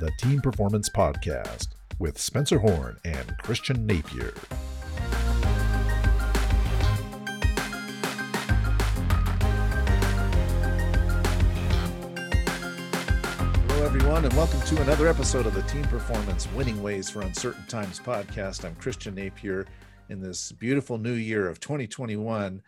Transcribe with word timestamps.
the 0.00 0.10
Team 0.18 0.40
Performance 0.40 0.88
Podcast 0.88 1.68
with 1.98 2.18
Spencer 2.18 2.58
Horn 2.58 2.98
and 3.04 3.36
Christian 3.38 3.86
Napier. 3.86 4.34
Hello, 13.68 13.84
everyone, 13.86 14.24
and 14.24 14.34
welcome 14.34 14.60
to 14.62 14.82
another 14.82 15.08
episode 15.08 15.46
of 15.46 15.54
the 15.54 15.62
Team 15.62 15.84
Performance 15.84 16.46
Winning 16.52 16.82
Ways 16.82 17.08
for 17.08 17.22
Uncertain 17.22 17.66
Times 17.66 17.98
podcast. 17.98 18.64
I'm 18.64 18.74
Christian 18.74 19.14
Napier 19.14 19.66
in 20.10 20.20
this 20.20 20.52
beautiful 20.52 20.98
new 20.98 21.14
year 21.14 21.48
of 21.48 21.58
2021, 21.60 22.60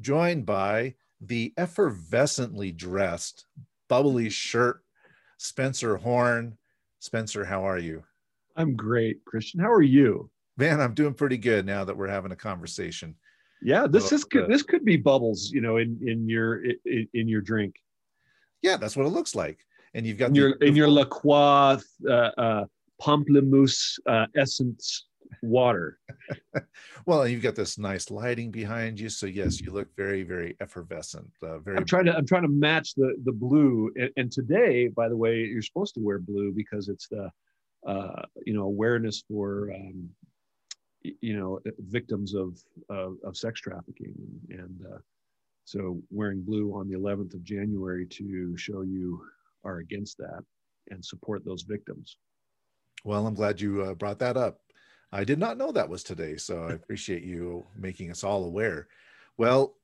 joined 0.00 0.44
by 0.44 0.94
the 1.20 1.54
effervescently 1.56 2.76
dressed, 2.76 3.46
bubbly 3.88 4.28
shirt, 4.28 4.82
Spencer 5.38 5.96
Horn. 5.96 6.58
Spencer, 7.04 7.44
how 7.44 7.68
are 7.68 7.76
you? 7.76 8.02
I'm 8.56 8.74
great, 8.74 9.22
Christian. 9.26 9.60
How 9.60 9.70
are 9.70 9.82
you? 9.82 10.30
Man, 10.56 10.80
I'm 10.80 10.94
doing 10.94 11.12
pretty 11.12 11.36
good 11.36 11.66
now 11.66 11.84
that 11.84 11.94
we're 11.94 12.08
having 12.08 12.32
a 12.32 12.36
conversation. 12.36 13.14
Yeah, 13.60 13.86
this 13.86 14.10
is 14.10 14.24
good. 14.24 14.48
This 14.48 14.62
could 14.62 14.86
be 14.86 14.96
bubbles, 14.96 15.50
you 15.50 15.60
know, 15.60 15.76
in 15.76 15.98
in 16.02 16.26
your 16.30 16.64
in, 16.64 17.06
in 17.12 17.28
your 17.28 17.42
drink. 17.42 17.74
Yeah, 18.62 18.78
that's 18.78 18.96
what 18.96 19.04
it 19.04 19.10
looks 19.10 19.34
like. 19.34 19.58
And 19.92 20.06
you've 20.06 20.16
got 20.16 20.30
in 20.30 20.34
your 20.34 20.52
in 20.62 20.74
your 20.74 20.88
La 20.88 21.04
Croix 21.04 21.76
uh, 22.08 22.10
uh, 22.10 22.64
pamplemousse 23.02 23.98
uh, 24.06 24.26
essence 24.34 25.08
water. 25.42 25.98
well, 27.06 27.26
you've 27.26 27.42
got 27.42 27.54
this 27.54 27.78
nice 27.78 28.10
lighting 28.10 28.50
behind 28.50 28.98
you, 28.98 29.08
so 29.08 29.26
yes, 29.26 29.60
you 29.60 29.72
look 29.72 29.88
very, 29.96 30.22
very 30.22 30.56
effervescent. 30.60 31.30
Uh, 31.42 31.58
very. 31.58 31.76
I'm 31.76 31.84
trying 31.84 32.06
to 32.06 32.16
I'm 32.16 32.26
trying 32.26 32.42
to 32.42 32.48
match 32.48 32.94
the 32.94 33.14
the 33.24 33.32
blue. 33.32 33.90
And, 33.96 34.10
and 34.16 34.32
today, 34.32 34.88
by 34.88 35.08
the 35.08 35.16
way, 35.16 35.38
you're 35.38 35.62
supposed 35.62 35.94
to 35.94 36.00
wear 36.00 36.18
blue 36.18 36.52
because 36.54 36.88
it's 36.88 37.08
the 37.08 37.30
uh, 37.86 38.22
you 38.44 38.54
know 38.54 38.64
awareness 38.64 39.24
for 39.28 39.72
um, 39.74 40.08
you 41.02 41.36
know 41.36 41.60
victims 41.78 42.34
of 42.34 42.58
of, 42.88 43.16
of 43.24 43.36
sex 43.36 43.60
trafficking 43.60 44.14
and, 44.48 44.60
and 44.60 44.80
uh, 44.92 44.98
so 45.64 46.00
wearing 46.10 46.42
blue 46.42 46.74
on 46.74 46.88
the 46.88 46.96
11th 46.96 47.34
of 47.34 47.42
January 47.42 48.06
to 48.06 48.56
show 48.56 48.82
you 48.82 49.22
are 49.64 49.78
against 49.78 50.18
that 50.18 50.44
and 50.90 51.04
support 51.04 51.44
those 51.44 51.62
victims. 51.62 52.18
Well, 53.04 53.26
I'm 53.26 53.34
glad 53.34 53.60
you 53.60 53.82
uh, 53.82 53.94
brought 53.94 54.18
that 54.18 54.36
up. 54.36 54.58
I 55.12 55.24
did 55.24 55.38
not 55.38 55.56
know 55.56 55.72
that 55.72 55.88
was 55.88 56.02
today, 56.02 56.36
so 56.36 56.64
I 56.64 56.72
appreciate 56.72 57.22
you 57.22 57.66
making 57.76 58.10
us 58.10 58.24
all 58.24 58.44
aware. 58.44 58.88
Well, 59.36 59.76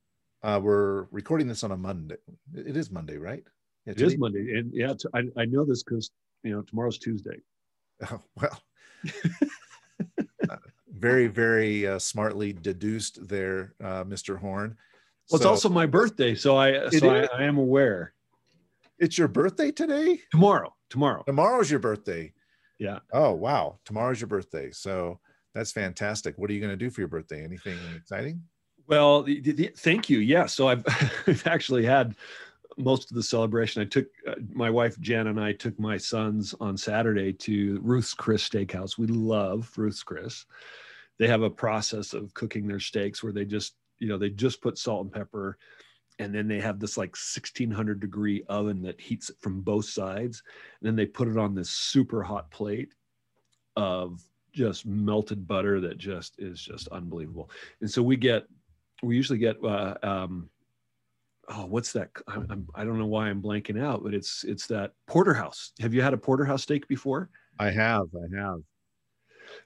uh, 0.42 0.60
we're 0.62 1.04
recording 1.10 1.46
this 1.46 1.62
on 1.62 1.72
a 1.72 1.77
Monday. 1.77 2.16
It 2.54 2.77
is 2.77 2.90
Monday, 2.90 3.16
right? 3.16 3.44
Yeah, 3.86 3.92
it 3.92 4.00
is 4.00 4.18
Monday, 4.18 4.58
and 4.58 4.72
yeah, 4.72 4.94
t- 4.94 5.08
I, 5.14 5.22
I 5.40 5.44
know 5.44 5.64
this 5.64 5.82
because 5.82 6.10
you 6.42 6.52
know 6.52 6.62
tomorrow's 6.62 6.98
Tuesday. 6.98 7.40
Oh, 8.10 8.22
well, 8.40 8.62
uh, 10.48 10.56
very 10.88 11.27
very 11.27 11.86
uh, 11.86 11.98
smartly 11.98 12.55
deduced 12.55 13.28
there, 13.28 13.74
uh, 13.84 14.05
Mr. 14.05 14.38
Horn. 14.38 14.74
Well, 15.30 15.36
it's 15.36 15.44
also 15.44 15.68
my 15.68 15.84
birthday, 15.84 16.34
so 16.34 16.56
I 16.56 16.88
so 16.88 17.10
I, 17.10 17.28
I, 17.38 17.42
am 17.42 17.58
aware. 17.58 18.14
It's 18.98 19.18
your 19.18 19.28
birthday 19.28 19.70
today? 19.70 20.20
Tomorrow. 20.30 20.74
Tomorrow. 20.88 21.24
Tomorrow's 21.27 21.70
your 21.70 21.80
birthday. 21.80 22.32
Yeah. 22.81 23.00
Oh 23.12 23.33
wow! 23.34 23.78
Tomorrow's 23.84 24.20
your 24.20 24.28
birthday, 24.28 24.70
so 24.73 25.20
that's 25.55 25.70
fantastic. 25.70 26.36
What 26.39 26.50
are 26.50 26.55
you 26.55 26.61
going 26.61 26.73
to 26.73 26.77
do 26.77 26.91
for 26.91 27.03
your 27.03 27.09
birthday? 27.09 27.45
Anything 27.45 27.78
exciting? 27.95 28.42
Well, 28.86 29.23
the, 29.23 29.41
the, 29.41 29.70
thank 29.77 30.09
you. 30.09 30.19
Yeah. 30.19 30.47
So 30.47 30.69
I've, 30.69 30.84
I've 31.27 31.47
actually 31.47 31.84
had 31.84 32.17
most 32.78 33.11
of 33.11 33.17
the 33.17 33.23
celebration. 33.23 33.83
I 33.83 33.84
took 33.84 34.06
uh, 34.27 34.36
my 34.53 34.70
wife 34.70 34.98
Jen 34.98 35.27
and 35.27 35.39
I 35.39 35.53
took 35.53 35.78
my 35.78 35.98
sons 35.98 36.55
on 36.58 36.77
Saturday 36.77 37.34
to 37.34 37.78
Ruth's 37.83 38.14
Chris 38.14 38.48
Steakhouse. 38.48 38.97
We 38.97 39.06
love 39.08 39.70
Ruth's 39.77 40.03
Chris. 40.03 40.47
They 41.19 41.28
have 41.28 41.42
a 41.42 41.51
process 41.51 42.14
of 42.14 42.33
cooking 42.33 42.67
their 42.67 42.81
steaks 42.81 43.23
where 43.23 43.33
they 43.33 43.45
just 43.45 43.75
you 43.98 44.08
know 44.08 44.17
they 44.17 44.31
just 44.31 44.63
put 44.63 44.79
salt 44.79 45.02
and 45.02 45.13
pepper 45.13 45.58
and 46.20 46.35
then 46.35 46.47
they 46.47 46.61
have 46.61 46.79
this 46.79 46.98
like 46.98 47.17
1600 47.17 47.98
degree 47.98 48.45
oven 48.51 48.83
that 48.83 49.01
heats 49.01 49.31
it 49.31 49.36
from 49.41 49.63
both 49.63 49.86
sides 49.86 50.42
and 50.81 50.86
then 50.86 50.95
they 50.95 51.07
put 51.07 51.29
it 51.29 51.39
on 51.39 51.55
this 51.55 51.70
super 51.70 52.23
hot 52.23 52.51
plate 52.51 52.92
of 53.75 54.23
just 54.53 54.85
melted 54.85 55.48
butter 55.48 55.81
that 55.81 55.97
just 55.97 56.35
is 56.39 56.61
just 56.61 56.89
unbelievable. 56.89 57.51
And 57.81 57.91
so 57.91 58.03
we 58.03 58.17
get 58.17 58.45
we 59.03 59.17
usually 59.17 59.39
get 59.39 59.57
uh, 59.64 59.95
um, 60.03 60.51
oh 61.48 61.64
what's 61.64 61.92
that? 61.92 62.11
I'm, 62.29 62.69
i 62.75 62.85
do 62.85 62.91
not 62.91 62.98
know 62.98 63.07
why 63.07 63.31
i'm 63.31 63.41
blanking 63.41 63.83
out 63.83 64.05
but 64.05 64.13
it's 64.13 64.45
it's 64.45 64.67
that 64.67 64.92
porterhouse. 65.07 65.73
Have 65.81 65.95
you 65.95 66.02
had 66.02 66.13
a 66.13 66.19
porterhouse 66.19 66.64
steak 66.64 66.87
before? 66.87 67.31
I 67.58 67.70
have 67.70 68.08
i 68.14 68.37
have. 68.39 68.58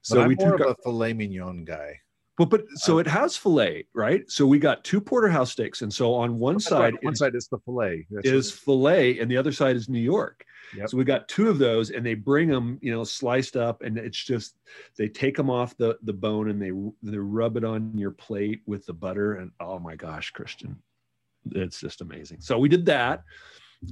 So 0.02 0.20
but 0.20 0.28
we 0.28 0.36
I'm 0.40 0.48
more 0.48 0.58
took 0.58 0.68
of 0.68 0.76
a 0.78 0.82
filet 0.84 1.14
mignon 1.14 1.64
guy 1.64 1.98
but 2.36 2.50
but 2.50 2.64
so 2.76 2.96
uh, 2.96 2.98
it 2.98 3.06
has 3.06 3.36
fillet, 3.36 3.86
right? 3.94 4.28
So 4.30 4.44
we 4.46 4.58
got 4.58 4.82
two 4.82 5.00
porterhouse 5.00 5.52
steaks, 5.52 5.82
and 5.82 5.92
so 5.92 6.14
on 6.14 6.38
one 6.38 6.58
side, 6.58 6.94
one 7.02 7.14
side 7.14 7.34
is 7.34 7.46
the 7.46 7.58
fillet, 7.58 8.06
That's 8.10 8.26
is 8.26 8.52
right. 8.52 8.60
fillet, 8.60 9.18
and 9.20 9.30
the 9.30 9.36
other 9.36 9.52
side 9.52 9.76
is 9.76 9.88
New 9.88 10.00
York. 10.00 10.44
Yep. 10.76 10.88
So 10.88 10.96
we 10.96 11.04
got 11.04 11.28
two 11.28 11.48
of 11.48 11.58
those, 11.58 11.90
and 11.90 12.04
they 12.04 12.14
bring 12.14 12.48
them, 12.48 12.78
you 12.82 12.92
know, 12.92 13.04
sliced 13.04 13.56
up, 13.56 13.82
and 13.82 13.96
it's 13.96 14.22
just 14.22 14.56
they 14.98 15.08
take 15.08 15.36
them 15.36 15.48
off 15.48 15.76
the 15.76 15.96
the 16.02 16.12
bone 16.12 16.50
and 16.50 16.60
they 16.60 16.72
they 17.08 17.18
rub 17.18 17.56
it 17.56 17.64
on 17.64 17.96
your 17.96 18.10
plate 18.10 18.62
with 18.66 18.84
the 18.86 18.94
butter, 18.94 19.34
and 19.34 19.52
oh 19.60 19.78
my 19.78 19.94
gosh, 19.94 20.30
Christian, 20.30 20.76
it's 21.52 21.80
just 21.80 22.00
amazing. 22.00 22.40
So 22.40 22.58
we 22.58 22.68
did 22.68 22.84
that, 22.86 23.22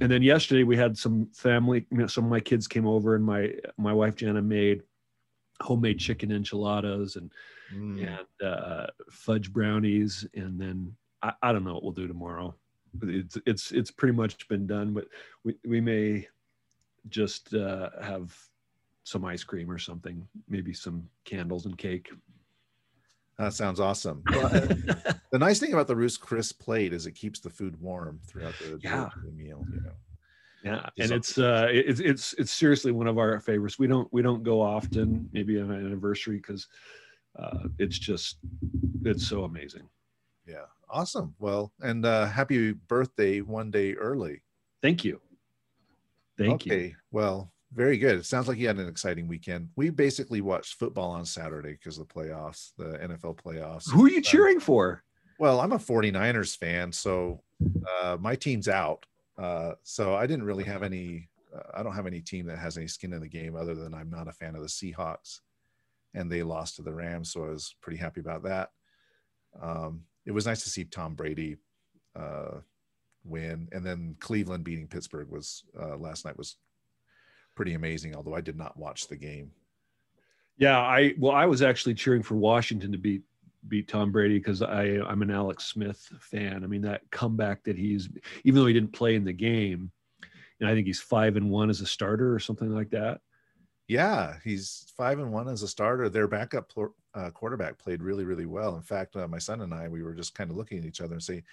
and 0.01 0.11
then 0.11 0.21
yesterday 0.21 0.63
we 0.63 0.75
had 0.75 0.97
some 0.97 1.27
family, 1.33 1.85
you 1.91 1.99
know, 1.99 2.07
some 2.07 2.25
of 2.25 2.29
my 2.29 2.41
kids 2.41 2.67
came 2.67 2.87
over, 2.87 3.15
and 3.15 3.23
my 3.23 3.53
my 3.77 3.93
wife 3.93 4.15
Jana 4.15 4.41
made 4.41 4.83
homemade 5.63 5.99
chicken 5.99 6.31
enchiladas 6.31 7.15
and 7.15 7.31
mm. 7.73 8.07
and 8.07 8.47
uh, 8.47 8.87
fudge 9.09 9.51
brownies, 9.51 10.27
and 10.35 10.59
then 10.59 10.93
I, 11.21 11.33
I 11.41 11.51
don't 11.51 11.63
know 11.63 11.73
what 11.73 11.83
we'll 11.83 11.91
do 11.91 12.07
tomorrow. 12.07 12.53
It's 13.01 13.37
it's 13.45 13.71
it's 13.71 13.91
pretty 13.91 14.15
much 14.15 14.47
been 14.47 14.67
done, 14.67 14.93
but 14.93 15.07
we 15.43 15.55
we 15.65 15.81
may 15.81 16.27
just 17.09 17.53
uh, 17.53 17.89
have 18.01 18.35
some 19.03 19.25
ice 19.25 19.43
cream 19.43 19.69
or 19.69 19.77
something, 19.77 20.27
maybe 20.47 20.73
some 20.73 21.07
candles 21.25 21.65
and 21.65 21.77
cake. 21.77 22.09
That 23.37 23.53
sounds 23.53 23.79
awesome. 23.79 24.23
The 25.33 25.39
nice 25.39 25.59
thing 25.59 25.73
about 25.73 25.87
the 25.87 25.95
Ruth's 25.95 26.15
Chris 26.15 26.51
plate 26.51 26.93
is 26.93 27.07
it 27.07 27.13
keeps 27.13 27.39
the 27.39 27.49
food 27.49 27.81
warm 27.81 28.19
throughout 28.27 28.53
the, 28.59 28.79
yeah. 28.83 29.09
the 29.25 29.31
meal. 29.31 29.65
You 29.73 29.81
know. 29.81 29.93
Yeah, 30.63 30.89
and 30.97 31.11
it's 31.11 31.37
uh, 31.37 31.67
it's 31.69 31.99
it's 31.99 32.33
it's 32.37 32.53
seriously 32.53 32.93
one 32.93 33.07
of 33.07 33.17
our 33.17 33.39
favorites. 33.41 33.77
We 33.77 33.87
don't 33.87 34.07
we 34.13 34.21
don't 34.21 34.43
go 34.43 34.61
often, 34.61 35.29
maybe 35.33 35.59
on 35.59 35.69
an 35.71 35.85
anniversary, 35.85 36.37
because 36.37 36.67
uh, 37.37 37.67
it's 37.79 37.99
just 37.99 38.37
it's 39.03 39.27
so 39.27 39.43
amazing. 39.43 39.89
Yeah, 40.47 40.65
awesome. 40.89 41.35
Well, 41.37 41.73
and 41.81 42.05
uh, 42.05 42.27
happy 42.27 42.71
birthday 42.71 43.41
one 43.41 43.71
day 43.71 43.93
early. 43.93 44.41
Thank 44.81 45.03
you. 45.03 45.19
Thank 46.37 46.53
okay. 46.53 46.85
you. 46.85 46.95
Well, 47.11 47.51
very 47.73 47.97
good. 47.97 48.17
It 48.17 48.25
sounds 48.25 48.47
like 48.47 48.57
you 48.57 48.67
had 48.67 48.77
an 48.77 48.87
exciting 48.87 49.27
weekend. 49.27 49.69
We 49.75 49.89
basically 49.89 50.41
watched 50.41 50.75
football 50.75 51.11
on 51.11 51.25
Saturday 51.25 51.73
because 51.73 51.97
the 51.97 52.05
playoffs, 52.05 52.71
the 52.77 52.97
NFL 52.99 53.37
playoffs. 53.37 53.91
Who 53.91 54.05
are 54.05 54.09
you 54.09 54.21
cheering 54.21 54.59
for? 54.59 55.03
Well, 55.39 55.59
I'm 55.59 55.71
a 55.71 55.79
49ers 55.79 56.57
fan, 56.57 56.91
so 56.91 57.41
uh, 58.01 58.17
my 58.19 58.35
team's 58.35 58.67
out. 58.67 59.05
Uh, 59.37 59.73
so 59.83 60.15
I 60.15 60.27
didn't 60.27 60.45
really 60.45 60.63
have 60.63 60.83
any. 60.83 61.29
Uh, 61.55 61.61
I 61.75 61.83
don't 61.83 61.95
have 61.95 62.07
any 62.07 62.21
team 62.21 62.45
that 62.47 62.59
has 62.59 62.77
any 62.77 62.87
skin 62.87 63.13
in 63.13 63.21
the 63.21 63.27
game 63.27 63.55
other 63.55 63.75
than 63.75 63.93
I'm 63.93 64.09
not 64.09 64.27
a 64.27 64.33
fan 64.33 64.55
of 64.55 64.61
the 64.61 64.67
Seahawks 64.67 65.39
and 66.13 66.31
they 66.31 66.43
lost 66.43 66.75
to 66.75 66.81
the 66.81 66.93
Rams. 66.93 67.31
So 67.31 67.45
I 67.45 67.49
was 67.49 67.75
pretty 67.81 67.97
happy 67.97 68.21
about 68.21 68.43
that. 68.43 68.69
Um, 69.61 70.01
it 70.25 70.31
was 70.31 70.45
nice 70.45 70.63
to 70.63 70.69
see 70.69 70.85
Tom 70.85 71.15
Brady 71.15 71.57
uh, 72.15 72.59
win, 73.23 73.67
and 73.71 73.85
then 73.85 74.15
Cleveland 74.19 74.63
beating 74.63 74.87
Pittsburgh 74.87 75.29
was 75.29 75.63
uh, 75.79 75.97
last 75.97 76.25
night 76.25 76.37
was 76.37 76.57
pretty 77.55 77.73
amazing. 77.73 78.15
Although 78.15 78.35
I 78.35 78.41
did 78.41 78.57
not 78.57 78.77
watch 78.77 79.07
the 79.07 79.15
game. 79.15 79.51
Yeah, 80.57 80.79
I 80.79 81.13
well, 81.17 81.33
I 81.33 81.45
was 81.45 81.61
actually 81.61 81.95
cheering 81.95 82.23
for 82.23 82.35
Washington 82.35 82.91
to 82.91 82.97
beat 82.97 83.23
beat 83.67 83.87
Tom 83.87 84.11
Brady 84.11 84.37
because 84.37 84.61
I 84.61 84.99
I'm 85.07 85.21
an 85.21 85.31
Alex 85.31 85.65
Smith 85.65 86.11
fan. 86.19 86.63
I 86.63 86.67
mean 86.67 86.81
that 86.81 87.01
comeback 87.11 87.63
that 87.63 87.77
he's 87.77 88.09
even 88.43 88.59
though 88.59 88.67
he 88.67 88.73
didn't 88.73 88.93
play 88.93 89.15
in 89.15 89.23
the 89.23 89.33
game, 89.33 89.91
and 90.59 90.69
I 90.69 90.73
think 90.73 90.87
he's 90.87 91.01
five 91.01 91.35
and 91.35 91.49
one 91.49 91.69
as 91.69 91.81
a 91.81 91.85
starter 91.85 92.33
or 92.33 92.39
something 92.39 92.73
like 92.73 92.91
that. 92.91 93.21
Yeah, 93.87 94.35
he's 94.43 94.91
five 94.95 95.19
and 95.19 95.31
one 95.31 95.47
as 95.49 95.61
a 95.61 95.67
starter. 95.67 96.09
Their 96.09 96.27
backup 96.27 96.71
uh, 97.13 97.29
quarterback 97.31 97.77
played 97.77 98.01
really, 98.01 98.23
really 98.23 98.45
well. 98.45 98.75
In 98.75 98.81
fact, 98.81 99.15
uh, 99.15 99.27
my 99.27 99.39
son 99.39 99.61
and 99.61 99.73
I, 99.73 99.89
we 99.89 100.03
were 100.03 100.13
just 100.13 100.33
kind 100.33 100.49
of 100.49 100.55
looking 100.55 100.79
at 100.79 100.85
each 100.85 101.01
other 101.01 101.13
and 101.13 101.23
saying, 101.23 101.43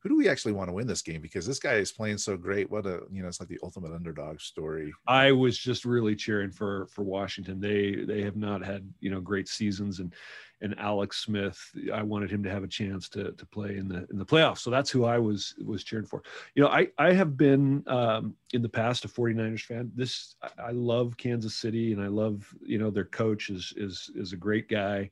who 0.00 0.08
do 0.08 0.16
we 0.16 0.28
actually 0.28 0.52
want 0.52 0.68
to 0.68 0.72
win 0.72 0.86
this 0.86 1.02
game? 1.02 1.20
Because 1.20 1.46
this 1.46 1.58
guy 1.58 1.74
is 1.74 1.90
playing 1.90 2.18
so 2.18 2.36
great. 2.36 2.70
What 2.70 2.86
a 2.86 3.00
you 3.10 3.22
know, 3.22 3.28
it's 3.28 3.40
like 3.40 3.48
the 3.48 3.58
ultimate 3.62 3.92
underdog 3.92 4.40
story. 4.40 4.92
I 5.06 5.32
was 5.32 5.58
just 5.58 5.84
really 5.84 6.14
cheering 6.14 6.52
for 6.52 6.86
for 6.86 7.02
Washington. 7.02 7.60
They 7.60 8.04
they 8.06 8.22
have 8.22 8.36
not 8.36 8.64
had 8.64 8.88
you 9.00 9.10
know 9.10 9.20
great 9.20 9.48
seasons, 9.48 9.98
and 9.98 10.14
and 10.60 10.78
Alex 10.78 11.18
Smith, 11.18 11.58
I 11.92 12.02
wanted 12.02 12.30
him 12.30 12.42
to 12.42 12.50
have 12.50 12.64
a 12.64 12.68
chance 12.68 13.08
to 13.10 13.32
to 13.32 13.46
play 13.46 13.76
in 13.76 13.88
the 13.88 14.06
in 14.10 14.18
the 14.18 14.26
playoffs. 14.26 14.58
So 14.58 14.70
that's 14.70 14.90
who 14.90 15.04
I 15.04 15.18
was 15.18 15.54
was 15.64 15.82
cheering 15.84 16.06
for. 16.06 16.22
You 16.54 16.62
know, 16.62 16.68
I 16.68 16.88
I 16.98 17.12
have 17.12 17.36
been 17.36 17.82
um, 17.86 18.34
in 18.52 18.62
the 18.62 18.68
past 18.68 19.04
a 19.04 19.08
49ers 19.08 19.62
fan. 19.62 19.90
This 19.94 20.36
I 20.58 20.70
love 20.70 21.16
Kansas 21.16 21.54
City, 21.54 21.92
and 21.92 22.02
I 22.02 22.08
love 22.08 22.52
you 22.64 22.78
know 22.78 22.90
their 22.90 23.04
coach 23.04 23.50
is 23.50 23.72
is 23.76 24.10
is 24.14 24.32
a 24.32 24.36
great 24.36 24.68
guy, 24.68 25.10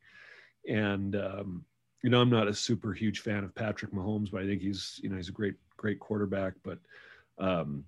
and 0.69 1.17
um, 1.17 1.65
you 2.03 2.11
know, 2.11 2.21
I'm 2.21 2.31
not 2.31 2.49
a 2.49 2.55
super 2.55 2.93
huge 2.93 3.21
fan 3.21 3.45
of 3.45 3.55
Patrick 3.55 3.93
Mahomes, 3.93 4.31
but 4.31 4.43
I 4.43 4.47
think 4.47 4.63
he's, 4.63 5.01
you 5.03 5.09
know, 5.09 5.17
he's 5.17 5.29
a 5.29 5.33
great, 5.33 5.55
great 5.77 5.99
quarterback. 5.99 6.55
But 6.63 6.79
um, 7.39 7.85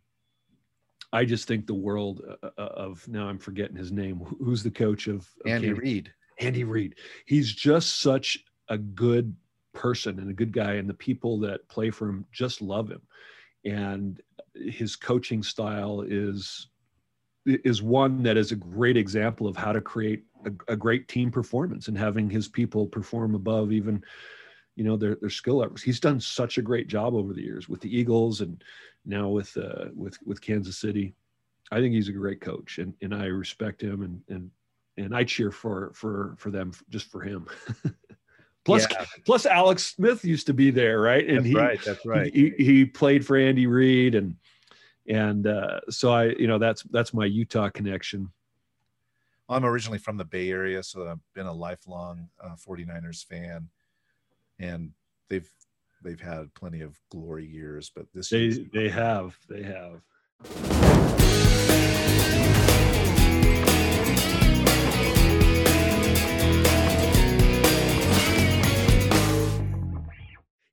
I 1.13 1.25
just 1.25 1.47
think 1.47 1.67
the 1.67 1.75
world 1.75 2.23
uh, 2.43 2.51
uh, 2.59 2.61
of 2.61 3.07
now 3.09 3.29
I'm 3.29 3.39
forgetting 3.39 3.77
his 3.77 3.93
name. 3.93 4.19
Who's 4.41 4.63
the 4.63 4.71
coach 4.71 5.07
of, 5.07 5.29
of 5.45 5.51
Andy 5.51 5.73
Reid? 5.73 6.13
Andy 6.39 6.65
Reid. 6.65 6.97
He's 7.27 7.53
just 7.53 8.01
such 8.01 8.39
a 8.69 8.79
good 8.79 9.35
person 9.73 10.19
and 10.19 10.31
a 10.31 10.35
good 10.35 10.53
guy, 10.53 10.75
and 10.75 10.89
the 10.89 10.95
people 10.95 11.39
that 11.41 11.69
play 11.69 11.91
for 11.91 12.09
him 12.09 12.27
just 12.33 12.61
love 12.61 12.91
him. 12.91 13.03
And 13.65 14.21
his 14.55 14.97
coaching 14.97 15.43
style 15.43 16.03
is 16.07 16.69
is 17.49 17.83
one 17.83 18.23
that 18.23 18.37
is 18.37 18.53
a 18.53 18.57
great 18.57 18.97
example 18.97 19.47
of 19.47 19.57
how 19.57 19.73
to 19.73 19.81
create 19.81 20.25
a, 20.45 20.73
a, 20.73 20.77
great 20.77 21.09
team 21.09 21.31
performance 21.31 21.89
and 21.89 21.97
having 21.97 22.29
his 22.31 22.47
people 22.47 22.87
perform 22.87 23.35
above 23.35 23.73
even 23.73 24.03
you 24.77 24.85
know 24.85 24.97
their 24.97 25.17
their 25.17 25.31
skill 25.31 25.57
levels. 25.57 25.83
He's 25.83 26.01
done 26.01 26.21
such 26.21 26.59
a 26.59 26.63
great 26.63 26.87
job 26.87 27.15
over 27.15 27.33
the 27.33 27.43
years 27.43 27.69
with 27.69 27.81
the 27.81 27.95
Eagles 27.95 28.41
and 28.41 28.63
now 29.05 29.29
with 29.29 29.57
uh, 29.57 29.87
with 29.95 30.19
with 30.25 30.41
Kansas 30.41 30.79
City. 30.79 31.15
I 31.71 31.81
think 31.81 31.95
he's 31.95 32.09
a 32.09 32.13
great 32.13 32.41
coach 32.41 32.79
and 32.79 32.95
and 33.03 33.15
I 33.15 33.27
respect 33.27 33.83
him 33.83 34.03
and 34.03 34.23
and 34.29 34.51
and 34.97 35.17
I 35.17 35.25
cheer 35.25 35.51
for 35.51 35.93
for 35.95 36.35
for 36.39 36.51
them 36.51 36.73
just 36.91 37.11
for 37.11 37.23
him. 37.23 37.47
plus 38.65 38.87
yeah. 38.91 39.05
plus 39.25 39.47
Alex 39.47 39.95
Smith 39.97 40.25
used 40.25 40.47
to 40.47 40.55
be 40.55 40.71
there, 40.71 41.01
right? 41.01 41.27
And 41.27 41.39
that's 41.39 41.47
he, 41.47 41.55
right, 41.55 41.81
that's 41.85 42.07
right. 42.07 42.33
He, 42.33 42.51
he 42.59 42.85
played 42.85 43.27
for 43.27 43.37
Andy 43.37 43.67
Reid 43.67 44.15
and 44.15 44.37
and 45.09 45.47
uh, 45.47 45.81
so 45.89 46.13
I, 46.13 46.27
you 46.39 46.47
know, 46.47 46.59
that's 46.59 46.83
that's 46.85 47.15
my 47.15 47.25
Utah 47.25 47.71
connection. 47.71 48.31
I'm 49.49 49.65
originally 49.65 49.99
from 49.99 50.19
the 50.19 50.25
Bay 50.25 50.51
Area, 50.51 50.83
so 50.83 51.09
I've 51.09 51.21
been 51.35 51.47
a 51.47 51.53
lifelong 51.53 52.29
uh, 52.43 52.55
49ers 52.57 53.25
fan, 53.25 53.69
and 54.59 54.93
they've 55.29 55.51
they've 56.03 56.21
had 56.21 56.53
plenty 56.55 56.83
of 56.83 57.01
glory 57.11 57.47
years, 57.47 57.91
but 57.95 58.07
this 58.13 58.29
they 58.29 58.51
they 58.73 58.89
have 58.91 59.39
they 59.49 59.63
have. 59.63 60.03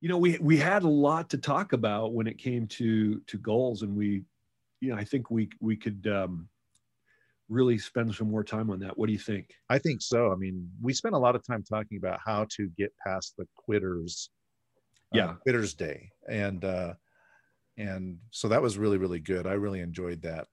You 0.06 0.10
know 0.10 0.20
we 0.20 0.38
we 0.38 0.56
had 0.56 0.84
a 0.84 0.88
lot 0.88 1.32
to 1.32 1.38
talk 1.40 1.74
about 1.74 2.14
when 2.14 2.28
it 2.28 2.38
came 2.38 2.68
to 2.68 3.20
to 3.22 3.40
goals 3.40 3.82
and 3.82 3.96
we 3.96 4.22
you 4.80 4.90
know 4.90 4.96
i 4.96 5.04
think 5.04 5.32
we 5.32 5.50
we 5.60 5.76
could 5.76 6.06
um 6.06 6.48
really 7.50 7.80
spend 7.80 8.14
some 8.14 8.30
more 8.30 8.44
time 8.44 8.70
on 8.72 8.80
that. 8.80 8.98
What 8.98 9.06
do 9.06 9.14
you 9.14 9.20
think? 9.20 9.54
I 9.70 9.80
think 9.80 10.04
so. 10.04 10.32
I 10.32 10.36
mean 10.36 10.70
we 10.80 10.94
spent 10.94 11.16
a 11.16 11.18
lot 11.18 11.36
of 11.36 11.44
time 11.44 11.64
talking 11.64 11.98
about 11.98 12.20
how 12.24 12.46
to 12.56 12.70
get 12.78 12.94
past 13.04 13.34
the 13.36 13.48
quitters 13.56 14.30
uh, 15.12 15.18
yeah. 15.18 15.26
uh, 15.26 15.34
quitters 15.42 15.74
day 15.74 16.12
and 16.30 16.64
uh 16.64 16.94
and 17.76 18.20
so 18.30 18.48
that 18.48 18.62
was 18.62 18.78
really 18.78 19.00
really 19.00 19.20
good. 19.20 19.48
I 19.48 19.54
really 19.54 19.80
enjoyed 19.80 20.22
that. 20.22 20.48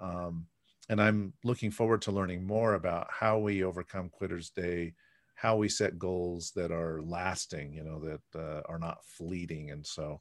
Um 0.00 0.46
and 0.88 1.00
i'm 1.00 1.32
looking 1.44 1.70
forward 1.70 2.02
to 2.02 2.12
learning 2.12 2.44
more 2.44 2.74
about 2.74 3.06
how 3.10 3.38
we 3.38 3.62
overcome 3.62 4.08
quitters 4.08 4.50
day 4.50 4.94
how 5.36 5.54
we 5.54 5.68
set 5.68 5.98
goals 5.98 6.50
that 6.56 6.72
are 6.72 7.00
lasting, 7.02 7.72
you 7.72 7.84
know, 7.84 8.00
that 8.00 8.40
uh, 8.40 8.62
are 8.68 8.78
not 8.78 9.04
fleeting. 9.04 9.70
And 9.70 9.86
so 9.86 10.20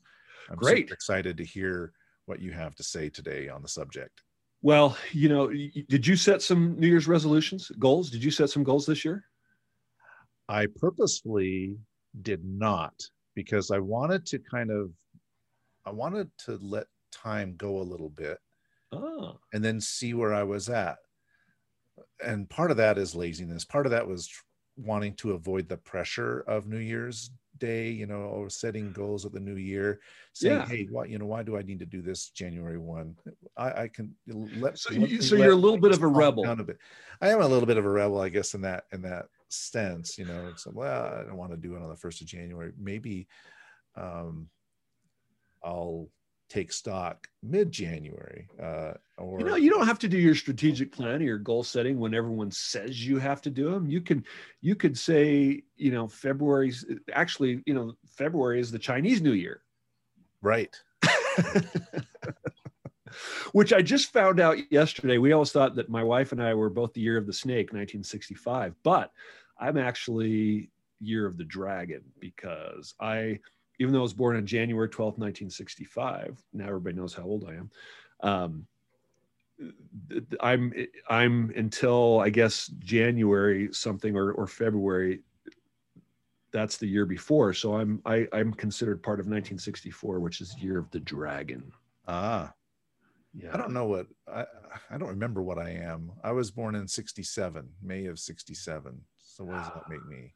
I'm 0.49 0.57
great 0.57 0.91
excited 0.91 1.37
to 1.37 1.45
hear 1.45 1.93
what 2.25 2.41
you 2.41 2.51
have 2.51 2.75
to 2.75 2.83
say 2.83 3.09
today 3.09 3.49
on 3.49 3.61
the 3.61 3.67
subject. 3.67 4.21
Well, 4.61 4.97
you 5.11 5.29
know, 5.29 5.47
did 5.89 6.05
you 6.05 6.15
set 6.15 6.41
some 6.41 6.77
New 6.79 6.87
Year's 6.87 7.07
resolutions, 7.07 7.71
goals? 7.79 8.09
Did 8.09 8.23
you 8.23 8.31
set 8.31 8.49
some 8.49 8.63
goals 8.63 8.85
this 8.85 9.05
year? 9.05 9.23
I 10.49 10.67
purposely 10.75 11.77
did 12.21 12.43
not 12.43 12.93
because 13.35 13.71
I 13.71 13.79
wanted 13.79 14.25
to 14.27 14.39
kind 14.39 14.69
of 14.69 14.91
I 15.85 15.91
wanted 15.91 16.29
to 16.45 16.57
let 16.61 16.87
time 17.11 17.55
go 17.57 17.77
a 17.77 17.83
little 17.83 18.09
bit. 18.09 18.39
Oh. 18.91 19.37
And 19.53 19.63
then 19.63 19.79
see 19.79 20.13
where 20.13 20.33
I 20.33 20.43
was 20.43 20.67
at. 20.69 20.97
And 22.23 22.49
part 22.49 22.71
of 22.71 22.77
that 22.77 22.97
is 22.97 23.15
laziness. 23.15 23.65
Part 23.65 23.85
of 23.85 23.91
that 23.91 24.07
was 24.07 24.29
wanting 24.77 25.13
to 25.15 25.31
avoid 25.31 25.69
the 25.69 25.77
pressure 25.77 26.41
of 26.47 26.67
New 26.67 26.77
Year's 26.77 27.31
Day, 27.57 27.89
you 27.89 28.05
know, 28.05 28.23
or 28.23 28.49
setting 28.49 28.91
goals 28.91 29.23
of 29.23 29.31
the 29.31 29.39
new 29.39 29.55
year, 29.55 30.01
saying, 30.33 30.57
yeah. 30.57 30.65
"Hey, 30.67 30.87
why, 30.91 31.05
you 31.05 31.17
know, 31.17 31.25
why 31.25 31.41
do 31.41 31.57
I 31.57 31.61
need 31.61 31.79
to 31.79 31.85
do 31.85 32.01
this 32.01 32.29
January 32.29 32.77
one? 32.77 33.15
I, 33.55 33.83
I 33.83 33.87
can 33.87 34.13
let." 34.27 34.77
So, 34.77 34.93
let 34.93 35.09
you, 35.09 35.21
so 35.21 35.35
you're 35.35 35.53
a 35.53 35.55
little 35.55 35.77
bit 35.77 35.93
of 35.93 36.03
a 36.03 36.07
rebel. 36.07 36.45
A 36.45 36.55
bit. 36.57 36.77
I 37.21 37.29
am 37.29 37.41
a 37.41 37.47
little 37.47 37.65
bit 37.65 37.77
of 37.77 37.85
a 37.85 37.89
rebel, 37.89 38.19
I 38.19 38.27
guess, 38.27 38.55
in 38.55 38.61
that 38.61 38.85
in 38.91 39.01
that 39.03 39.27
sense. 39.47 40.17
You 40.17 40.25
know, 40.25 40.51
so 40.57 40.71
well, 40.73 41.05
I 41.05 41.23
don't 41.23 41.37
want 41.37 41.51
to 41.51 41.57
do 41.57 41.75
it 41.75 41.81
on 41.81 41.87
the 41.87 41.95
first 41.95 42.19
of 42.19 42.27
January. 42.27 42.73
Maybe 42.77 43.27
um, 43.95 44.49
I'll 45.63 46.09
take 46.49 46.71
stock 46.71 47.27
mid-January. 47.43 48.47
Uh, 48.61 48.93
or 49.17 49.39
you 49.39 49.45
know, 49.45 49.55
you 49.55 49.69
don't 49.69 49.87
have 49.87 49.99
to 49.99 50.07
do 50.07 50.17
your 50.17 50.35
strategic 50.35 50.91
plan 50.91 51.21
or 51.21 51.25
your 51.25 51.37
goal 51.37 51.63
setting 51.63 51.99
when 51.99 52.13
everyone 52.13 52.51
says 52.51 53.05
you 53.05 53.17
have 53.17 53.41
to 53.41 53.49
do 53.49 53.71
them. 53.71 53.87
You 53.87 54.01
can, 54.01 54.23
you 54.61 54.75
could 54.75 54.97
say, 54.97 55.63
you 55.75 55.91
know, 55.91 56.07
February's 56.07 56.85
actually, 57.13 57.63
you 57.65 57.73
know, 57.73 57.93
February 58.17 58.59
is 58.59 58.71
the 58.71 58.79
Chinese 58.79 59.21
New 59.21 59.33
Year, 59.33 59.61
right? 60.41 60.75
Which 63.53 63.71
I 63.71 63.81
just 63.81 64.11
found 64.11 64.39
out 64.39 64.57
yesterday. 64.71 65.17
We 65.17 65.31
always 65.31 65.51
thought 65.51 65.75
that 65.75 65.89
my 65.89 66.03
wife 66.03 66.31
and 66.31 66.43
I 66.43 66.53
were 66.53 66.69
both 66.69 66.93
the 66.93 67.01
year 67.01 67.17
of 67.17 67.25
the 67.25 67.33
snake, 67.33 67.67
1965, 67.67 68.75
but 68.83 69.11
I'm 69.57 69.77
actually 69.77 70.69
year 70.99 71.25
of 71.25 71.37
the 71.37 71.43
dragon 71.43 72.01
because 72.19 72.93
I 72.99 73.39
even 73.79 73.93
though 73.93 73.99
I 73.99 74.03
was 74.03 74.13
born 74.13 74.37
on 74.37 74.45
January 74.45 74.89
12th, 74.89 75.17
1965, 75.17 76.41
now 76.53 76.67
everybody 76.67 76.95
knows 76.95 77.13
how 77.13 77.23
old 77.23 77.47
I 77.47 77.55
am. 77.55 77.71
Um, 78.21 78.67
I'm 80.41 80.73
I'm 81.09 81.51
until 81.55 82.19
I 82.19 82.29
guess 82.29 82.67
January 82.79 83.69
something 83.71 84.15
or, 84.15 84.31
or 84.33 84.47
February. 84.47 85.21
That's 86.51 86.77
the 86.77 86.87
year 86.87 87.05
before, 87.05 87.53
so 87.53 87.75
I'm 87.75 88.01
I, 88.05 88.27
I'm 88.33 88.53
considered 88.53 89.03
part 89.03 89.19
of 89.19 89.25
1964, 89.25 90.19
which 90.19 90.41
is 90.41 90.53
the 90.53 90.61
year 90.61 90.77
of 90.77 90.89
the 90.91 90.99
dragon. 90.99 91.71
Ah, 92.07 92.53
yeah. 93.33 93.49
I 93.53 93.57
don't 93.57 93.71
know 93.71 93.85
what 93.85 94.07
I 94.27 94.45
I 94.89 94.97
don't 94.97 95.09
remember 95.09 95.41
what 95.41 95.57
I 95.57 95.69
am. 95.69 96.11
I 96.23 96.31
was 96.31 96.51
born 96.51 96.75
in 96.75 96.87
67, 96.87 97.67
May 97.81 98.05
of 98.05 98.19
67. 98.19 98.99
So 99.17 99.43
what 99.43 99.57
does 99.57 99.67
that 99.67 99.89
make 99.89 100.05
me? 100.05 100.33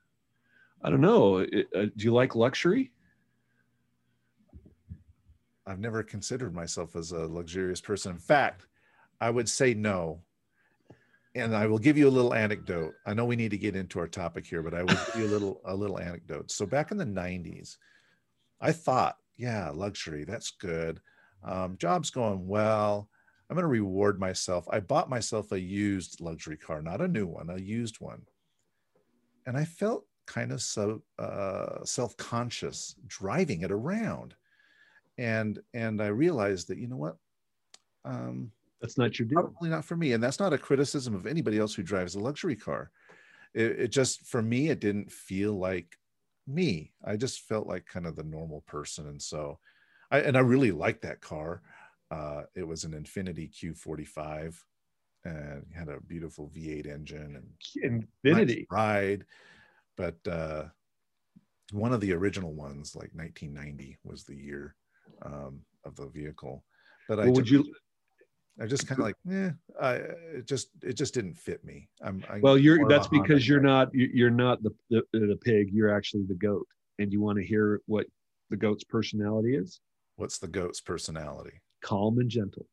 I 0.84 0.90
don't 0.90 1.02
know. 1.02 1.40
Uh, 1.42 1.46
do 1.74 1.92
you 1.98 2.14
like 2.14 2.36
luxury? 2.36 2.92
I've 5.70 5.80
never 5.80 6.02
considered 6.02 6.56
myself 6.56 6.96
as 6.96 7.12
a 7.12 7.28
luxurious 7.28 7.80
person. 7.80 8.14
In 8.14 8.18
fact, 8.18 8.66
I 9.22 9.30
would 9.30 9.48
say 9.48 9.76
no. 9.76 10.22
And 11.36 11.56
I 11.56 11.68
will 11.68 11.78
give 11.78 11.96
you 11.96 12.08
a 12.08 12.10
little 12.10 12.34
anecdote. 12.34 12.96
I 13.06 13.14
know 13.14 13.26
we 13.26 13.36
need 13.36 13.52
to 13.52 13.58
get 13.58 13.76
into 13.76 14.00
our 14.00 14.08
topic 14.08 14.48
here, 14.48 14.64
but 14.64 14.74
I 14.74 14.82
will 14.82 14.96
give 14.96 15.16
you 15.16 15.26
a 15.28 15.28
little 15.28 15.62
a 15.66 15.76
little 15.76 16.00
anecdote. 16.00 16.50
So 16.50 16.66
back 16.66 16.90
in 16.90 16.98
the 16.98 17.06
90s, 17.06 17.78
I 18.60 18.72
thought, 18.72 19.18
yeah, 19.38 19.70
luxury, 19.70 20.24
that's 20.24 20.50
good. 20.50 21.00
Um, 21.44 21.78
job's 21.78 22.10
going 22.10 22.48
well. 22.48 23.08
I'm 23.48 23.56
going 23.56 23.64
to 23.64 23.68
reward 23.68 24.20
myself. 24.20 24.68
I 24.72 24.80
bought 24.80 25.08
myself 25.10 25.52
a 25.52 25.60
used 25.60 26.20
luxury 26.20 26.58
car, 26.58 26.82
not 26.82 27.00
a 27.00 27.08
new 27.08 27.28
one, 27.28 27.52
a 27.52 27.58
used 27.58 28.00
one. 28.00 28.24
And 29.46 29.56
I 29.56 29.66
felt 29.66 30.06
kind 30.26 30.52
of 30.52 30.64
so 30.64 31.04
uh, 31.20 31.84
self-conscious 31.86 32.96
driving 33.08 33.62
it 33.62 33.72
around 33.72 34.36
and 35.20 35.60
and 35.74 36.02
i 36.02 36.08
realized 36.08 36.70
that 36.70 36.80
you 36.80 36.88
know 36.88 36.98
what? 36.98 37.18
Um 38.06 38.52
that's 38.82 38.98
not 38.98 39.20
your 39.20 39.28
deal. 39.28 39.42
probably 39.42 39.70
not 39.70 39.84
for 39.84 39.98
me. 39.98 40.14
And 40.14 40.24
that's 40.24 40.40
not 40.40 40.54
a 40.54 40.58
criticism 40.58 41.14
of 41.14 41.28
anybody 41.28 41.60
else 41.60 41.76
who 41.76 41.84
drives 41.84 42.16
a 42.16 42.20
luxury 42.20 42.56
car. 42.56 42.92
It, 43.54 43.72
it 43.80 43.88
just 43.90 44.26
for 44.26 44.42
me 44.42 44.70
it 44.70 44.80
didn't 44.80 45.12
feel 45.12 45.54
like 45.60 45.98
me. 46.48 46.94
I 47.06 47.18
just 47.18 47.42
felt 47.42 47.68
like 47.68 47.86
kind 47.86 48.08
of 48.08 48.16
the 48.16 48.24
normal 48.24 48.62
person. 48.62 49.08
And 49.08 49.22
so 49.22 49.60
i 50.10 50.20
and 50.20 50.38
i 50.38 50.40
really 50.40 50.72
liked 50.72 51.02
that 51.02 51.22
car. 51.22 51.62
Uh 52.10 52.44
it 52.56 52.66
was 52.66 52.86
an 52.86 52.94
infiniti 52.94 53.52
q45 53.52 54.56
and 55.26 55.66
had 55.76 55.90
a 55.90 56.00
beautiful 56.00 56.50
v8 56.56 56.88
engine 56.88 57.36
and 57.36 58.08
infiniti 58.24 58.48
nice 58.60 58.66
ride. 58.72 59.26
But 59.98 60.16
uh 60.26 60.64
one 61.72 61.94
of 61.94 62.02
the 62.02 62.14
original 62.14 62.54
ones, 62.54 62.96
like 62.96 63.12
1990, 63.14 63.98
was 64.04 64.24
the 64.24 64.36
year 64.36 64.76
um, 65.24 65.62
of 65.86 65.96
the 65.96 66.08
vehicle. 66.08 66.64
But 67.08 67.20
I 67.20 67.28
would 67.28 67.50
you? 67.50 67.74
I 68.62 68.66
just 68.66 68.88
kind 68.88 69.00
of 69.00 69.06
like, 69.06 69.16
eh, 69.32 69.52
I, 69.82 69.94
it 70.40 70.46
just 70.46 70.70
it 70.84 70.94
just 70.94 71.14
didn't 71.14 71.36
fit 71.36 71.64
me. 71.64 71.90
I'm 72.02 72.24
I, 72.30 72.40
Well, 72.40 72.58
you're 72.58 72.88
that's 72.88 73.08
because 73.08 73.48
you're 73.48 73.62
not 73.62 73.94
you- 73.94 74.12
you're 74.14 74.30
not 74.30 74.62
the, 74.64 74.72
the 74.90 75.04
the 75.14 75.38
pig. 75.42 75.70
You're 75.72 75.96
actually 75.96 76.24
the 76.26 76.36
goat, 76.36 76.68
and 77.00 77.12
you 77.12 77.22
want 77.22 77.38
to 77.40 77.46
hear 77.46 77.82
what 77.86 78.06
the 78.50 78.58
goat's 78.58 78.84
personality 78.84 79.56
is: 79.56 79.80
What's 80.18 80.38
the 80.40 80.48
goat's 80.48 80.82
personality? 80.82 81.62
calm 81.82 82.20
and 82.20 82.30
gentle. 82.30 82.68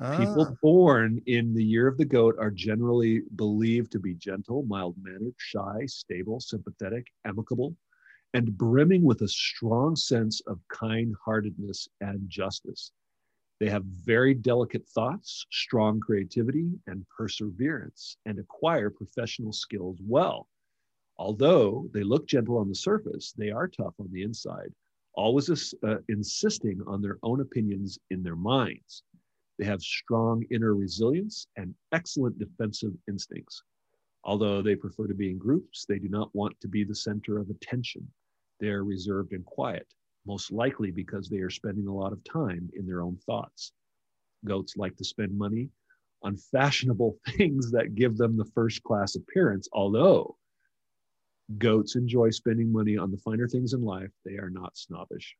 Ah, 0.00 0.16
People 0.16 0.56
born 0.62 1.20
in 1.26 1.54
the 1.54 1.62
year 1.62 1.86
of 1.86 1.96
the 1.96 2.04
goat 2.04 2.34
are 2.38 2.50
generally 2.50 3.22
believed 3.36 3.92
to 3.92 4.00
be 4.00 4.14
gentle, 4.14 4.64
mild 4.64 4.96
mannered, 5.00 5.34
shy, 5.36 5.86
stable, 5.86 6.40
sympathetic, 6.40 7.06
amicable, 7.24 7.76
and 8.34 8.56
brimming 8.56 9.02
with 9.02 9.22
a 9.22 9.28
strong 9.28 9.96
sense 9.96 10.40
of 10.46 10.60
kind 10.68 11.14
heartedness 11.24 11.88
and 12.00 12.28
justice. 12.28 12.92
They 13.58 13.68
have 13.68 13.84
very 13.84 14.34
delicate 14.34 14.86
thoughts, 14.88 15.46
strong 15.50 16.00
creativity, 16.00 16.70
and 16.86 17.04
perseverance, 17.08 18.16
and 18.24 18.38
acquire 18.38 18.88
professional 18.88 19.52
skills 19.52 19.98
well. 20.00 20.48
Although 21.18 21.90
they 21.92 22.02
look 22.02 22.26
gentle 22.26 22.56
on 22.56 22.68
the 22.68 22.74
surface, 22.74 23.32
they 23.32 23.50
are 23.50 23.68
tough 23.68 23.94
on 23.98 24.10
the 24.12 24.22
inside, 24.22 24.72
always 25.12 25.74
uh, 25.82 25.96
insisting 26.08 26.80
on 26.86 27.02
their 27.02 27.18
own 27.22 27.40
opinions 27.40 27.98
in 28.10 28.22
their 28.22 28.36
minds. 28.36 29.02
They 29.58 29.66
have 29.66 29.82
strong 29.82 30.44
inner 30.50 30.74
resilience 30.74 31.46
and 31.56 31.74
excellent 31.92 32.38
defensive 32.38 32.94
instincts. 33.08 33.62
Although 34.24 34.62
they 34.62 34.74
prefer 34.74 35.06
to 35.06 35.14
be 35.14 35.30
in 35.30 35.36
groups, 35.36 35.84
they 35.84 35.98
do 35.98 36.08
not 36.08 36.34
want 36.34 36.58
to 36.60 36.68
be 36.68 36.84
the 36.84 36.94
center 36.94 37.38
of 37.38 37.50
attention. 37.50 38.10
They 38.60 38.68
are 38.68 38.84
reserved 38.84 39.32
and 39.32 39.44
quiet, 39.44 39.86
most 40.26 40.52
likely 40.52 40.90
because 40.90 41.28
they 41.28 41.38
are 41.38 41.50
spending 41.50 41.86
a 41.86 41.94
lot 41.94 42.12
of 42.12 42.22
time 42.24 42.70
in 42.74 42.86
their 42.86 43.02
own 43.02 43.16
thoughts. 43.26 43.72
Goats 44.44 44.76
like 44.76 44.96
to 44.96 45.04
spend 45.04 45.36
money 45.36 45.70
on 46.22 46.36
fashionable 46.36 47.18
things 47.36 47.70
that 47.72 47.94
give 47.94 48.16
them 48.16 48.36
the 48.36 48.50
first 48.54 48.82
class 48.82 49.16
appearance, 49.16 49.68
although 49.72 50.36
goats 51.58 51.96
enjoy 51.96 52.30
spending 52.30 52.70
money 52.70 52.96
on 52.96 53.10
the 53.10 53.18
finer 53.18 53.48
things 53.48 53.72
in 53.72 53.82
life. 53.82 54.10
They 54.24 54.36
are 54.36 54.50
not 54.50 54.76
snobbish. 54.76 55.36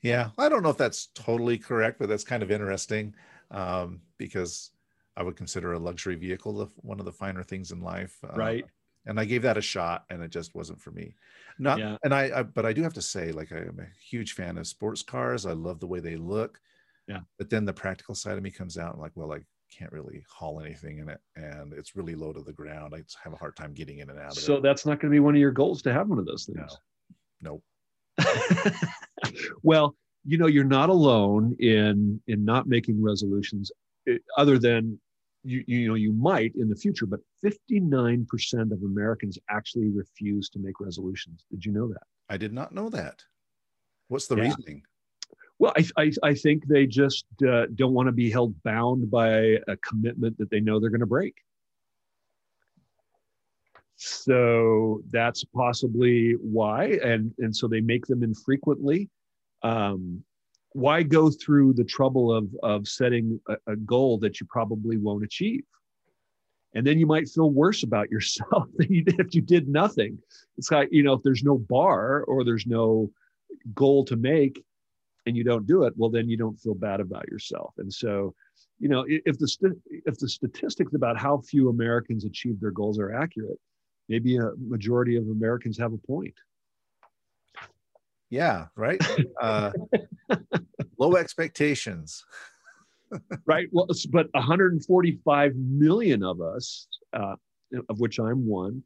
yeah, 0.00 0.30
I 0.36 0.48
don't 0.48 0.62
know 0.62 0.70
if 0.70 0.76
that's 0.76 1.06
totally 1.14 1.58
correct, 1.58 1.98
but 1.98 2.08
that's 2.08 2.24
kind 2.24 2.42
of 2.42 2.50
interesting 2.50 3.14
um, 3.50 4.00
because 4.18 4.72
I 5.16 5.22
would 5.22 5.36
consider 5.36 5.72
a 5.72 5.78
luxury 5.78 6.16
vehicle 6.16 6.70
one 6.76 6.98
of 6.98 7.04
the 7.06 7.12
finer 7.12 7.42
things 7.42 7.70
in 7.70 7.80
life. 7.80 8.16
uh, 8.24 8.36
Right. 8.36 8.64
And 9.06 9.18
I 9.18 9.24
gave 9.24 9.42
that 9.42 9.56
a 9.56 9.62
shot, 9.62 10.04
and 10.10 10.22
it 10.22 10.30
just 10.30 10.54
wasn't 10.54 10.80
for 10.80 10.90
me. 10.92 11.16
Not, 11.58 11.78
Yeah. 11.78 11.96
and 12.04 12.14
I, 12.14 12.40
I, 12.40 12.42
but 12.44 12.64
I 12.66 12.72
do 12.72 12.82
have 12.82 12.94
to 12.94 13.02
say, 13.02 13.32
like, 13.32 13.50
I'm 13.52 13.78
a 13.80 13.86
huge 14.08 14.32
fan 14.34 14.58
of 14.58 14.66
sports 14.66 15.02
cars. 15.02 15.44
I 15.46 15.52
love 15.52 15.80
the 15.80 15.86
way 15.86 16.00
they 16.00 16.16
look. 16.16 16.60
Yeah. 17.08 17.20
But 17.38 17.50
then 17.50 17.64
the 17.64 17.72
practical 17.72 18.14
side 18.14 18.36
of 18.36 18.42
me 18.42 18.50
comes 18.50 18.78
out, 18.78 18.92
and 18.94 19.02
like, 19.02 19.12
well, 19.14 19.32
I 19.32 19.40
can't 19.76 19.92
really 19.92 20.24
haul 20.28 20.60
anything 20.60 20.98
in 20.98 21.08
it, 21.08 21.18
and 21.36 21.72
it's 21.72 21.96
really 21.96 22.14
low 22.14 22.32
to 22.32 22.42
the 22.42 22.52
ground. 22.52 22.94
I 22.94 23.02
have 23.24 23.32
a 23.32 23.36
hard 23.36 23.56
time 23.56 23.72
getting 23.72 23.98
in 23.98 24.10
and 24.10 24.18
out 24.18 24.32
of 24.32 24.38
it. 24.38 24.42
So 24.42 24.56
it. 24.56 24.62
that's 24.62 24.86
not 24.86 25.00
going 25.00 25.10
to 25.10 25.14
be 25.14 25.20
one 25.20 25.34
of 25.34 25.40
your 25.40 25.50
goals 25.50 25.82
to 25.82 25.92
have 25.92 26.08
one 26.08 26.18
of 26.18 26.26
those 26.26 26.44
things. 26.44 26.76
No. 27.40 27.62
Nope. 28.18 28.24
well, 29.62 29.96
you 30.24 30.38
know, 30.38 30.46
you're 30.46 30.64
not 30.64 30.88
alone 30.90 31.56
in 31.58 32.20
in 32.28 32.44
not 32.44 32.66
making 32.68 33.02
resolutions. 33.02 33.72
eh, 34.08 34.18
Other 34.36 34.58
than 34.58 35.00
you, 35.44 35.64
you 35.66 35.88
know, 35.88 35.94
you 35.94 36.12
might 36.12 36.54
in 36.56 36.68
the 36.68 36.76
future, 36.76 37.06
but 37.06 37.20
59% 37.44 38.72
of 38.72 38.82
Americans 38.82 39.38
actually 39.50 39.88
refuse 39.88 40.48
to 40.50 40.58
make 40.58 40.80
resolutions. 40.80 41.44
Did 41.50 41.64
you 41.64 41.72
know 41.72 41.88
that? 41.88 42.02
I 42.28 42.36
did 42.36 42.52
not 42.52 42.72
know 42.72 42.88
that. 42.90 43.24
What's 44.08 44.26
the 44.26 44.36
Yeah. 44.36 44.44
reasoning? 44.44 44.82
Well, 45.58 45.72
I, 45.76 45.84
I, 45.96 46.12
I 46.22 46.34
think 46.34 46.66
they 46.66 46.86
just 46.86 47.24
uh, 47.46 47.66
don't 47.74 47.92
want 47.92 48.06
to 48.06 48.12
be 48.12 48.30
held 48.30 48.60
bound 48.62 49.10
by 49.10 49.58
a 49.68 49.76
commitment 49.88 50.38
that 50.38 50.50
they 50.50 50.60
know 50.60 50.80
they're 50.80 50.90
going 50.90 51.00
to 51.00 51.06
break. 51.06 51.34
So 53.96 55.02
that's 55.10 55.44
possibly 55.44 56.32
why, 56.32 56.98
and 57.04 57.32
and 57.38 57.54
so 57.54 57.68
they 57.68 57.80
make 57.80 58.06
them 58.06 58.24
infrequently. 58.24 59.08
Um, 59.62 60.24
why 60.74 61.02
go 61.02 61.30
through 61.30 61.74
the 61.74 61.84
trouble 61.84 62.32
of 62.32 62.48
of 62.62 62.88
setting 62.88 63.40
a, 63.48 63.56
a 63.72 63.76
goal 63.76 64.18
that 64.18 64.40
you 64.40 64.46
probably 64.48 64.96
won't 64.96 65.24
achieve? 65.24 65.64
And 66.74 66.86
then 66.86 66.98
you 66.98 67.06
might 67.06 67.28
feel 67.28 67.50
worse 67.50 67.82
about 67.82 68.10
yourself 68.10 68.68
than 68.76 68.92
you 68.92 69.04
did 69.04 69.20
if 69.20 69.34
you 69.34 69.42
did 69.42 69.68
nothing. 69.68 70.18
It's 70.58 70.70
like 70.70 70.88
you 70.90 71.02
know, 71.02 71.14
if 71.14 71.22
there's 71.22 71.44
no 71.44 71.58
bar 71.58 72.24
or 72.24 72.44
there's 72.44 72.66
no 72.66 73.10
goal 73.74 74.04
to 74.06 74.16
make, 74.16 74.64
and 75.26 75.36
you 75.36 75.44
don't 75.44 75.66
do 75.66 75.84
it, 75.84 75.94
well, 75.96 76.10
then 76.10 76.28
you 76.28 76.36
don't 76.36 76.58
feel 76.58 76.74
bad 76.74 77.00
about 77.00 77.28
yourself. 77.28 77.74
And 77.78 77.92
so, 77.92 78.34
you 78.78 78.88
know, 78.88 79.04
if 79.08 79.38
the 79.38 79.76
if 79.88 80.18
the 80.18 80.28
statistics 80.28 80.94
about 80.94 81.18
how 81.18 81.38
few 81.38 81.68
Americans 81.68 82.24
achieve 82.24 82.60
their 82.60 82.70
goals 82.70 82.98
are 82.98 83.12
accurate, 83.12 83.58
maybe 84.08 84.36
a 84.36 84.50
majority 84.58 85.16
of 85.16 85.24
Americans 85.28 85.78
have 85.78 85.92
a 85.92 85.98
point. 85.98 86.34
Yeah, 88.32 88.68
right. 88.76 88.98
Uh, 89.42 89.72
low 90.98 91.16
expectations. 91.16 92.24
right? 93.46 93.68
Well, 93.72 93.86
but 94.10 94.28
145 94.32 95.54
million 95.54 96.22
of 96.22 96.40
us, 96.40 96.86
uh, 97.12 97.36
of 97.90 98.00
which 98.00 98.18
I'm 98.18 98.48
one, 98.48 98.82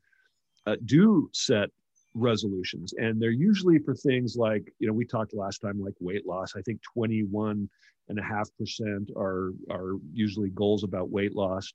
uh, 0.66 0.74
do 0.84 1.30
set 1.32 1.70
resolutions, 2.14 2.92
and 2.94 3.22
they're 3.22 3.30
usually 3.30 3.78
for 3.78 3.94
things 3.94 4.34
like, 4.36 4.64
you 4.80 4.88
know, 4.88 4.92
we 4.92 5.04
talked 5.04 5.32
last 5.32 5.58
time, 5.58 5.80
like 5.80 5.94
weight 6.00 6.26
loss. 6.26 6.54
I 6.56 6.62
think 6.62 6.80
21 6.82 7.68
and 8.08 8.18
a 8.18 8.22
half 8.24 8.48
percent 8.58 9.12
are 9.16 9.52
are 9.70 9.92
usually 10.12 10.50
goals 10.50 10.82
about 10.82 11.10
weight 11.10 11.36
loss. 11.36 11.72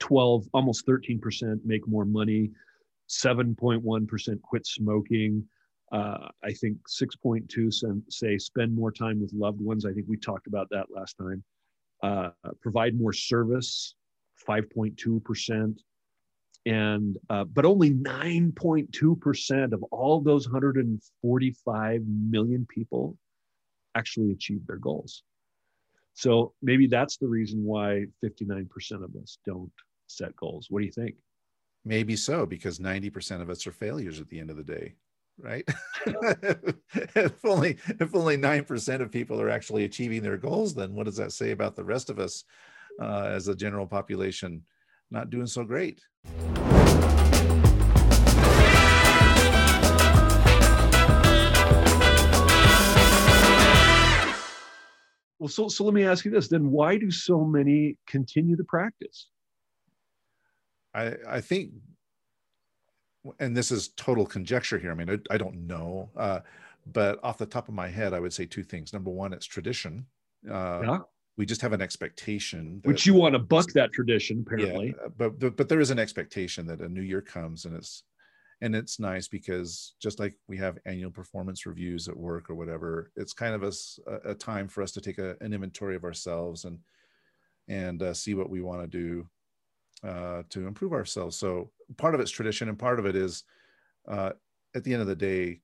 12, 0.00 0.48
almost 0.52 0.86
13 0.86 1.20
percent 1.20 1.60
make 1.64 1.86
more 1.86 2.04
money. 2.04 2.50
7.1 3.08 4.08
percent 4.08 4.42
quit 4.42 4.66
smoking. 4.66 5.46
Uh, 5.92 6.28
I 6.42 6.52
think 6.52 6.78
6.2 6.88 7.72
sen- 7.72 8.02
say 8.08 8.38
spend 8.38 8.74
more 8.74 8.90
time 8.90 9.20
with 9.20 9.32
loved 9.32 9.60
ones. 9.60 9.84
I 9.84 9.92
think 9.92 10.06
we 10.08 10.16
talked 10.16 10.46
about 10.46 10.68
that 10.70 10.86
last 10.90 11.16
time. 11.18 11.44
Uh, 12.02 12.30
provide 12.60 12.98
more 12.98 13.12
service, 13.12 13.94
5.2%. 14.46 15.78
And, 16.66 17.18
uh, 17.28 17.44
but 17.44 17.64
only 17.64 17.90
9.2% 17.90 19.72
of 19.72 19.82
all 19.84 20.20
those 20.20 20.46
145 20.46 22.02
million 22.06 22.66
people 22.68 23.16
actually 23.94 24.32
achieve 24.32 24.66
their 24.66 24.78
goals. 24.78 25.22
So 26.14 26.54
maybe 26.62 26.86
that's 26.86 27.16
the 27.16 27.28
reason 27.28 27.64
why 27.64 28.06
59% 28.24 29.04
of 29.04 29.14
us 29.20 29.38
don't 29.44 29.72
set 30.06 30.34
goals. 30.36 30.68
What 30.70 30.80
do 30.80 30.86
you 30.86 30.92
think? 30.92 31.16
Maybe 31.84 32.16
so, 32.16 32.46
because 32.46 32.78
90% 32.78 33.42
of 33.42 33.50
us 33.50 33.66
are 33.66 33.72
failures 33.72 34.20
at 34.20 34.28
the 34.28 34.40
end 34.40 34.50
of 34.50 34.56
the 34.56 34.62
day, 34.62 34.94
right? 35.38 35.64
if 36.06 37.44
only 37.44 37.76
if 38.00 38.14
only 38.14 38.36
9% 38.36 39.00
of 39.00 39.10
people 39.10 39.40
are 39.40 39.50
actually 39.50 39.84
achieving 39.84 40.22
their 40.22 40.36
goals, 40.36 40.74
then 40.74 40.94
what 40.94 41.06
does 41.06 41.16
that 41.16 41.32
say 41.32 41.50
about 41.50 41.76
the 41.76 41.84
rest 41.84 42.10
of 42.10 42.18
us 42.18 42.44
uh, 43.00 43.24
as 43.24 43.48
a 43.48 43.54
general 43.54 43.86
population 43.86 44.62
not 45.10 45.30
doing 45.30 45.46
so 45.46 45.64
great? 45.64 46.00
Well, 55.44 55.50
so, 55.50 55.68
so 55.68 55.84
let 55.84 55.92
me 55.92 56.04
ask 56.04 56.24
you 56.24 56.30
this 56.30 56.48
then 56.48 56.70
why 56.70 56.96
do 56.96 57.10
so 57.10 57.44
many 57.44 57.98
continue 58.06 58.56
the 58.56 58.64
practice? 58.64 59.28
I, 60.94 61.14
I 61.28 61.40
think, 61.42 61.72
and 63.38 63.56
this 63.56 63.70
is 63.70 63.88
total 63.96 64.26
conjecture 64.26 64.78
here. 64.78 64.90
I 64.90 64.94
mean, 64.94 65.10
I, 65.10 65.18
I 65.34 65.38
don't 65.38 65.66
know, 65.66 66.10
uh, 66.16 66.40
but 66.86 67.18
off 67.22 67.38
the 67.38 67.46
top 67.46 67.68
of 67.68 67.74
my 67.74 67.88
head, 67.88 68.12
I 68.12 68.20
would 68.20 68.32
say 68.32 68.44
two 68.46 68.62
things. 68.62 68.92
Number 68.92 69.10
one, 69.10 69.32
it's 69.32 69.46
tradition. 69.46 70.06
Uh, 70.48 70.80
Yeah. 70.82 70.98
We 71.36 71.44
just 71.44 71.62
have 71.62 71.72
an 71.72 71.82
expectation, 71.82 72.80
that- 72.82 72.88
Which 72.88 73.06
you 73.06 73.14
want 73.14 73.32
to 73.32 73.40
buck 73.40 73.66
that 73.72 73.92
tradition, 73.92 74.44
apparently. 74.46 74.94
Yeah, 74.96 75.08
but, 75.16 75.38
but 75.40 75.56
but 75.56 75.68
there 75.68 75.80
is 75.80 75.90
an 75.90 75.98
expectation 75.98 76.64
that 76.68 76.80
a 76.80 76.88
new 76.88 77.02
year 77.02 77.20
comes, 77.22 77.64
and 77.64 77.74
it's 77.74 78.04
and 78.60 78.76
it's 78.76 79.00
nice 79.00 79.26
because 79.26 79.94
just 80.00 80.20
like 80.20 80.34
we 80.46 80.56
have 80.58 80.78
annual 80.86 81.10
performance 81.10 81.66
reviews 81.66 82.06
at 82.06 82.16
work 82.16 82.48
or 82.50 82.54
whatever, 82.54 83.10
it's 83.16 83.32
kind 83.32 83.52
of 83.52 83.64
a, 83.64 84.30
a 84.30 84.34
time 84.34 84.68
for 84.68 84.80
us 84.80 84.92
to 84.92 85.00
take 85.00 85.18
a, 85.18 85.36
an 85.40 85.52
inventory 85.52 85.96
of 85.96 86.04
ourselves 86.04 86.66
and 86.66 86.78
and 87.66 88.00
uh, 88.02 88.14
see 88.14 88.34
what 88.34 88.48
we 88.48 88.60
want 88.60 88.80
to 88.82 88.86
do 88.86 89.28
uh, 90.02 90.42
to 90.50 90.66
improve 90.66 90.92
ourselves. 90.92 91.36
So 91.36 91.70
part 91.96 92.14
of 92.14 92.20
it's 92.20 92.30
tradition, 92.30 92.68
and 92.68 92.78
part 92.78 92.98
of 92.98 93.06
it 93.06 93.16
is 93.16 93.44
uh, 94.08 94.32
at 94.74 94.84
the 94.84 94.92
end 94.92 95.02
of 95.02 95.08
the 95.08 95.16
day, 95.16 95.60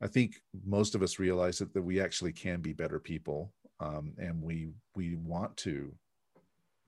I 0.00 0.06
think 0.06 0.36
most 0.64 0.94
of 0.94 1.02
us 1.02 1.18
realize 1.18 1.58
that, 1.58 1.72
that 1.74 1.82
we 1.82 2.00
actually 2.00 2.32
can 2.32 2.60
be 2.60 2.72
better 2.72 2.98
people, 2.98 3.52
um, 3.80 4.14
and 4.18 4.42
we 4.42 4.70
we 4.94 5.16
want 5.16 5.56
to 5.58 5.94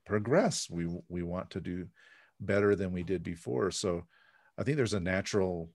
progress. 0.05 0.69
We 0.69 0.87
we 1.07 1.23
want 1.23 1.49
to 1.51 1.61
do 1.61 1.87
better 2.39 2.75
than 2.75 2.91
we 2.91 3.03
did 3.03 3.23
before. 3.23 3.71
So 3.71 4.03
I 4.57 4.63
think 4.63 4.77
there's 4.77 4.93
a 4.93 4.99
natural 4.99 5.69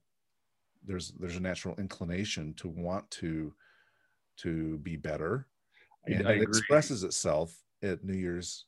there's 0.85 1.11
there's 1.19 1.35
a 1.35 1.41
natural 1.41 1.75
inclination 1.77 2.53
to 2.55 2.69
want 2.69 3.09
to 3.11 3.53
to 4.37 4.77
be 4.79 4.95
better 4.95 5.47
and 6.05 6.27
it 6.27 6.41
expresses 6.41 7.03
itself 7.03 7.63
at 7.81 8.03
new 8.03 8.13
year's 8.13 8.65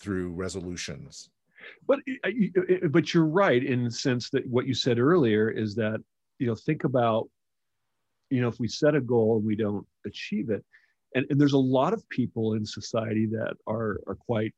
through 0.00 0.32
resolutions 0.32 1.30
but 1.86 2.00
uh, 2.24 2.28
uh, 2.28 2.60
uh, 2.84 2.88
but 2.88 3.12
you're 3.12 3.26
right 3.26 3.64
in 3.64 3.84
the 3.84 3.90
sense 3.90 4.30
that 4.30 4.46
what 4.46 4.66
you 4.66 4.74
said 4.74 4.98
earlier 4.98 5.50
is 5.50 5.74
that 5.74 6.00
you 6.38 6.46
know 6.46 6.54
think 6.54 6.84
about 6.84 7.28
you 8.30 8.40
know 8.40 8.48
if 8.48 8.58
we 8.58 8.68
set 8.68 8.94
a 8.94 9.00
goal 9.00 9.36
and 9.36 9.46
we 9.46 9.56
don't 9.56 9.86
achieve 10.04 10.50
it 10.50 10.64
and, 11.14 11.26
and 11.30 11.40
there's 11.40 11.52
a 11.52 11.58
lot 11.58 11.92
of 11.92 12.08
people 12.08 12.54
in 12.54 12.64
society 12.64 13.26
that 13.26 13.54
are 13.66 14.00
are 14.06 14.16
quite 14.16 14.52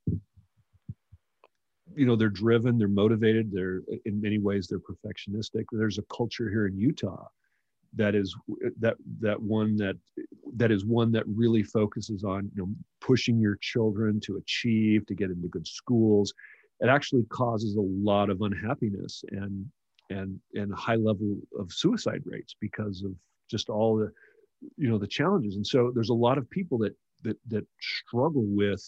you 1.94 2.06
know 2.06 2.16
they're 2.16 2.28
driven 2.28 2.78
they're 2.78 2.88
motivated 2.88 3.50
they're 3.52 3.82
in 4.04 4.20
many 4.20 4.38
ways 4.38 4.66
they're 4.66 4.78
perfectionistic. 4.78 5.64
There's 5.72 5.98
a 5.98 6.02
culture 6.14 6.48
here 6.48 6.66
in 6.66 6.76
utah 6.76 7.26
that 7.94 8.14
is 8.14 8.36
that 8.78 8.96
that 9.20 9.40
one 9.40 9.76
that 9.76 9.96
that 10.56 10.70
is 10.70 10.84
one 10.84 11.10
that 11.12 11.24
really 11.26 11.62
focuses 11.62 12.24
on 12.24 12.50
you 12.54 12.62
know 12.62 12.68
pushing 13.00 13.38
your 13.38 13.56
children 13.60 14.20
to 14.20 14.36
achieve 14.36 15.06
to 15.06 15.14
get 15.14 15.30
into 15.30 15.48
good 15.48 15.66
schools 15.66 16.32
it 16.80 16.88
actually 16.88 17.24
causes 17.30 17.76
a 17.76 17.80
lot 17.80 18.30
of 18.30 18.42
unhappiness 18.42 19.24
and 19.30 19.66
and 20.10 20.40
and 20.54 20.72
high 20.74 20.94
level 20.94 21.36
of 21.58 21.72
suicide 21.72 22.22
rates 22.24 22.54
because 22.60 23.02
of 23.02 23.12
just 23.50 23.68
all 23.68 23.96
the 23.96 24.10
you 24.76 24.88
know 24.88 24.98
the 24.98 25.06
challenges. 25.06 25.56
And 25.56 25.66
so 25.66 25.90
there's 25.94 26.08
a 26.10 26.14
lot 26.14 26.38
of 26.38 26.48
people 26.50 26.78
that 26.78 26.94
that 27.24 27.36
that 27.48 27.66
struggle 27.80 28.44
with 28.44 28.82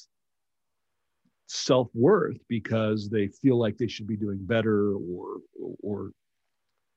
self-worth 1.47 2.37
because 2.49 3.09
they 3.09 3.27
feel 3.27 3.59
like 3.59 3.77
they 3.77 3.89
should 3.89 4.07
be 4.07 4.17
doing 4.17 4.39
better 4.41 4.95
or 4.95 5.39
or 5.83 6.13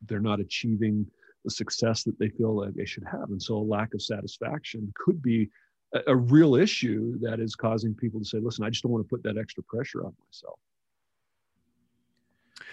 they're 0.08 0.20
not 0.20 0.40
achieving 0.40 1.06
the 1.44 1.52
success 1.52 2.04
that 2.04 2.18
they 2.20 2.30
feel 2.30 2.56
like 2.56 2.74
they 2.74 2.86
should 2.86 3.04
have. 3.04 3.30
And 3.30 3.42
so 3.42 3.58
a 3.58 3.58
lack 3.58 3.94
of 3.94 4.02
satisfaction 4.02 4.94
could 4.96 5.22
be 5.22 5.50
a, 5.94 6.02
a 6.08 6.16
real 6.16 6.56
issue 6.56 7.18
that 7.20 7.40
is 7.40 7.56
causing 7.56 7.94
people 7.94 8.20
to 8.20 8.26
say 8.26 8.40
listen 8.40 8.66
i 8.66 8.70
just 8.70 8.84
don't 8.84 8.92
want 8.92 9.04
to 9.04 9.10
put 9.10 9.24
that 9.24 9.38
extra 9.38 9.64
pressure 9.64 10.06
on 10.06 10.14
myself 10.26 10.60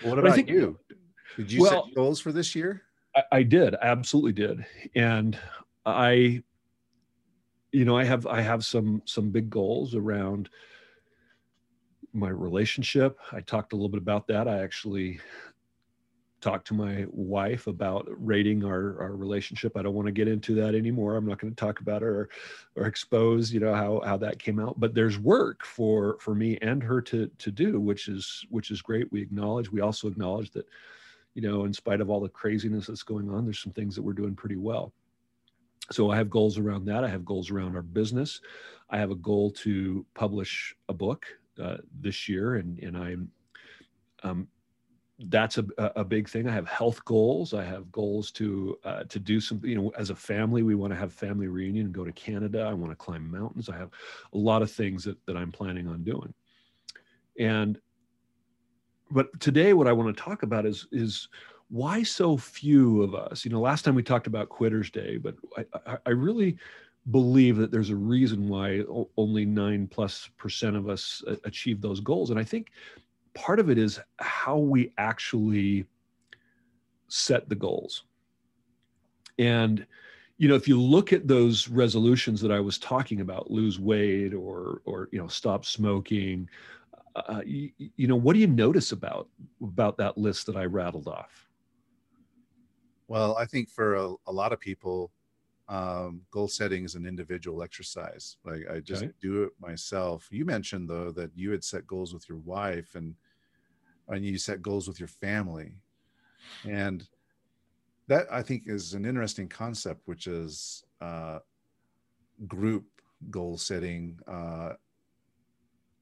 what 0.02 0.18
about 0.18 0.34
think, 0.34 0.48
you 0.48 0.78
did 1.36 1.52
you 1.52 1.62
well, 1.62 1.86
set 1.86 1.94
goals 1.94 2.20
for 2.20 2.32
this 2.32 2.54
year 2.54 2.82
I, 3.14 3.22
I 3.32 3.42
did 3.42 3.74
absolutely 3.82 4.32
did 4.32 4.64
and 4.94 5.38
I, 5.86 6.42
you 7.72 7.84
know, 7.84 7.96
I 7.96 8.04
have 8.04 8.26
I 8.26 8.40
have 8.40 8.64
some 8.64 9.02
some 9.04 9.30
big 9.30 9.50
goals 9.50 9.94
around 9.94 10.50
my 12.12 12.28
relationship. 12.28 13.18
I 13.32 13.40
talked 13.40 13.72
a 13.72 13.76
little 13.76 13.88
bit 13.88 14.00
about 14.00 14.26
that. 14.28 14.48
I 14.48 14.58
actually 14.58 15.20
talked 16.40 16.66
to 16.68 16.74
my 16.74 17.06
wife 17.10 17.66
about 17.66 18.06
rating 18.10 18.64
our, 18.64 19.00
our 19.00 19.14
relationship. 19.14 19.76
I 19.76 19.82
don't 19.82 19.94
want 19.94 20.06
to 20.06 20.12
get 20.12 20.28
into 20.28 20.54
that 20.56 20.74
anymore. 20.74 21.16
I'm 21.16 21.26
not 21.26 21.38
going 21.38 21.52
to 21.52 21.60
talk 21.60 21.80
about 21.80 22.02
it 22.02 22.06
or, 22.06 22.28
or 22.76 22.86
expose, 22.86 23.52
you 23.52 23.60
know, 23.60 23.74
how, 23.74 24.00
how 24.04 24.16
that 24.18 24.38
came 24.38 24.58
out, 24.58 24.78
but 24.78 24.94
there's 24.94 25.18
work 25.18 25.64
for, 25.64 26.16
for 26.20 26.34
me 26.34 26.58
and 26.62 26.82
her 26.82 27.00
to, 27.02 27.30
to 27.38 27.50
do, 27.50 27.80
which 27.80 28.08
is, 28.08 28.46
which 28.50 28.70
is 28.70 28.82
great. 28.82 29.10
We 29.12 29.22
acknowledge, 29.22 29.70
we 29.70 29.80
also 29.80 30.08
acknowledge 30.08 30.50
that, 30.52 30.66
you 31.34 31.42
know, 31.42 31.64
in 31.64 31.72
spite 31.72 32.00
of 32.00 32.10
all 32.10 32.20
the 32.20 32.28
craziness 32.28 32.86
that's 32.86 33.02
going 33.02 33.30
on, 33.30 33.44
there's 33.44 33.62
some 33.62 33.72
things 33.72 33.94
that 33.94 34.02
we're 34.02 34.12
doing 34.12 34.34
pretty 34.34 34.56
well 34.56 34.92
so 35.92 36.10
I 36.10 36.16
have 36.16 36.30
goals 36.30 36.58
around 36.58 36.84
that. 36.86 37.04
I 37.04 37.08
have 37.08 37.24
goals 37.24 37.50
around 37.50 37.74
our 37.74 37.82
business. 37.82 38.40
I 38.90 38.98
have 38.98 39.10
a 39.10 39.16
goal 39.16 39.50
to 39.52 40.06
publish 40.14 40.74
a 40.88 40.94
book 40.94 41.26
uh, 41.60 41.78
this 42.00 42.28
year, 42.28 42.56
and 42.56 42.78
and 42.78 42.96
I'm 42.96 43.30
um, 44.22 44.48
that's 45.28 45.58
a, 45.58 45.66
a 45.78 46.04
big 46.04 46.28
thing. 46.28 46.48
I 46.48 46.52
have 46.52 46.66
health 46.66 47.04
goals. 47.04 47.52
I 47.52 47.64
have 47.64 47.92
goals 47.92 48.30
to 48.32 48.78
uh, 48.84 49.04
to 49.04 49.18
do 49.18 49.40
something. 49.40 49.68
You 49.68 49.76
know, 49.76 49.92
as 49.98 50.10
a 50.10 50.14
family, 50.14 50.62
we 50.62 50.74
want 50.74 50.92
to 50.92 50.98
have 50.98 51.12
family 51.12 51.46
reunion 51.46 51.86
and 51.86 51.94
go 51.94 52.04
to 52.04 52.12
Canada. 52.12 52.62
I 52.62 52.72
want 52.72 52.90
to 52.92 52.96
climb 52.96 53.30
mountains. 53.30 53.68
I 53.68 53.76
have 53.76 53.90
a 54.32 54.38
lot 54.38 54.62
of 54.62 54.70
things 54.70 55.04
that 55.04 55.18
that 55.26 55.36
I'm 55.36 55.52
planning 55.52 55.88
on 55.88 56.04
doing. 56.04 56.32
And 57.38 57.78
but 59.10 59.38
today, 59.40 59.74
what 59.74 59.86
I 59.86 59.92
want 59.92 60.16
to 60.16 60.22
talk 60.22 60.42
about 60.42 60.64
is 60.64 60.86
is 60.90 61.28
why 61.68 62.02
so 62.02 62.36
few 62.36 63.02
of 63.02 63.14
us? 63.14 63.44
You 63.44 63.50
know, 63.50 63.60
last 63.60 63.84
time 63.84 63.94
we 63.94 64.02
talked 64.02 64.26
about 64.26 64.48
Quitters 64.48 64.90
Day, 64.90 65.18
but 65.18 65.34
I, 65.86 65.98
I 66.06 66.10
really 66.10 66.56
believe 67.10 67.56
that 67.56 67.70
there's 67.70 67.90
a 67.90 67.96
reason 67.96 68.48
why 68.48 68.82
only 69.16 69.44
nine 69.44 69.86
plus 69.86 70.28
percent 70.36 70.76
of 70.76 70.88
us 70.88 71.22
achieve 71.44 71.80
those 71.80 72.00
goals. 72.00 72.30
And 72.30 72.38
I 72.38 72.44
think 72.44 72.72
part 73.34 73.60
of 73.60 73.70
it 73.70 73.78
is 73.78 74.00
how 74.18 74.56
we 74.58 74.92
actually 74.98 75.86
set 77.08 77.48
the 77.48 77.54
goals. 77.54 78.04
And, 79.38 79.86
you 80.38 80.48
know, 80.48 80.54
if 80.54 80.68
you 80.68 80.80
look 80.80 81.12
at 81.12 81.26
those 81.26 81.68
resolutions 81.68 82.40
that 82.40 82.52
I 82.52 82.60
was 82.60 82.78
talking 82.78 83.20
about, 83.20 83.50
lose 83.50 83.78
weight 83.78 84.34
or, 84.34 84.82
or, 84.84 85.08
you 85.12 85.18
know, 85.18 85.28
stop 85.28 85.64
smoking, 85.64 86.48
uh, 87.16 87.42
you, 87.44 87.70
you 87.96 88.06
know, 88.06 88.16
what 88.16 88.34
do 88.34 88.38
you 88.38 88.46
notice 88.46 88.92
about, 88.92 89.28
about 89.62 89.96
that 89.98 90.16
list 90.16 90.46
that 90.46 90.56
I 90.56 90.64
rattled 90.64 91.08
off? 91.08 91.48
Well, 93.08 93.36
I 93.36 93.44
think 93.44 93.68
for 93.68 93.94
a, 93.96 94.14
a 94.26 94.32
lot 94.32 94.52
of 94.52 94.60
people, 94.60 95.10
um, 95.70 96.22
goal 96.32 96.48
setting 96.48 96.84
is 96.84 96.96
an 96.96 97.06
individual 97.06 97.62
exercise. 97.62 98.36
Like 98.44 98.62
I 98.68 98.80
just 98.80 99.04
okay. 99.04 99.12
do 99.20 99.44
it 99.44 99.52
myself. 99.60 100.28
You 100.30 100.44
mentioned 100.44 100.90
though 100.90 101.12
that 101.12 101.30
you 101.36 101.52
had 101.52 101.62
set 101.62 101.86
goals 101.86 102.12
with 102.12 102.28
your 102.28 102.38
wife 102.38 102.96
and 102.96 103.14
and 104.08 104.26
you 104.26 104.36
set 104.36 104.60
goals 104.60 104.88
with 104.88 104.98
your 104.98 105.08
family, 105.08 105.76
and 106.68 107.08
that 108.08 108.26
I 108.32 108.42
think 108.42 108.64
is 108.66 108.94
an 108.94 109.04
interesting 109.04 109.48
concept, 109.48 110.02
which 110.06 110.26
is 110.26 110.84
uh, 111.00 111.38
group 112.48 112.86
goal 113.30 113.56
setting 113.56 114.18
uh, 114.26 114.72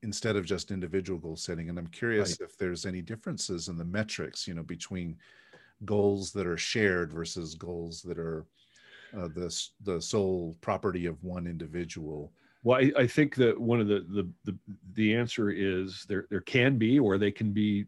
instead 0.02 0.36
of 0.36 0.46
just 0.46 0.70
individual 0.70 1.18
goal 1.18 1.36
setting. 1.36 1.68
And 1.68 1.78
I'm 1.78 1.88
curious 1.88 2.38
right. 2.40 2.48
if 2.48 2.56
there's 2.56 2.86
any 2.86 3.02
differences 3.02 3.68
in 3.68 3.76
the 3.76 3.84
metrics, 3.84 4.48
you 4.48 4.54
know, 4.54 4.62
between 4.62 5.18
goals 5.84 6.32
that 6.32 6.46
are 6.46 6.56
shared 6.56 7.12
versus 7.12 7.54
goals 7.54 8.00
that 8.02 8.18
are 8.18 8.46
uh, 9.16 9.28
the 9.28 9.54
the 9.84 10.00
sole 10.00 10.56
property 10.60 11.06
of 11.06 11.22
one 11.22 11.46
individual. 11.46 12.32
Well, 12.64 12.78
I, 12.78 12.92
I 13.02 13.06
think 13.06 13.36
that 13.36 13.58
one 13.58 13.80
of 13.80 13.86
the, 13.86 14.04
the 14.08 14.28
the 14.44 14.58
the 14.94 15.14
answer 15.14 15.50
is 15.50 16.04
there 16.08 16.26
there 16.30 16.40
can 16.40 16.76
be, 16.76 16.98
or 16.98 17.18
they 17.18 17.30
can 17.30 17.52
be 17.52 17.86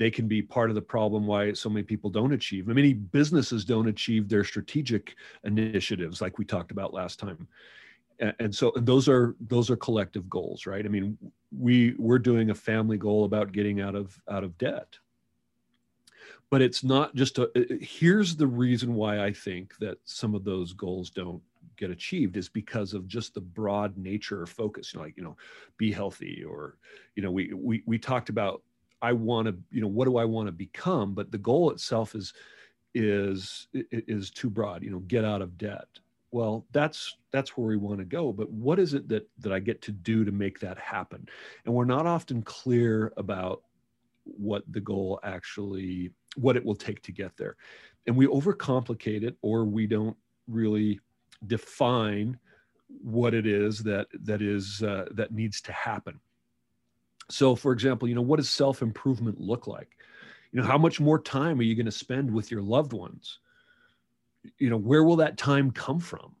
they 0.00 0.10
can 0.10 0.26
be 0.26 0.40
part 0.40 0.70
of 0.70 0.74
the 0.74 0.82
problem 0.82 1.26
why 1.26 1.52
so 1.52 1.68
many 1.68 1.82
people 1.82 2.08
don't 2.08 2.32
achieve. 2.32 2.66
Many 2.66 2.94
businesses 2.94 3.66
don't 3.66 3.86
achieve 3.86 4.30
their 4.30 4.44
strategic 4.44 5.14
initiatives, 5.44 6.22
like 6.22 6.38
we 6.38 6.44
talked 6.46 6.70
about 6.70 6.94
last 6.94 7.18
time. 7.18 7.46
And 8.38 8.54
so 8.54 8.72
those 8.76 9.08
are 9.08 9.34
those 9.40 9.70
are 9.70 9.76
collective 9.76 10.28
goals, 10.28 10.66
right? 10.66 10.84
I 10.84 10.88
mean, 10.88 11.16
we 11.56 11.94
we're 11.98 12.18
doing 12.18 12.50
a 12.50 12.54
family 12.54 12.98
goal 12.98 13.24
about 13.24 13.52
getting 13.52 13.80
out 13.80 13.94
of 13.94 14.18
out 14.30 14.44
of 14.44 14.56
debt, 14.58 14.98
but 16.50 16.60
it's 16.60 16.82
not 16.82 17.14
just 17.14 17.38
a 17.38 17.44
uh, 17.56 17.76
here's 17.80 18.36
the 18.36 18.46
reason 18.46 18.94
why 18.94 19.24
i 19.24 19.32
think 19.32 19.76
that 19.78 19.98
some 20.04 20.34
of 20.34 20.44
those 20.44 20.72
goals 20.72 21.08
don't 21.10 21.40
get 21.76 21.90
achieved 21.90 22.36
is 22.36 22.48
because 22.48 22.92
of 22.92 23.08
just 23.08 23.32
the 23.32 23.40
broad 23.40 23.96
nature 23.96 24.42
of 24.42 24.50
focus 24.50 24.92
you 24.92 24.98
know 24.98 25.04
like 25.04 25.16
you 25.16 25.22
know 25.22 25.36
be 25.78 25.90
healthy 25.90 26.44
or 26.44 26.76
you 27.16 27.22
know 27.22 27.30
we 27.30 27.52
we, 27.54 27.82
we 27.86 27.98
talked 27.98 28.28
about 28.28 28.62
i 29.00 29.12
want 29.12 29.46
to 29.46 29.56
you 29.70 29.80
know 29.80 29.88
what 29.88 30.04
do 30.04 30.18
i 30.18 30.24
want 30.24 30.46
to 30.46 30.52
become? 30.52 31.14
But 31.14 31.30
the 31.30 31.38
goal 31.38 31.70
itself 31.70 32.14
is 32.14 32.34
is 32.94 33.68
is 33.72 34.30
too 34.30 34.50
broad 34.50 34.82
you 34.82 34.90
know 34.90 34.98
get 35.00 35.24
out 35.24 35.42
of 35.42 35.56
debt. 35.56 35.88
Well 36.32 36.66
that's 36.72 37.16
that's 37.32 37.56
where 37.56 37.66
we 37.66 37.76
want 37.76 37.98
to 37.98 38.04
go 38.04 38.32
but 38.32 38.50
what 38.50 38.78
is 38.78 38.94
it 38.94 39.08
that 39.08 39.28
that 39.38 39.52
i 39.52 39.58
get 39.58 39.80
to 39.82 39.92
do 39.92 40.24
to 40.24 40.32
make 40.32 40.60
that 40.60 40.78
happen? 40.78 41.26
And 41.64 41.74
we're 41.74 41.84
not 41.84 42.06
often 42.06 42.42
clear 42.42 43.12
about 43.16 43.62
what 44.24 44.64
the 44.70 44.80
goal 44.80 45.18
actually 45.22 46.12
what 46.36 46.56
it 46.56 46.64
will 46.64 46.74
take 46.74 47.02
to 47.02 47.12
get 47.12 47.36
there. 47.36 47.56
And 48.06 48.16
we 48.16 48.26
overcomplicate 48.26 49.22
it 49.22 49.36
or 49.42 49.64
we 49.64 49.86
don't 49.86 50.16
really 50.48 51.00
define 51.46 52.38
what 53.02 53.34
it 53.34 53.46
is 53.46 53.80
that 53.80 54.08
that 54.24 54.42
is 54.42 54.82
uh, 54.82 55.06
that 55.12 55.32
needs 55.32 55.60
to 55.62 55.72
happen. 55.72 56.18
So 57.28 57.54
for 57.54 57.72
example, 57.72 58.08
you 58.08 58.14
know, 58.14 58.22
what 58.22 58.36
does 58.36 58.50
self-improvement 58.50 59.40
look 59.40 59.66
like? 59.66 59.96
You 60.52 60.60
know, 60.60 60.66
how 60.66 60.78
much 60.78 60.98
more 60.98 61.20
time 61.20 61.60
are 61.60 61.64
you 61.64 61.76
going 61.76 61.86
to 61.86 61.92
spend 61.92 62.30
with 62.30 62.50
your 62.50 62.62
loved 62.62 62.92
ones? 62.92 63.38
You 64.58 64.70
know, 64.70 64.76
where 64.76 65.04
will 65.04 65.16
that 65.16 65.38
time 65.38 65.70
come 65.70 66.00
from? 66.00 66.34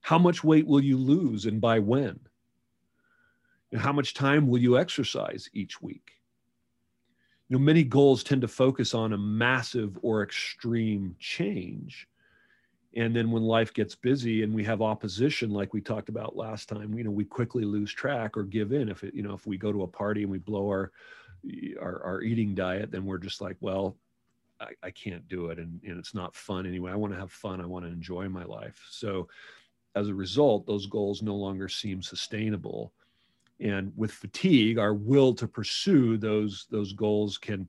How 0.00 0.18
much 0.18 0.42
weight 0.42 0.66
will 0.66 0.82
you 0.82 0.96
lose 0.96 1.46
and 1.46 1.60
by 1.60 1.78
when? 1.78 2.18
And 3.70 3.80
how 3.80 3.92
much 3.92 4.14
time 4.14 4.48
will 4.48 4.58
you 4.58 4.78
exercise 4.78 5.48
each 5.52 5.80
week? 5.82 6.17
You 7.48 7.56
know 7.56 7.62
many 7.62 7.84
goals 7.84 8.22
tend 8.22 8.42
to 8.42 8.48
focus 8.48 8.94
on 8.94 9.12
a 9.12 9.18
massive 9.18 9.98
or 10.02 10.22
extreme 10.22 11.14
change 11.18 12.08
and 12.96 13.14
then 13.14 13.30
when 13.30 13.42
life 13.42 13.72
gets 13.74 13.94
busy 13.94 14.42
and 14.42 14.54
we 14.54 14.64
have 14.64 14.80
opposition 14.82 15.50
like 15.50 15.72
we 15.72 15.80
talked 15.80 16.08
about 16.08 16.36
last 16.36 16.68
time 16.68 16.96
you 16.96 17.04
know 17.04 17.10
we 17.10 17.24
quickly 17.24 17.64
lose 17.64 17.92
track 17.92 18.36
or 18.36 18.42
give 18.42 18.72
in 18.72 18.88
if 18.88 19.04
it 19.04 19.14
you 19.14 19.22
know 19.22 19.34
if 19.34 19.46
we 19.46 19.56
go 19.56 19.72
to 19.72 19.82
a 19.82 19.86
party 19.86 20.22
and 20.22 20.30
we 20.30 20.38
blow 20.38 20.66
our 20.66 20.90
our, 21.80 22.02
our 22.02 22.22
eating 22.22 22.54
diet 22.54 22.90
then 22.90 23.04
we're 23.04 23.18
just 23.18 23.40
like 23.40 23.56
well 23.60 23.96
I, 24.60 24.70
I 24.82 24.90
can't 24.90 25.26
do 25.28 25.46
it 25.46 25.58
and, 25.58 25.80
and 25.84 25.98
it's 25.98 26.14
not 26.14 26.34
fun 26.34 26.66
anyway. 26.66 26.92
I 26.92 26.96
want 26.96 27.12
to 27.12 27.18
have 27.18 27.30
fun. 27.30 27.60
I 27.60 27.66
want 27.66 27.84
to 27.84 27.90
enjoy 27.92 28.28
my 28.28 28.44
life. 28.44 28.84
So 28.90 29.28
as 29.94 30.08
a 30.08 30.14
result, 30.14 30.66
those 30.66 30.86
goals 30.86 31.22
no 31.22 31.34
longer 31.34 31.68
seem 31.68 32.02
sustainable. 32.02 32.92
And 33.60 33.92
with 33.96 34.12
fatigue, 34.12 34.78
our 34.78 34.94
will 34.94 35.34
to 35.34 35.48
pursue 35.48 36.16
those 36.16 36.66
those 36.70 36.92
goals 36.92 37.38
can, 37.38 37.68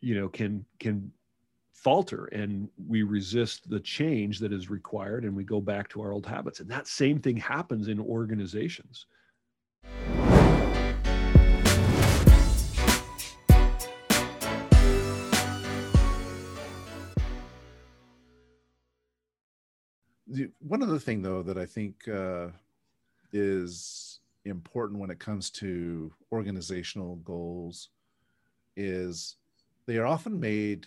you 0.00 0.14
know, 0.14 0.28
can 0.28 0.64
can 0.78 1.12
falter 1.72 2.26
and 2.26 2.68
we 2.88 3.02
resist 3.02 3.70
the 3.70 3.80
change 3.80 4.38
that 4.38 4.52
is 4.52 4.68
required 4.68 5.24
and 5.24 5.34
we 5.34 5.44
go 5.44 5.62
back 5.62 5.88
to 5.88 6.02
our 6.02 6.12
old 6.12 6.26
habits. 6.26 6.60
And 6.60 6.70
that 6.70 6.86
same 6.86 7.18
thing 7.18 7.38
happens 7.38 7.88
in 7.88 7.98
organizations. 7.98 9.06
one 20.60 20.82
other 20.82 20.98
thing 20.98 21.22
though 21.22 21.42
that 21.42 21.58
i 21.58 21.66
think 21.66 22.06
uh, 22.08 22.46
is 23.32 24.19
important 24.44 25.00
when 25.00 25.10
it 25.10 25.18
comes 25.18 25.50
to 25.50 26.12
organizational 26.32 27.16
goals 27.16 27.90
is 28.76 29.36
they 29.86 29.96
are 29.96 30.06
often 30.06 30.38
made 30.38 30.86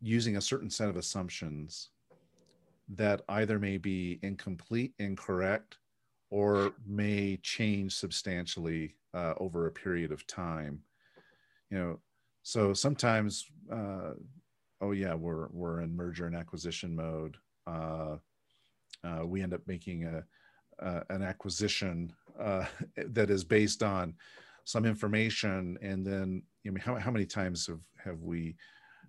using 0.00 0.36
a 0.36 0.40
certain 0.40 0.70
set 0.70 0.88
of 0.88 0.96
assumptions 0.96 1.90
that 2.88 3.22
either 3.28 3.58
may 3.58 3.78
be 3.78 4.18
incomplete 4.22 4.92
incorrect 4.98 5.78
or 6.30 6.72
may 6.86 7.36
change 7.42 7.94
substantially 7.94 8.96
uh, 9.14 9.34
over 9.38 9.66
a 9.66 9.72
period 9.72 10.10
of 10.10 10.26
time. 10.26 10.80
You 11.70 11.78
know 11.78 11.98
so 12.42 12.74
sometimes 12.74 13.46
uh, 13.70 14.12
oh 14.80 14.90
yeah 14.92 15.14
we're 15.14 15.48
we're 15.50 15.80
in 15.80 15.96
merger 15.96 16.26
and 16.26 16.36
acquisition 16.36 16.94
mode. 16.94 17.36
Uh, 17.66 18.16
uh, 19.04 19.24
we 19.24 19.42
end 19.42 19.54
up 19.54 19.62
making 19.66 20.04
a, 20.04 20.24
an 21.10 21.22
acquisition 21.22 22.12
uh, 22.38 22.66
that 23.08 23.30
is 23.30 23.44
based 23.44 23.82
on 23.82 24.14
some 24.64 24.84
information, 24.84 25.78
and 25.82 26.06
then 26.06 26.42
I 26.66 26.70
mean, 26.70 26.80
how, 26.80 26.96
how 26.96 27.10
many 27.10 27.26
times 27.26 27.66
have 27.66 27.80
have 28.02 28.22
we 28.22 28.56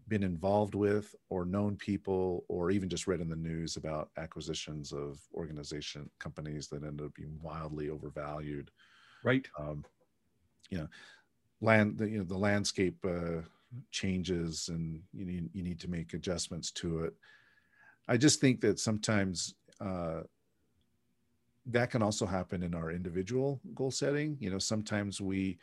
been 0.10 0.24
involved 0.24 0.76
with 0.76 1.16
or 1.30 1.46
known 1.46 1.78
people 1.78 2.44
or 2.50 2.72
even 2.72 2.90
just 2.90 3.08
read 3.08 3.22
in 3.22 3.30
the 3.30 3.36
news 3.36 3.78
about 3.78 4.10
acquisitions 4.18 4.92
of 4.92 5.18
organization 5.34 6.10
companies 6.20 6.68
that 6.68 6.84
end 6.84 7.00
up 7.02 7.14
being 7.14 7.40
wildly 7.42 7.90
overvalued? 7.90 8.70
Right. 9.24 9.48
Um, 9.58 9.86
you 10.70 10.80
know 10.80 10.88
land 11.62 11.98
the, 11.98 12.10
you 12.10 12.18
know 12.18 12.24
the 12.24 12.38
landscape 12.38 12.98
uh, 13.06 13.42
changes 13.92 14.70
and 14.70 15.02
you 15.14 15.26
need, 15.26 15.50
you 15.54 15.64
need 15.64 15.80
to 15.80 15.90
make 15.90 16.14
adjustments 16.14 16.72
to 16.72 17.06
it. 17.06 17.14
I 18.08 18.18
just 18.18 18.42
think 18.42 18.60
that 18.62 18.80
sometimes 18.80 19.56
uh, 19.80 20.22
that 21.68 21.92
can 21.92 22.02
also 22.02 22.26
happen 22.26 22.64
in 22.64 22.74
our 22.74 22.92
individual 22.92 23.62
goal 23.74 23.92
setting. 23.92 24.38
You 24.40 24.50
know, 24.50 24.60
sometimes 24.60 25.22
we 25.22 25.58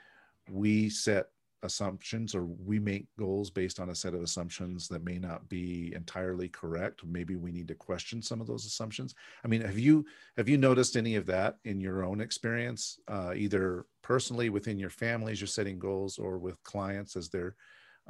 we 0.50 0.88
set 0.88 1.26
assumptions 1.62 2.34
or 2.34 2.46
we 2.46 2.78
make 2.78 3.06
goals 3.18 3.50
based 3.50 3.80
on 3.80 3.90
a 3.90 3.94
set 3.94 4.14
of 4.14 4.22
assumptions 4.22 4.88
that 4.88 5.04
may 5.04 5.18
not 5.18 5.46
be 5.50 5.92
entirely 5.94 6.48
correct 6.48 7.04
maybe 7.04 7.36
we 7.36 7.52
need 7.52 7.68
to 7.68 7.74
question 7.74 8.22
some 8.22 8.40
of 8.40 8.46
those 8.46 8.64
assumptions 8.64 9.14
i 9.44 9.46
mean 9.46 9.60
have 9.60 9.78
you 9.78 10.02
have 10.38 10.48
you 10.48 10.56
noticed 10.56 10.96
any 10.96 11.16
of 11.16 11.26
that 11.26 11.58
in 11.66 11.78
your 11.78 12.02
own 12.02 12.18
experience 12.18 12.98
uh, 13.08 13.34
either 13.36 13.84
personally 14.00 14.48
within 14.48 14.78
your 14.78 14.88
families 14.88 15.38
you're 15.38 15.46
setting 15.46 15.78
goals 15.78 16.16
or 16.16 16.38
with 16.38 16.56
clients 16.62 17.14
as 17.14 17.28
they're 17.28 17.54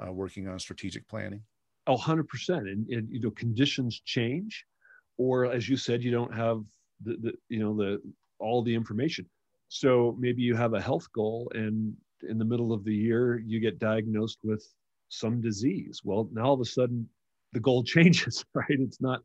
uh, 0.00 0.12
working 0.12 0.46
on 0.46 0.57
strategic 0.57 1.09
planning 1.09 1.42
Oh, 1.87 1.96
100%. 1.96 2.24
And, 2.50 2.88
and, 2.88 3.09
you 3.11 3.20
know, 3.20 3.31
conditions 3.31 4.00
change, 4.05 4.64
or 5.16 5.46
as 5.46 5.68
you 5.68 5.76
said, 5.76 6.03
you 6.03 6.11
don't 6.11 6.33
have 6.35 6.62
the, 7.04 7.16
the, 7.20 7.32
you 7.48 7.58
know, 7.60 7.76
the, 7.76 8.00
all 8.38 8.62
the 8.62 8.74
information. 8.74 9.26
So 9.68 10.16
maybe 10.18 10.42
you 10.42 10.54
have 10.56 10.74
a 10.74 10.80
health 10.80 11.06
goal 11.12 11.50
and 11.54 11.94
in 12.28 12.38
the 12.38 12.44
middle 12.44 12.72
of 12.72 12.84
the 12.84 12.94
year, 12.94 13.38
you 13.38 13.60
get 13.60 13.78
diagnosed 13.78 14.38
with 14.42 14.64
some 15.08 15.40
disease. 15.40 16.00
Well, 16.04 16.28
now 16.32 16.46
all 16.46 16.54
of 16.54 16.60
a 16.60 16.64
sudden 16.64 17.08
the 17.52 17.60
goal 17.60 17.82
changes, 17.84 18.44
right? 18.54 18.66
It's 18.68 19.00
not, 19.00 19.20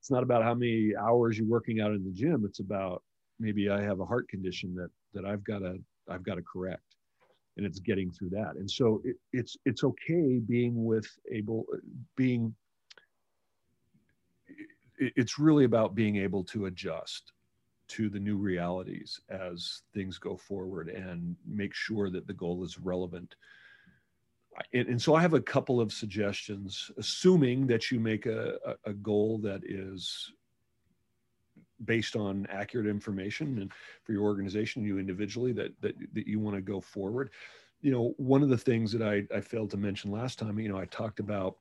it's 0.00 0.10
not 0.10 0.22
about 0.22 0.42
how 0.42 0.54
many 0.54 0.92
hours 0.96 1.38
you're 1.38 1.48
working 1.48 1.80
out 1.80 1.92
in 1.92 2.04
the 2.04 2.12
gym. 2.12 2.44
It's 2.46 2.60
about 2.60 3.02
maybe 3.40 3.68
I 3.68 3.82
have 3.82 4.00
a 4.00 4.06
heart 4.06 4.28
condition 4.28 4.74
that, 4.74 4.90
that 5.14 5.24
I've 5.24 5.44
got 5.44 5.60
to, 5.60 5.78
I've 6.08 6.22
got 6.22 6.36
to 6.36 6.42
correct 6.42 6.82
and 7.56 7.64
it's 7.64 7.78
getting 7.80 8.10
through 8.10 8.30
that 8.30 8.54
and 8.56 8.70
so 8.70 9.00
it, 9.04 9.16
it's 9.32 9.56
it's 9.64 9.82
okay 9.82 10.40
being 10.46 10.84
with 10.84 11.06
able 11.32 11.64
being 12.16 12.54
it's 14.98 15.38
really 15.38 15.64
about 15.64 15.94
being 15.94 16.16
able 16.16 16.44
to 16.44 16.66
adjust 16.66 17.32
to 17.88 18.08
the 18.08 18.18
new 18.18 18.36
realities 18.36 19.20
as 19.28 19.82
things 19.94 20.18
go 20.18 20.36
forward 20.36 20.88
and 20.88 21.36
make 21.46 21.74
sure 21.74 22.10
that 22.10 22.26
the 22.26 22.32
goal 22.32 22.64
is 22.64 22.78
relevant. 22.78 23.36
And, 24.72 24.88
and 24.88 25.02
so 25.02 25.14
i 25.14 25.20
have 25.20 25.34
a 25.34 25.40
couple 25.40 25.82
of 25.82 25.92
suggestions 25.92 26.90
assuming 26.96 27.66
that 27.66 27.90
you 27.90 28.00
make 28.00 28.24
a, 28.24 28.54
a, 28.86 28.94
goal 28.94 29.36
that 29.42 29.60
is 29.66 30.32
based 31.84 32.16
on 32.16 32.46
accurate 32.50 32.86
information 32.86 33.58
and 33.58 33.70
for 34.02 34.12
your 34.12 34.22
organization 34.22 34.82
you 34.82 34.98
individually 34.98 35.52
that 35.52 35.78
that, 35.82 35.94
that 36.14 36.26
you 36.26 36.40
want 36.40 36.56
to 36.56 36.62
go 36.62 36.80
forward. 36.80 37.28
You 37.82 37.92
know 37.92 38.14
one 38.16 38.42
of 38.42 38.48
the 38.48 38.56
things 38.56 38.92
that 38.92 39.02
I, 39.02 39.24
I 39.36 39.42
failed 39.42 39.70
to 39.72 39.76
mention 39.76 40.10
last 40.10 40.38
time 40.38 40.58
you 40.58 40.70
know 40.70 40.78
i 40.78 40.86
talked 40.86 41.20
about 41.20 41.58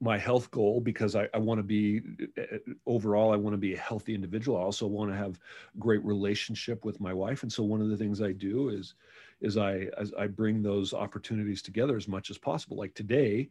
my 0.00 0.16
health 0.16 0.50
goal 0.50 0.80
because 0.80 1.16
I, 1.16 1.28
I 1.34 1.38
want 1.38 1.58
to 1.58 1.64
be 1.64 2.00
eh, 2.36 2.42
eh, 2.52 2.58
overall 2.86 3.32
I 3.32 3.36
want 3.36 3.54
to 3.54 3.58
be 3.58 3.74
a 3.74 3.78
healthy 3.78 4.14
individual. 4.14 4.56
I 4.58 4.62
also 4.62 4.86
want 4.86 5.10
to 5.10 5.16
have 5.16 5.40
great 5.78 6.04
relationship 6.04 6.84
with 6.84 7.00
my 7.00 7.12
wife. 7.12 7.42
And 7.42 7.52
so 7.52 7.64
one 7.64 7.80
of 7.80 7.88
the 7.88 7.96
things 7.96 8.22
I 8.22 8.32
do 8.32 8.68
is 8.68 8.94
is 9.40 9.56
I 9.56 9.88
as 9.98 10.12
I 10.18 10.26
bring 10.26 10.62
those 10.62 10.94
opportunities 10.94 11.62
together 11.62 11.96
as 11.96 12.08
much 12.08 12.30
as 12.30 12.38
possible. 12.38 12.76
Like 12.76 12.94
today, 12.94 13.48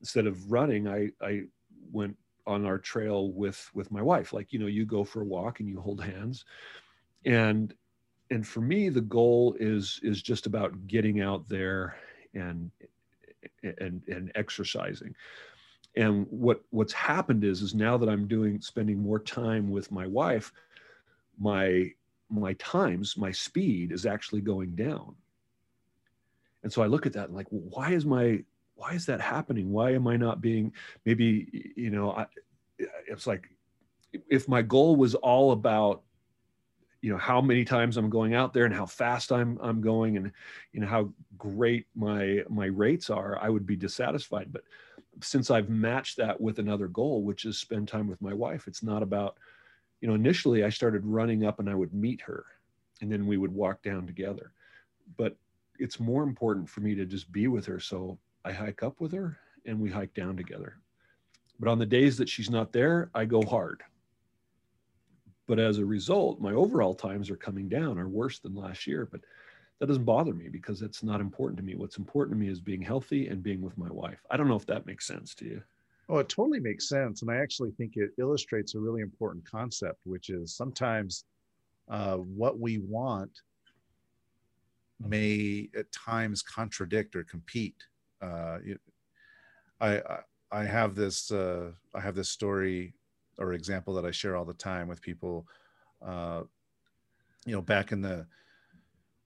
instead 0.00 0.26
of 0.26 0.50
running, 0.50 0.88
I 0.88 1.10
I 1.20 1.42
went 1.92 2.16
on 2.46 2.64
our 2.64 2.78
trail 2.78 3.30
with 3.32 3.70
with 3.74 3.92
my 3.92 4.00
wife 4.00 4.32
like 4.32 4.52
you 4.52 4.58
know 4.58 4.66
you 4.66 4.86
go 4.86 5.04
for 5.04 5.20
a 5.20 5.24
walk 5.24 5.60
and 5.60 5.68
you 5.68 5.78
hold 5.78 6.02
hands 6.02 6.46
and 7.26 7.74
and 8.30 8.46
for 8.46 8.62
me 8.62 8.88
the 8.88 9.02
goal 9.02 9.54
is 9.60 10.00
is 10.02 10.22
just 10.22 10.46
about 10.46 10.86
getting 10.86 11.20
out 11.20 11.46
there 11.46 11.96
and 12.32 12.70
eh, 13.62 13.72
and 13.78 14.02
and 14.08 14.32
exercising 14.34 15.14
and 15.98 16.26
what 16.30 16.62
what's 16.70 16.92
happened 16.92 17.44
is 17.44 17.60
is 17.60 17.74
now 17.74 17.98
that 17.98 18.08
i'm 18.08 18.26
doing 18.26 18.60
spending 18.60 18.98
more 18.98 19.18
time 19.18 19.70
with 19.70 19.92
my 19.92 20.06
wife 20.06 20.52
my 21.38 21.90
my 22.30 22.54
times 22.54 23.16
my 23.16 23.30
speed 23.30 23.92
is 23.92 24.06
actually 24.06 24.40
going 24.40 24.74
down 24.74 25.14
and 26.62 26.72
so 26.72 26.82
i 26.82 26.86
look 26.86 27.04
at 27.04 27.12
that 27.12 27.26
and 27.26 27.36
like 27.36 27.46
well, 27.50 27.62
why 27.70 27.92
is 27.92 28.06
my 28.06 28.42
why 28.78 28.92
is 28.92 29.06
that 29.06 29.20
happening? 29.20 29.72
Why 29.72 29.92
am 29.92 30.06
I 30.06 30.16
not 30.16 30.40
being 30.40 30.72
maybe, 31.04 31.72
you 31.76 31.90
know, 31.90 32.12
I, 32.12 32.26
it's 33.08 33.26
like 33.26 33.48
if 34.30 34.46
my 34.46 34.62
goal 34.62 34.94
was 34.94 35.16
all 35.16 35.50
about 35.50 36.02
you 37.02 37.12
know 37.12 37.18
how 37.18 37.40
many 37.40 37.64
times 37.64 37.96
i'm 37.96 38.10
going 38.10 38.34
out 38.34 38.52
there 38.52 38.64
and 38.64 38.74
how 38.74 38.84
fast 38.84 39.30
i'm 39.30 39.56
i'm 39.62 39.80
going 39.80 40.16
and 40.16 40.32
you 40.72 40.80
know 40.80 40.86
how 40.88 41.08
great 41.36 41.86
my 41.94 42.42
my 42.48 42.66
rates 42.66 43.08
are 43.08 43.38
i 43.40 43.48
would 43.48 43.64
be 43.64 43.76
dissatisfied 43.76 44.52
but 44.52 44.62
since 45.20 45.50
i've 45.50 45.68
matched 45.68 46.16
that 46.16 46.40
with 46.40 46.58
another 46.58 46.88
goal 46.88 47.22
which 47.22 47.44
is 47.44 47.58
spend 47.58 47.88
time 47.88 48.08
with 48.08 48.20
my 48.20 48.32
wife 48.32 48.66
it's 48.66 48.82
not 48.82 49.02
about 49.02 49.36
you 50.00 50.08
know 50.08 50.14
initially 50.14 50.64
i 50.64 50.68
started 50.68 51.04
running 51.04 51.44
up 51.44 51.58
and 51.58 51.68
i 51.68 51.74
would 51.74 51.92
meet 51.92 52.20
her 52.20 52.44
and 53.00 53.10
then 53.10 53.26
we 53.26 53.36
would 53.36 53.52
walk 53.52 53.82
down 53.82 54.06
together 54.06 54.52
but 55.16 55.36
it's 55.78 56.00
more 56.00 56.22
important 56.22 56.68
for 56.68 56.80
me 56.80 56.94
to 56.94 57.04
just 57.06 57.30
be 57.32 57.46
with 57.48 57.64
her 57.64 57.80
so 57.80 58.18
I 58.48 58.52
hike 58.52 58.82
up 58.82 59.00
with 59.00 59.12
her 59.12 59.38
and 59.66 59.78
we 59.78 59.90
hike 59.90 60.14
down 60.14 60.36
together. 60.36 60.78
But 61.60 61.68
on 61.68 61.78
the 61.78 61.86
days 61.86 62.16
that 62.16 62.30
she's 62.30 62.48
not 62.48 62.72
there, 62.72 63.10
I 63.14 63.26
go 63.26 63.42
hard. 63.42 63.82
But 65.46 65.58
as 65.58 65.78
a 65.78 65.84
result, 65.84 66.40
my 66.40 66.52
overall 66.52 66.94
times 66.94 67.30
are 67.30 67.36
coming 67.36 67.68
down, 67.68 67.98
are 67.98 68.08
worse 68.08 68.38
than 68.38 68.54
last 68.54 68.86
year. 68.86 69.06
But 69.10 69.20
that 69.78 69.86
doesn't 69.86 70.04
bother 70.04 70.34
me 70.34 70.48
because 70.48 70.82
it's 70.82 71.02
not 71.02 71.20
important 71.20 71.56
to 71.58 71.62
me. 71.62 71.74
What's 71.74 71.98
important 71.98 72.36
to 72.36 72.40
me 72.40 72.50
is 72.50 72.60
being 72.60 72.82
healthy 72.82 73.28
and 73.28 73.42
being 73.42 73.60
with 73.60 73.78
my 73.78 73.90
wife. 73.90 74.20
I 74.30 74.36
don't 74.36 74.48
know 74.48 74.56
if 74.56 74.66
that 74.66 74.86
makes 74.86 75.06
sense 75.06 75.34
to 75.36 75.44
you. 75.44 75.62
Oh, 76.08 76.18
it 76.18 76.28
totally 76.28 76.60
makes 76.60 76.88
sense. 76.88 77.22
And 77.22 77.30
I 77.30 77.36
actually 77.36 77.70
think 77.72 77.92
it 77.96 78.10
illustrates 78.18 78.74
a 78.74 78.80
really 78.80 79.02
important 79.02 79.48
concept, 79.48 80.00
which 80.04 80.30
is 80.30 80.54
sometimes 80.54 81.24
uh, 81.88 82.16
what 82.16 82.58
we 82.58 82.78
want 82.78 83.30
may 85.00 85.68
at 85.78 85.90
times 85.92 86.42
contradict 86.42 87.14
or 87.14 87.22
compete 87.22 87.76
uh, 88.20 88.58
I, 89.80 90.02
I 90.50 90.64
have 90.64 90.94
this 90.94 91.30
uh, 91.30 91.72
I 91.94 92.00
have 92.00 92.14
this 92.14 92.28
story 92.28 92.94
or 93.38 93.52
example 93.52 93.94
that 93.94 94.04
I 94.04 94.10
share 94.10 94.36
all 94.36 94.44
the 94.44 94.54
time 94.54 94.88
with 94.88 95.00
people. 95.00 95.46
Uh, 96.04 96.42
you 97.46 97.52
know, 97.54 97.62
back 97.62 97.92
in 97.92 98.00
the 98.00 98.26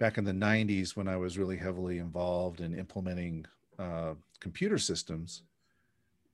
back 0.02 0.18
in 0.18 0.24
the 0.24 0.32
90s 0.32 0.96
when 0.96 1.06
I 1.06 1.16
was 1.16 1.38
really 1.38 1.56
heavily 1.56 1.98
involved 1.98 2.60
in 2.60 2.76
implementing 2.76 3.46
uh, 3.78 4.14
computer 4.40 4.76
systems, 4.76 5.44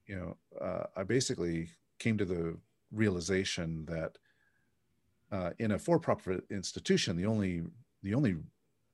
you 0.06 0.16
know, 0.16 0.36
uh, 0.58 0.84
I 0.96 1.02
basically 1.02 1.68
came 1.98 2.16
to 2.16 2.24
the 2.24 2.56
realization 2.92 3.84
that 3.84 4.16
uh, 5.30 5.50
in 5.58 5.72
a 5.72 5.78
for-profit 5.78 6.44
institution, 6.50 7.14
the 7.14 7.26
only 7.26 7.62
the 8.02 8.14
only 8.14 8.36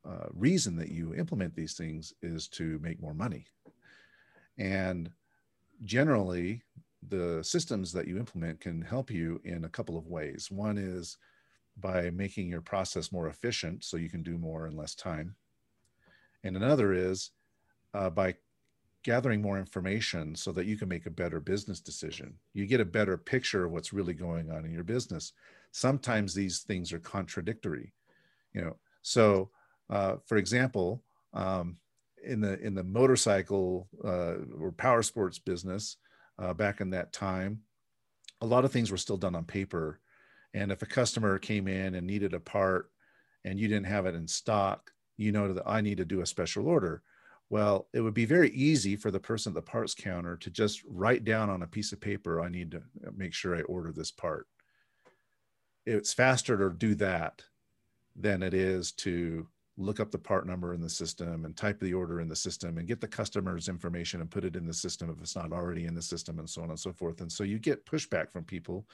uh, 0.05 0.27
reason 0.33 0.75
that 0.79 0.89
you 0.89 1.15
implement 1.15 1.55
these 1.55 1.75
things 1.75 2.13
is 2.21 2.49
to 2.49 2.81
make 2.83 3.01
more 3.01 3.15
money, 3.15 3.47
and 4.59 5.09
generally, 5.85 6.63
the 7.11 7.45
systems 7.45 7.93
that 7.93 8.09
you 8.09 8.19
implement 8.19 8.59
can 8.59 8.83
help 8.83 9.09
you 9.09 9.41
in 9.45 9.67
a 9.67 9.69
couple 9.77 9.97
of 9.97 10.09
ways. 10.09 10.51
One 10.51 10.79
is 10.79 11.17
by 11.77 12.11
making 12.11 12.49
your 12.49 12.61
process 12.61 13.13
more 13.13 13.29
efficient, 13.29 13.85
so 13.85 13.97
you 13.97 14.09
can 14.09 14.23
do 14.23 14.39
more 14.39 14.67
in 14.67 14.77
less 14.77 14.95
time, 14.95 15.35
and 16.43 16.57
another 16.57 16.93
is 16.93 17.31
uh, 17.95 18.11
by 18.11 18.35
gathering 19.03 19.43
more 19.43 19.59
information 19.59 20.35
so 20.35 20.51
that 20.51 20.67
you 20.67 20.77
can 20.77 20.89
make 20.89 21.07
a 21.07 21.11
better 21.11 21.39
business 21.39 21.79
decision. 21.79 22.35
You 22.55 22.67
get 22.67 22.81
a 22.81 22.87
better 22.87 23.19
picture 23.19 23.65
of 23.65 23.73
what's 23.73 23.93
really 23.93 24.15
going 24.15 24.51
on 24.51 24.65
in 24.65 24.73
your 24.73 24.83
business. 24.83 25.33
Sometimes 25.73 26.35
these 26.35 26.61
things 26.61 26.93
are 26.93 26.99
contradictory, 26.99 27.93
you 28.55 28.63
know. 28.63 28.77
So, 29.03 29.51
uh, 29.91 30.17
for 30.25 30.39
example, 30.39 31.03
um, 31.35 31.77
in 32.25 32.41
the 32.41 32.59
in 32.61 32.75
the 32.75 32.85
motorcycle 32.85 33.89
uh, 34.03 34.37
or 34.59 34.73
power 34.73 35.03
sports 35.03 35.39
business 35.39 35.99
uh, 36.39 36.55
back 36.55 36.81
in 36.81 36.91
that 36.91 37.13
time, 37.13 37.61
a 38.41 38.47
lot 38.47 38.65
of 38.65 38.73
things 38.73 38.91
were 38.91 38.97
still 38.97 39.19
done 39.19 39.35
on 39.35 39.45
paper. 39.45 40.01
And 40.55 40.73
if 40.73 40.81
a 40.81 40.87
customer 40.87 41.38
came 41.38 41.69
in 41.69 41.95
and 41.95 42.07
needed 42.07 42.33
a 42.33 42.40
part 42.40 42.90
and 43.45 43.59
you 43.59 43.69
didn't 43.69 43.87
have 43.87 44.07
it 44.07 44.14
in 44.14 44.27
stock, 44.27 44.90
you 45.17 45.31
know 45.31 45.53
that 45.53 45.64
I 45.67 45.83
need 45.83 45.99
to 45.99 46.05
do 46.05 46.23
a 46.23 46.27
special 46.27 46.67
order 46.67 47.03
well, 47.51 47.88
it 47.93 48.01
would 48.01 48.14
be 48.14 48.25
very 48.25 48.51
easy 48.51 48.97
for 48.97 49.11
the 49.11 49.21
person 49.21 49.51
at 49.51 49.55
the 49.55 49.62
parts 49.62 49.95
counter 49.95 50.37
to 50.38 50.51
just 50.51 50.83
write 50.88 51.25
down 51.25 51.51
on 51.51 51.62
a 51.62 51.67
piece 51.67 51.93
of 51.93 52.01
paper, 52.01 52.40
I 52.40 52.49
need 52.49 52.71
to 52.73 52.83
make 53.17 53.35
sure 53.35 53.55
I 53.55 53.62
order 53.62 53.93
this 53.93 54.11
part. 54.11 54.47
It's 55.87 56.14
faster 56.14 56.57
to 56.57 56.75
do 56.75 56.95
that 56.97 57.43
than 58.17 58.43
it 58.43 58.55
is 58.55 58.93
to 58.93 59.47
look 59.77 60.01
up 60.01 60.11
the 60.11 60.19
part 60.19 60.47
number 60.47 60.73
in 60.73 60.81
the 60.81 60.88
system 60.88 61.45
and 61.45 61.57
type 61.57 61.81
the 61.81 61.93
order 61.93 62.21
in 62.21 62.29
the 62.29 62.37
system 62.37 62.79
and 62.79 62.88
get 62.88 63.01
the 63.01 63.09
customer's 63.09 63.69
information 63.69 64.21
and 64.21 64.31
put 64.31 64.45
it 64.45 64.57
in 64.57 64.67
the 64.67 64.73
system 64.73 65.11
if 65.11 65.21
it's 65.21 65.37
not 65.37 65.53
already 65.53 65.85
in 65.85 65.95
the 65.95 66.03
system 66.03 66.38
and 66.38 66.49
so 66.49 66.62
on 66.62 66.71
and 66.71 66.79
so 66.79 66.93
forth. 66.93 67.21
And 67.21 67.31
so 67.31 67.45
you 67.45 67.59
get 67.59 67.85
pushback 67.85 68.33
from 68.33 68.45
people 68.45 68.87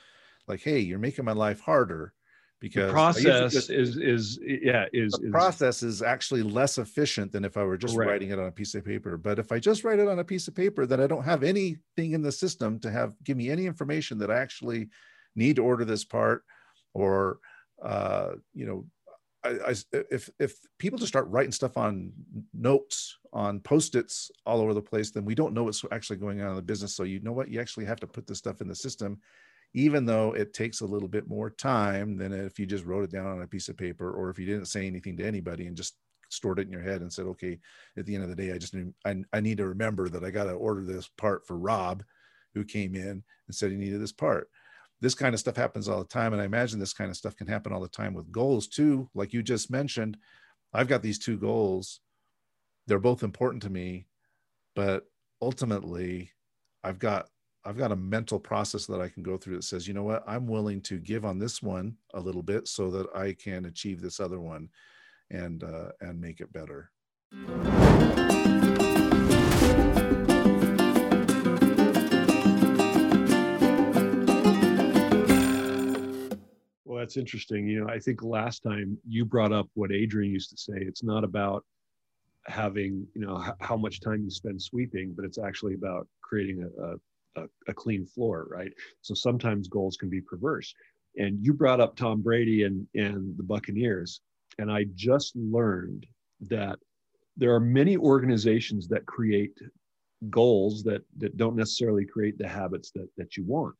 like, 0.51 0.63
hey, 0.63 0.81
you're 0.81 0.99
making 0.99 1.25
my 1.25 1.33
life 1.33 1.61
harder 1.61 2.13
because 2.61 2.89
the 2.89 2.93
process 2.93 3.69
is 3.71 3.97
is 3.97 4.39
yeah 4.43 4.85
is 4.93 5.13
the 5.13 5.27
is, 5.27 5.33
process 5.33 5.83
is 5.83 6.03
actually 6.03 6.43
less 6.43 6.77
efficient 6.77 7.33
than 7.33 7.45
if 7.45 7.57
I 7.57 7.63
were 7.63 7.79
just 7.79 7.95
correct. 7.95 8.11
writing 8.11 8.31
it 8.31 8.39
on 8.39 8.47
a 8.47 8.53
piece 8.53 8.75
of 8.75 8.85
paper. 8.85 9.17
But 9.17 9.39
if 9.39 9.51
I 9.51 9.59
just 9.59 9.83
write 9.83 9.99
it 9.99 10.09
on 10.09 10.19
a 10.19 10.25
piece 10.25 10.47
of 10.47 10.55
paper, 10.55 10.85
then 10.85 11.01
I 11.01 11.07
don't 11.07 11.25
have 11.25 11.43
anything 11.43 12.13
in 12.13 12.23
the 12.23 12.31
system 12.31 12.79
to 12.81 12.91
have 12.91 13.15
give 13.25 13.37
me 13.37 13.51
any 13.51 13.67
information 13.67 14.19
that 14.19 14.31
I 14.31 14.39
actually 14.39 14.91
need 15.35 15.57
to 15.57 15.65
order 15.65 15.87
this 15.87 16.05
part, 16.05 16.45
or 16.93 17.39
uh, 17.83 18.33
you 18.53 18.67
know, 18.67 18.85
I, 19.43 19.71
I, 19.71 19.75
if 20.11 20.29
if 20.39 20.59
people 20.79 20.99
just 20.99 21.13
start 21.13 21.29
writing 21.29 21.53
stuff 21.53 21.79
on 21.79 22.13
notes 22.53 23.17
on 23.33 23.61
post-its 23.61 24.31
all 24.45 24.61
over 24.61 24.75
the 24.75 24.83
place, 24.83 25.11
then 25.11 25.25
we 25.25 25.35
don't 25.35 25.55
know 25.55 25.65
what's 25.65 25.83
actually 25.91 26.17
going 26.17 26.43
on 26.43 26.51
in 26.51 26.57
the 26.57 26.63
business. 26.63 26.95
So 26.95 27.05
you 27.05 27.21
know 27.21 27.33
what, 27.33 27.49
you 27.49 27.59
actually 27.59 27.87
have 27.87 28.01
to 28.01 28.07
put 28.07 28.27
this 28.27 28.39
stuff 28.39 28.61
in 28.61 28.69
the 28.69 28.75
system 28.75 29.19
even 29.75 30.05
though 30.05 30.33
it 30.33 30.53
takes 30.53 30.81
a 30.81 30.87
little 30.87 31.09
bit 31.09 31.29
more 31.29 31.51
time 31.51 32.17
than 32.17 32.33
if 32.33 32.59
you 32.59 32.67
just 32.67 32.85
wrote 32.85 33.05
it 33.05 33.13
down 33.13 33.27
on 33.27 33.43
a 33.43 33.47
piece 33.47 33.69
of 33.69 33.77
paper 33.77 34.11
or 34.11 34.31
if 34.31 34.39
you 34.39 34.47
didn't 34.47 34.67
say 34.67 34.87
anything 34.87 35.17
to 35.17 35.25
anybody 35.25 35.67
and 35.67 35.77
just 35.77 35.97
stored 36.29 36.59
it 36.59 36.67
in 36.67 36.73
your 36.73 36.83
head 36.83 37.03
and 37.03 37.13
said, 37.13 37.27
okay, 37.27 37.59
at 37.97 38.07
the 38.07 38.15
end 38.15 38.25
of 38.25 38.31
the 38.31 38.37
day, 38.37 38.53
I 38.53 38.59
just 38.59 38.75
need, 38.75 38.93
I, 39.05 39.23
I 39.33 39.41
need 39.41 39.59
to 39.59 39.67
remember 39.67 40.09
that 40.09 40.25
I 40.25 40.31
got 40.31 40.45
to 40.45 40.53
order 40.53 40.83
this 40.85 41.09
part 41.19 41.47
for 41.47 41.57
Rob, 41.59 42.03
who 42.55 42.65
came 42.65 42.95
in 42.95 43.23
and 43.47 43.55
said 43.55 43.71
he 43.71 43.77
needed 43.77 44.01
this 44.01 44.13
part. 44.13 44.49
This 45.01 45.15
kind 45.15 45.35
of 45.35 45.41
stuff 45.41 45.57
happens 45.57 45.89
all 45.89 46.01
the 46.01 46.05
time. 46.05 46.33
And 46.33 46.43
I 46.43 46.45
imagine 46.45 46.79
this 46.79 46.93
kind 46.93 47.11
of 47.11 47.17
stuff 47.17 47.37
can 47.37 47.47
happen 47.47 47.73
all 47.73 47.81
the 47.81 47.89
time 47.89 48.13
with 48.13 48.33
goals 48.33 48.67
too. 48.67 49.09
Like 49.15 49.33
you 49.33 49.43
just 49.43 49.71
mentioned, 49.71 50.17
I've 50.73 50.89
got 50.89 51.03
these 51.03 51.19
two 51.19 51.39
goals. 51.39 52.01
They're 52.87 52.99
both 52.99 53.23
important 53.23 53.63
to 53.63 53.71
me, 53.71 54.07
but 54.75 55.05
ultimately, 55.41 56.33
I've 56.83 56.99
got 56.99 57.29
I've 57.63 57.77
got 57.77 57.93
a 57.93 57.97
mental 57.97 58.41
process 58.41 58.87
that 58.87 59.03
I 59.03 59.09
can 59.09 59.23
go 59.23 59.37
through 59.37 59.57
that 59.57 59.65
says, 59.65 59.87
you 59.87 59.93
know 59.93 60.03
what, 60.03 60.25
I'm 60.27 60.47
willing 60.47 60.81
to 60.83 60.99
give 60.99 61.27
on 61.27 61.39
this 61.39 61.63
one 61.63 61.97
a 62.15 62.21
little 62.21 62.43
bit 62.43 62.67
so 62.67 62.91
that 62.93 63.15
I 63.15 63.35
can 63.35 63.67
achieve 63.67 64.01
this 64.01 64.19
other 64.19 64.41
one 64.41 64.71
and 65.31 65.63
uh, 65.63 65.91
and 66.01 66.19
make 66.19 66.41
it 66.41 66.51
better. 66.53 66.91
Well, 76.85 76.99
that's 76.99 77.17
interesting. 77.19 77.69
You 77.69 77.85
know, 77.85 77.91
I 77.91 77.99
think 77.99 78.23
last 78.23 78.63
time 78.63 78.97
you 79.07 79.25
brought 79.27 79.53
up 79.53 79.69
what 79.75 79.93
Adrian 79.93 80.33
used 80.33 80.51
to 80.51 80.57
say. 80.57 80.79
It's 80.79 81.03
not 81.03 81.25
about 81.25 81.65
having, 82.47 83.07
you 83.15 83.21
know, 83.21 83.43
h- 83.47 83.53
how 83.61 83.77
much 83.77 84.01
time 84.01 84.25
you 84.25 84.31
spend 84.31 84.61
sweeping, 84.61 85.13
but 85.15 85.25
it's 85.27 85.39
actually 85.39 85.75
about 85.75 86.09
creating 86.23 86.63
a, 86.63 86.83
a 86.83 86.97
a, 87.37 87.45
a 87.69 87.75
clean 87.75 88.07
floor, 88.07 88.47
right? 88.51 88.73
So 89.03 89.15
sometimes 89.15 89.69
goals 89.69 89.97
can 89.97 90.09
be 90.09 90.21
perverse. 90.21 90.75
And 91.17 91.45
you 91.45 91.53
brought 91.53 91.81
up 91.81 91.97
Tom 91.97 92.23
Brady 92.23 92.65
and, 92.65 92.87
and 92.95 93.37
the 93.37 93.43
Buccaneers. 93.43 94.21
And 94.59 94.71
I 94.71 94.87
just 94.95 95.35
learned 95.37 96.07
that 96.49 96.79
there 97.37 97.55
are 97.55 97.61
many 97.61 97.97
organizations 97.97 98.89
that 98.89 99.07
create 99.07 99.59
goals 100.29 100.83
that, 100.85 101.03
that 101.19 101.37
don't 101.37 101.57
necessarily 101.57 102.05
create 102.05 102.37
the 102.39 102.49
habits 102.49 102.91
that, 102.93 103.09
that 103.17 103.37
you 103.37 103.45
want. 103.45 103.75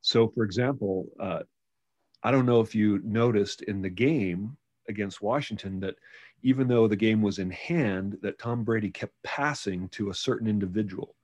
So, 0.00 0.28
for 0.28 0.44
example, 0.44 1.06
uh, 1.18 1.40
I 2.22 2.30
don't 2.30 2.46
know 2.46 2.60
if 2.60 2.74
you 2.74 3.00
noticed 3.04 3.62
in 3.62 3.82
the 3.82 3.90
game 3.90 4.56
against 4.88 5.22
Washington 5.22 5.80
that 5.80 5.96
even 6.42 6.68
though 6.68 6.86
the 6.86 6.96
game 6.96 7.22
was 7.22 7.38
in 7.38 7.50
hand, 7.50 8.16
that 8.22 8.38
Tom 8.38 8.62
Brady 8.62 8.90
kept 8.90 9.14
passing 9.24 9.88
to 9.90 10.10
a 10.10 10.14
certain 10.14 10.46
individual. 10.46 11.16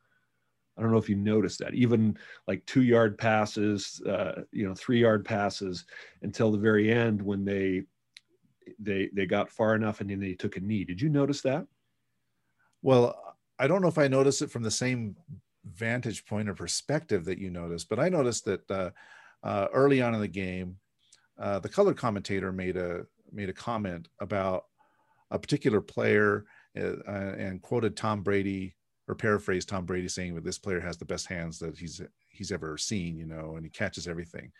I 0.76 0.82
don't 0.82 0.90
know 0.90 0.98
if 0.98 1.08
you 1.08 1.16
noticed 1.16 1.58
that. 1.58 1.74
Even 1.74 2.16
like 2.46 2.64
two 2.66 2.82
yard 2.82 3.18
passes, 3.18 4.00
uh, 4.06 4.42
you 4.52 4.66
know, 4.66 4.74
three 4.74 5.00
yard 5.00 5.24
passes 5.24 5.85
until 6.22 6.50
the 6.50 6.58
very 6.58 6.90
end 6.90 7.20
when 7.20 7.44
they 7.44 7.82
they 8.78 9.11
they 9.12 9.26
got 9.26 9.50
far 9.50 9.74
enough 9.74 10.00
and 10.00 10.08
then 10.08 10.20
they 10.20 10.35
took 10.35 10.56
a 10.56 10.61
knee. 10.61 10.85
Did 10.85 11.00
you 11.00 11.08
notice 11.08 11.42
that? 11.42 11.66
Well, 12.80 13.37
I 13.58 13.66
don't 13.66 13.82
know 13.82 13.88
if 13.88 13.98
I 13.98 14.08
noticed 14.08 14.42
it 14.42 14.50
from 14.50 14.62
the 14.62 14.70
same 14.70 15.16
vantage 15.64 16.24
point 16.26 16.48
or 16.48 16.54
perspective 16.54 17.24
that 17.26 17.38
you 17.38 17.50
noticed, 17.50 17.88
but 17.88 18.00
I 18.00 18.08
noticed 18.08 18.44
that 18.46 18.70
uh, 18.70 18.90
uh, 19.42 19.68
early 19.72 20.02
on 20.02 20.14
in 20.14 20.20
the 20.20 20.28
game, 20.28 20.78
uh, 21.38 21.58
the 21.58 21.68
color 21.68 21.94
commentator 21.94 22.52
made 22.52 22.76
a 22.76 23.06
made 23.30 23.48
a 23.48 23.54
comment 23.54 24.08
about 24.20 24.64
a 25.30 25.38
particular 25.38 25.80
player 25.80 26.44
uh, 26.76 26.96
and 27.08 27.62
quoted 27.62 27.96
Tom 27.96 28.22
Brady 28.22 28.74
or 29.12 29.14
paraphrase 29.14 29.64
Tom 29.64 29.85
Brady 29.85 30.09
saying 30.09 30.35
that 30.35 30.44
this 30.44 30.59
player 30.59 30.81
has 30.81 30.96
the 30.96 31.05
best 31.05 31.27
hands 31.27 31.59
that 31.61 31.79
he's 31.79 32.01
he's 32.31 32.51
ever 32.51 32.77
seen, 32.77 33.16
you 33.16 33.27
know, 33.27 33.55
and 33.57 33.64
he 33.64 33.70
catches 33.70 34.09
everything. 34.09 34.51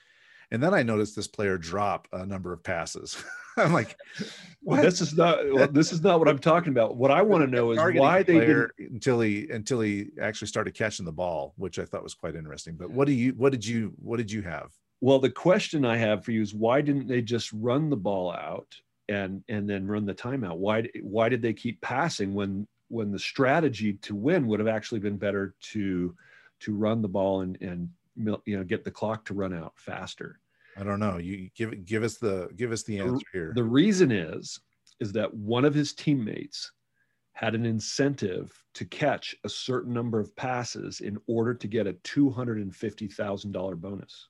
And 0.53 0.62
then 0.62 0.75
I 0.75 0.83
noticed 0.83 1.17
this 1.17 1.27
player 1.27 1.57
drop 1.57 2.07
a 2.12 2.27
number 2.27 2.53
of 2.53 2.62
passes. 2.62 3.25
I'm 3.57 3.73
like, 3.73 3.97
well, 4.62 4.83
this 4.83 5.01
is 5.01 5.17
not 5.17 5.38
well, 5.51 5.67
this 5.67 5.93
is 5.93 6.03
not 6.03 6.19
what 6.19 6.29
I'm 6.29 6.38
talking 6.38 6.71
about. 6.71 6.97
What 6.97 7.11
I 7.11 7.23
want 7.31 7.43
to 7.43 7.51
know 7.51 7.73
is 7.73 7.79
why 7.79 8.23
they 8.23 8.41
did 8.41 8.71
until 8.79 9.21
he 9.21 9.49
until 9.49 9.81
he 9.81 10.11
actually 10.21 10.49
started 10.49 10.75
catching 10.75 11.07
the 11.07 11.12
ball, 11.12 11.55
which 11.57 11.79
I 11.79 11.85
thought 11.87 12.05
was 12.05 12.15
quite 12.15 12.37
interesting. 12.37 12.77
But 12.77 12.91
what 12.91 13.07
do 13.07 13.15
you 13.15 13.33
what 13.33 13.51
did 13.51 13.67
you 13.67 13.95
what 13.97 14.19
did 14.19 14.31
you 14.31 14.43
have? 14.43 14.71
Well, 15.01 15.19
the 15.19 15.31
question 15.31 15.85
I 15.85 15.97
have 15.97 16.25
for 16.25 16.31
you 16.31 16.43
is 16.43 16.55
why 16.55 16.81
didn't 16.81 17.09
they 17.09 17.23
just 17.23 17.51
run 17.55 17.91
the 17.91 17.97
ball 17.97 18.31
out 18.31 18.69
and 19.09 19.43
and 19.49 19.69
then 19.69 19.87
run 19.87 20.05
the 20.05 20.15
timeout? 20.15 20.59
Why 20.59 20.87
why 21.01 21.31
did 21.31 21.41
they 21.41 21.55
keep 21.55 21.81
passing 21.81 22.35
when 22.35 22.69
when 22.93 23.11
the 23.11 23.19
strategy 23.19 23.95
to 23.95 24.15
win 24.15 24.47
would 24.47 24.61
have 24.61 24.69
actually 24.69 25.01
been 25.01 25.17
better 25.17 25.55
to 25.61 26.15
to 26.61 26.75
run 26.75 27.01
the 27.01 27.09
ball 27.09 27.41
and 27.41 27.57
and 27.63 27.89
you 28.17 28.57
know 28.57 28.65
get 28.65 28.85
the 28.85 28.91
clock 28.91 29.25
to 29.25 29.35
run 29.35 29.55
out 29.55 29.73
faster. 29.77 30.39
I 30.77 30.85
don't 30.85 31.01
know. 31.01 31.17
You 31.17 31.51
give 31.55 31.85
give 31.87 32.03
us 32.03 32.19
the 32.19 32.51
give 32.55 32.71
us 32.71 32.83
the 32.83 32.99
answer 32.99 33.27
here. 33.33 33.53
the 33.55 33.65
reason 33.65 34.13
is 34.13 34.61
is 35.01 35.11
that 35.13 35.33
one 35.33 35.65
of 35.65 35.75
his 35.75 35.95
teammates 35.95 36.71
had 37.33 37.55
an 37.55 37.65
incentive 37.65 38.53
to 38.75 38.85
catch 38.85 39.35
a 39.45 39.49
certain 39.49 39.93
number 39.93 40.21
of 40.21 40.37
passes 40.37 41.01
in 41.01 41.19
order 41.27 41.55
to 41.55 41.67
get 41.67 41.87
a 41.87 41.95
$250,000 41.95 43.81
bonus. 43.81 44.29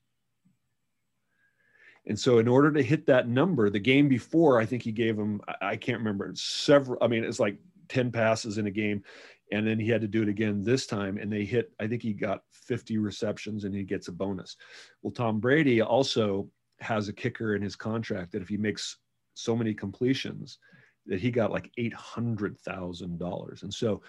And 2.06 2.18
so, 2.18 2.38
in 2.38 2.48
order 2.48 2.72
to 2.72 2.82
hit 2.82 3.06
that 3.06 3.28
number, 3.28 3.70
the 3.70 3.78
game 3.78 4.08
before, 4.08 4.60
I 4.60 4.66
think 4.66 4.82
he 4.82 4.92
gave 4.92 5.16
him, 5.16 5.40
I 5.60 5.76
can't 5.76 5.98
remember, 5.98 6.30
several, 6.34 6.98
I 7.02 7.06
mean, 7.06 7.22
it's 7.22 7.38
like 7.38 7.58
10 7.88 8.12
passes 8.12 8.58
in 8.58 8.66
a 8.66 8.70
game. 8.70 9.02
And 9.50 9.66
then 9.66 9.78
he 9.78 9.88
had 9.88 10.00
to 10.00 10.08
do 10.08 10.22
it 10.22 10.28
again 10.28 10.62
this 10.62 10.86
time. 10.86 11.18
And 11.18 11.30
they 11.30 11.44
hit, 11.44 11.72
I 11.78 11.86
think 11.86 12.02
he 12.02 12.14
got 12.14 12.42
50 12.50 12.98
receptions 12.98 13.64
and 13.64 13.74
he 13.74 13.82
gets 13.82 14.08
a 14.08 14.12
bonus. 14.12 14.56
Well, 15.02 15.12
Tom 15.12 15.40
Brady 15.40 15.82
also 15.82 16.48
has 16.80 17.08
a 17.08 17.12
kicker 17.12 17.54
in 17.54 17.62
his 17.62 17.76
contract 17.76 18.32
that 18.32 18.42
if 18.42 18.48
he 18.48 18.56
makes 18.56 18.98
so 19.34 19.54
many 19.54 19.74
completions, 19.74 20.58
that 21.06 21.20
he 21.20 21.30
got 21.30 21.50
like 21.50 21.70
$800,000. 21.78 23.62
And 23.62 23.74
so 23.74 24.02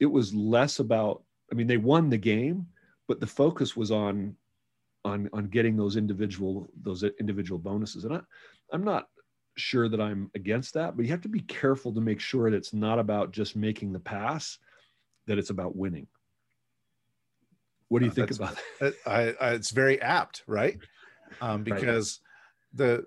it 0.00 0.06
was 0.06 0.34
less 0.34 0.80
about 0.80 1.22
i 1.52 1.54
mean 1.54 1.66
they 1.66 1.76
won 1.76 2.10
the 2.10 2.18
game 2.18 2.66
but 3.06 3.20
the 3.20 3.26
focus 3.26 3.76
was 3.76 3.90
on 3.90 4.34
on 5.04 5.28
on 5.32 5.44
getting 5.44 5.76
those 5.76 5.96
individual 5.96 6.68
those 6.82 7.04
individual 7.20 7.58
bonuses 7.58 8.04
and 8.04 8.14
i 8.14 8.20
i'm 8.72 8.82
not 8.82 9.08
sure 9.60 9.88
that 9.88 10.00
i'm 10.00 10.30
against 10.34 10.74
that 10.74 10.96
but 10.96 11.04
you 11.04 11.10
have 11.10 11.20
to 11.20 11.28
be 11.28 11.40
careful 11.40 11.92
to 11.92 12.00
make 12.00 12.20
sure 12.20 12.50
that 12.50 12.56
it's 12.56 12.72
not 12.72 12.98
about 12.98 13.32
just 13.32 13.56
making 13.56 13.92
the 13.92 14.00
pass 14.00 14.58
that 15.26 15.38
it's 15.38 15.50
about 15.50 15.76
winning 15.76 16.06
what 17.88 18.00
do 18.00 18.06
you 18.06 18.10
uh, 18.10 18.14
think 18.14 18.30
about 18.30 18.56
that 18.80 18.94
I, 19.06 19.34
I, 19.40 19.50
it's 19.52 19.70
very 19.70 20.00
apt 20.00 20.42
right 20.46 20.78
um, 21.40 21.62
because 21.62 22.20
right. 22.78 22.86
the 22.86 23.06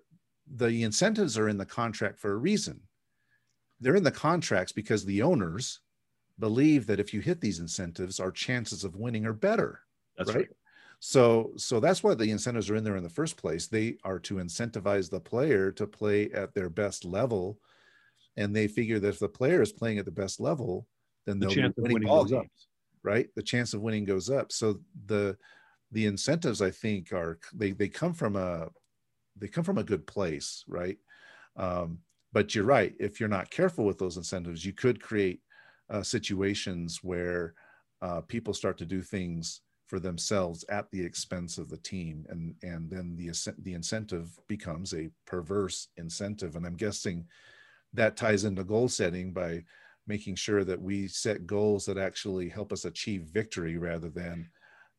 the 0.56 0.84
incentives 0.84 1.38
are 1.38 1.50
in 1.50 1.58
the 1.58 1.66
contract 1.66 2.20
for 2.20 2.32
a 2.32 2.38
reason 2.38 2.82
they're 3.80 3.96
in 3.96 4.04
the 4.04 4.12
contracts 4.12 4.72
because 4.72 5.04
the 5.06 5.22
owners 5.22 5.82
believe 6.40 6.88
that 6.88 7.00
if 7.00 7.14
you 7.14 7.20
hit 7.20 7.42
these 7.42 7.60
incentives, 7.60 8.20
our 8.20 8.32
chances 8.32 8.84
of 8.84 8.96
winning 8.96 9.26
are 9.26 9.34
better. 9.34 9.82
That's 10.18 10.30
right. 10.30 10.38
right. 10.38 10.50
So, 11.06 11.52
so 11.58 11.82
that's 11.82 12.02
why 12.02 12.14
the 12.16 12.32
incentives 12.32 12.70
are 12.70 12.78
in 12.78 12.86
there 12.86 12.96
in 12.96 13.04
the 13.04 13.10
first 13.10 13.36
place. 13.36 13.68
They 13.68 13.98
are 14.06 14.20
to 14.20 14.36
incentivize 14.36 15.10
the 15.10 15.20
player 15.20 15.70
to 15.74 15.86
play 15.86 16.32
at 16.32 16.54
their 16.54 16.70
best 16.70 17.04
level, 17.04 17.60
and 18.38 18.56
they 18.56 18.68
figure 18.70 19.00
that 19.00 19.10
if 19.10 19.20
the 19.20 19.30
player 19.30 19.62
is 19.62 19.74
playing 19.74 20.00
at 20.00 20.06
the 20.06 20.12
best 20.12 20.40
level, 20.40 20.88
then 21.26 21.40
the 21.40 21.46
they'll 21.46 21.56
be 21.56 21.74
winning 21.78 22.10
games, 22.10 22.32
up. 22.32 22.48
right? 23.04 23.30
The 23.36 23.44
chance 23.44 23.74
of 23.74 23.82
winning 23.82 24.06
goes 24.06 24.30
up. 24.30 24.52
So 24.54 24.82
the 25.06 25.38
the 25.92 26.06
incentives, 26.06 26.62
I 26.62 26.72
think, 26.72 27.14
are 27.14 27.40
they 27.54 27.72
they 27.72 27.90
come 27.90 28.14
from 28.14 28.38
a 28.38 28.70
they 29.36 29.48
come 29.48 29.64
from 29.64 29.78
a 29.80 29.84
good 29.84 30.08
place, 30.08 30.64
right? 30.68 30.98
Um, 31.58 32.02
but 32.34 32.56
you're 32.56 32.66
right. 32.66 32.96
If 33.00 33.20
you're 33.20 33.30
not 33.30 33.52
careful 33.52 33.86
with 33.86 34.00
those 34.00 34.18
incentives, 34.18 34.66
you 34.66 34.74
could 34.74 35.02
create 35.02 35.42
uh, 35.90 36.04
situations 36.04 37.04
where 37.04 37.56
uh, 38.02 38.22
people 38.22 38.54
start 38.54 38.78
to 38.80 38.86
do 38.86 39.02
things 39.02 39.62
for 39.94 40.00
themselves 40.00 40.66
at 40.70 40.90
the 40.90 41.00
expense 41.00 41.60
of 41.60 41.70
the 41.70 41.78
team, 41.78 42.26
and 42.30 42.56
and 42.64 42.90
then 42.90 43.16
the 43.16 43.30
the 43.62 43.76
incentive 43.76 44.36
becomes 44.48 44.92
a 44.96 45.12
perverse 45.28 45.90
incentive. 45.98 46.56
And 46.56 46.66
I'm 46.66 46.76
guessing 46.76 47.28
that 47.94 48.18
ties 48.18 48.44
into 48.44 48.64
goal 48.64 48.90
setting 48.90 49.34
by 49.34 49.64
making 50.08 50.34
sure 50.34 50.64
that 50.64 50.82
we 50.82 51.08
set 51.08 51.46
goals 51.46 51.86
that 51.86 52.00
actually 52.00 52.50
help 52.50 52.74
us 52.74 52.86
achieve 52.86 53.30
victory 53.32 53.78
rather 53.78 54.10
than 54.10 54.50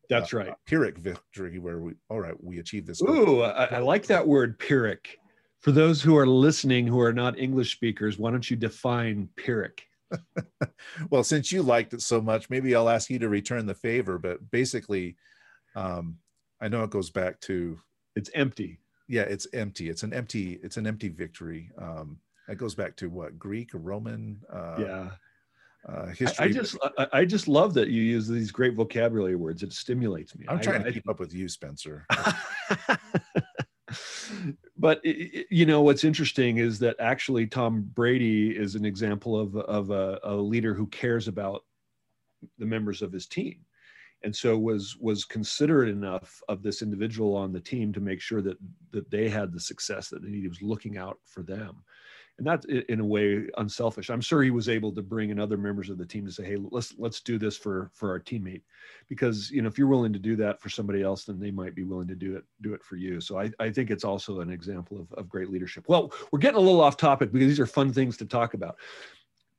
that's 0.08 0.32
uh, 0.32 0.36
right 0.36 0.54
pyrrhic 0.64 0.96
victory 0.98 1.58
where 1.58 1.80
we 1.80 1.94
all 2.08 2.20
right 2.20 2.36
we 2.40 2.60
achieve 2.60 2.86
this 2.86 3.02
goal. 3.02 3.16
ooh 3.16 3.42
I, 3.42 3.64
I 3.64 3.78
like 3.78 4.06
that 4.06 4.24
word 4.24 4.60
pyrrhic 4.60 5.18
for 5.58 5.72
those 5.72 6.02
who 6.02 6.16
are 6.16 6.26
listening 6.26 6.86
who 6.86 7.00
are 7.00 7.12
not 7.12 7.36
English 7.36 7.72
speakers, 7.72 8.16
why 8.16 8.30
don't 8.30 8.48
you 8.48 8.54
define 8.54 9.28
Pyrrhic? 9.34 9.88
well, 11.10 11.24
since 11.24 11.52
you 11.52 11.62
liked 11.62 11.94
it 11.94 12.02
so 12.02 12.20
much, 12.20 12.50
maybe 12.50 12.74
I'll 12.74 12.88
ask 12.88 13.10
you 13.10 13.18
to 13.20 13.28
return 13.28 13.66
the 13.66 13.74
favor. 13.74 14.18
But 14.18 14.50
basically, 14.50 15.16
um, 15.74 16.18
I 16.60 16.68
know 16.68 16.84
it 16.84 16.90
goes 16.90 17.10
back 17.10 17.40
to 17.42 17.78
it's 18.16 18.30
empty. 18.34 18.80
Yeah, 19.08 19.22
it's 19.22 19.46
empty. 19.52 19.88
It's 19.88 20.02
an 20.02 20.12
empty. 20.12 20.58
It's 20.62 20.76
an 20.76 20.86
empty 20.86 21.08
victory. 21.08 21.70
Um, 21.78 22.18
it 22.48 22.58
goes 22.58 22.74
back 22.74 22.96
to 22.96 23.08
what 23.08 23.38
Greek 23.38 23.74
or 23.74 23.78
Roman. 23.78 24.40
Uh, 24.52 24.76
yeah. 24.78 25.10
Uh, 25.86 26.06
history. 26.06 26.36
I, 26.38 26.44
I 26.44 26.48
just 26.48 26.78
I, 26.96 27.06
I, 27.12 27.24
just 27.26 27.46
love 27.46 27.74
that 27.74 27.88
you 27.88 28.02
use 28.02 28.26
these 28.26 28.50
great 28.50 28.74
vocabulary 28.74 29.36
words. 29.36 29.62
It 29.62 29.70
stimulates 29.74 30.34
me. 30.34 30.46
I'm 30.48 30.58
trying 30.58 30.80
I, 30.80 30.84
to 30.84 30.92
keep 30.92 31.06
up 31.10 31.20
with 31.20 31.34
you, 31.34 31.46
Spencer. 31.46 32.06
but 34.76 35.00
you 35.04 35.66
know 35.66 35.82
what's 35.82 36.04
interesting 36.04 36.58
is 36.58 36.78
that 36.80 36.96
actually 36.98 37.46
Tom 37.46 37.82
Brady 37.94 38.50
is 38.50 38.74
an 38.74 38.84
example 38.84 39.38
of 39.38 39.56
of 39.56 39.90
a, 39.90 40.18
a, 40.24 40.34
leader 40.34 40.74
who 40.74 40.86
cares 40.88 41.28
about 41.28 41.64
the 42.58 42.66
members 42.66 43.00
of 43.00 43.12
his 43.12 43.26
team, 43.26 43.60
and 44.22 44.34
so 44.34 44.58
was 44.58 44.96
was 45.00 45.24
considerate 45.24 45.88
enough 45.88 46.40
of 46.48 46.62
this 46.62 46.82
individual 46.82 47.36
on 47.36 47.52
the 47.52 47.60
team 47.60 47.92
to 47.92 48.00
make 48.00 48.20
sure 48.20 48.42
that 48.42 48.58
that 48.90 49.10
they 49.10 49.28
had 49.28 49.52
the 49.52 49.60
success 49.60 50.08
that 50.08 50.24
he 50.24 50.48
was 50.48 50.60
looking 50.60 50.96
out 50.96 51.18
for 51.24 51.42
them 51.42 51.84
and 52.38 52.46
that's 52.46 52.66
in 52.66 52.98
a 52.98 53.04
way 53.04 53.46
unselfish. 53.58 54.10
I'm 54.10 54.20
sure 54.20 54.42
he 54.42 54.50
was 54.50 54.68
able 54.68 54.92
to 54.92 55.02
bring 55.02 55.30
in 55.30 55.38
other 55.38 55.56
members 55.56 55.88
of 55.88 55.98
the 55.98 56.06
team 56.06 56.26
to 56.26 56.32
say, 56.32 56.44
"Hey, 56.44 56.56
let's 56.56 56.94
let's 56.98 57.20
do 57.20 57.38
this 57.38 57.56
for 57.56 57.90
for 57.94 58.10
our 58.10 58.18
teammate," 58.18 58.62
because 59.08 59.50
you 59.50 59.62
know 59.62 59.68
if 59.68 59.78
you're 59.78 59.86
willing 59.86 60.12
to 60.12 60.18
do 60.18 60.34
that 60.36 60.60
for 60.60 60.68
somebody 60.68 61.02
else, 61.02 61.24
then 61.24 61.38
they 61.38 61.52
might 61.52 61.74
be 61.74 61.84
willing 61.84 62.08
to 62.08 62.16
do 62.16 62.36
it 62.36 62.44
do 62.60 62.74
it 62.74 62.82
for 62.82 62.96
you. 62.96 63.20
So 63.20 63.38
I, 63.38 63.50
I 63.60 63.70
think 63.70 63.90
it's 63.90 64.04
also 64.04 64.40
an 64.40 64.50
example 64.50 65.00
of, 65.00 65.12
of 65.12 65.28
great 65.28 65.50
leadership. 65.50 65.84
Well, 65.86 66.12
we're 66.32 66.40
getting 66.40 66.58
a 66.58 66.62
little 66.62 66.80
off 66.80 66.96
topic 66.96 67.30
because 67.30 67.48
these 67.48 67.60
are 67.60 67.66
fun 67.66 67.92
things 67.92 68.16
to 68.16 68.24
talk 68.24 68.54
about. 68.54 68.76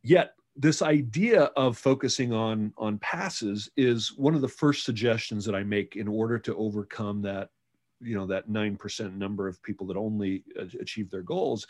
Yet 0.04 0.34
this 0.58 0.82
idea 0.82 1.44
of 1.56 1.78
focusing 1.78 2.34
on 2.34 2.74
on 2.78 2.98
passes 3.00 3.70
is 3.78 4.14
one 4.18 4.36
of 4.36 4.42
the 4.42 4.48
first 4.50 4.84
suggestions 4.84 5.46
that 5.46 5.56
I 5.56 5.64
make 5.64 5.96
in 5.96 6.10
order 6.10 6.38
to 6.40 6.56
overcome 6.56 7.22
that 7.22 7.50
you 8.02 8.16
know 8.16 8.26
that 8.28 8.50
9% 8.50 9.16
number 9.16 9.48
of 9.48 9.62
people 9.64 9.88
that 9.88 9.98
only 9.98 10.44
achieve 10.80 11.10
their 11.10 11.22
goals 11.22 11.68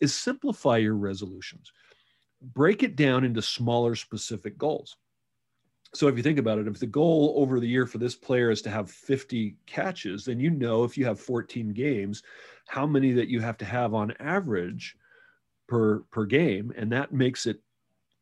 is 0.00 0.14
simplify 0.14 0.76
your 0.76 0.94
resolutions. 0.94 1.72
Break 2.40 2.82
it 2.82 2.96
down 2.96 3.24
into 3.24 3.42
smaller 3.42 3.94
specific 3.94 4.58
goals. 4.58 4.96
So 5.94 6.06
if 6.06 6.16
you 6.16 6.22
think 6.22 6.38
about 6.38 6.58
it 6.58 6.68
if 6.68 6.78
the 6.78 6.86
goal 6.86 7.34
over 7.36 7.60
the 7.60 7.68
year 7.68 7.86
for 7.86 7.98
this 7.98 8.14
player 8.14 8.50
is 8.50 8.60
to 8.62 8.70
have 8.70 8.90
50 8.90 9.56
catches 9.66 10.26
then 10.26 10.38
you 10.38 10.50
know 10.50 10.84
if 10.84 10.98
you 10.98 11.06
have 11.06 11.18
14 11.18 11.72
games 11.72 12.22
how 12.66 12.86
many 12.86 13.12
that 13.12 13.28
you 13.28 13.40
have 13.40 13.56
to 13.58 13.64
have 13.64 13.94
on 13.94 14.12
average 14.20 14.96
per 15.68 16.00
per 16.10 16.24
game. 16.24 16.72
And 16.76 16.90
that 16.92 17.12
makes 17.12 17.46
it 17.46 17.60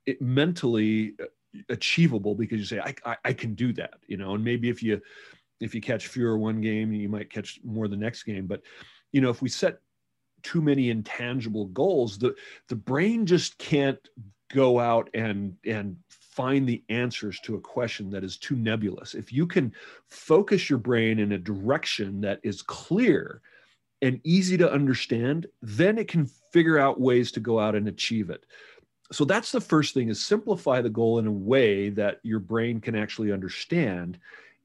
it 0.05 0.21
mentally 0.21 1.15
uh, 1.21 1.27
achievable 1.71 2.35
because 2.35 2.59
you 2.59 2.65
say 2.65 2.81
I, 2.81 2.95
I, 3.05 3.17
I 3.27 3.33
can 3.33 3.55
do 3.55 3.73
that 3.75 3.95
you 4.07 4.17
know? 4.19 4.35
And 4.35 4.45
maybe 4.45 4.69
if 4.69 4.83
you 4.83 5.01
if 5.61 5.75
you 5.75 5.81
catch 5.81 6.09
fewer 6.09 6.39
one 6.39 6.61
game, 6.61 6.93
you 6.93 7.09
might 7.09 7.31
catch 7.31 7.61
more 7.65 7.89
the 7.89 7.97
next 7.97 8.25
game. 8.25 8.47
But 8.47 8.63
you 9.13 9.21
know, 9.21 9.31
if 9.31 9.43
we 9.43 9.49
set 9.49 9.79
too 10.43 10.61
many 10.61 10.91
intangible 10.91 11.67
goals, 11.67 12.19
the 12.19 12.35
the 12.69 12.77
brain 12.77 13.27
just 13.27 13.59
can't 13.59 13.99
go 14.53 14.79
out 14.79 15.11
and 15.15 15.57
and 15.65 15.97
find 16.09 16.69
the 16.69 16.85
answers 16.91 17.41
to 17.41 17.55
a 17.55 17.61
question 17.61 18.11
that 18.11 18.25
is 18.25 18.37
too 18.37 18.57
nebulous. 18.57 19.15
If 19.15 19.33
you 19.33 19.47
can 19.47 19.73
focus 20.09 20.69
your 20.69 20.79
brain 20.79 21.19
in 21.19 21.33
a 21.33 21.39
direction 21.39 22.21
that 22.21 22.41
is 22.43 22.61
clear 22.61 23.41
and 24.03 24.21
easy 24.25 24.59
to 24.59 24.71
understand, 24.71 25.47
then 25.63 25.97
it 25.97 26.09
can 26.09 26.27
figure 26.53 26.79
out 26.79 27.01
ways 27.01 27.33
to 27.33 27.41
go 27.41 27.59
out 27.59 27.75
and 27.75 27.89
achieve 27.89 28.29
it. 28.29 28.45
So 29.13 29.25
that's 29.25 29.53
the 29.53 29.61
first 29.61 29.95
thing 29.95 30.11
is 30.11 30.23
simplify 30.23 30.83
the 30.83 30.91
goal 30.91 31.19
in 31.19 31.27
a 31.27 31.33
way 31.33 31.89
that 31.91 32.21
your 32.23 32.41
brain 32.41 32.81
can 32.81 32.95
actually 32.95 33.33
understand 33.33 34.19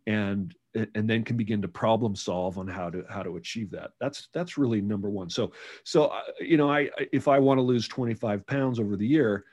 and 0.08 0.54
and 0.73 1.10
then 1.10 1.23
can 1.23 1.38
begin 1.38 1.62
to 1.62 1.67
problem 1.67 2.15
solve 2.15 2.57
on 2.57 2.67
how 2.67 2.89
to 2.89 3.03
how 3.10 3.23
to 3.23 3.38
achieve 3.38 3.71
that. 3.71 3.91
That's 3.99 4.29
that's 4.34 4.57
really 4.57 4.81
number 4.81 5.10
one. 5.10 5.29
So 5.29 5.51
so 5.84 6.05
uh, 6.05 6.21
you 6.39 6.57
know 6.57 6.69
i 6.69 6.89
if 7.12 7.27
i 7.27 7.39
want 7.39 7.57
to 7.57 7.62
lose 7.62 7.88
25 7.88 8.45
pounds 8.47 8.79
over 8.79 8.95
the 8.95 9.07
year 9.07 9.45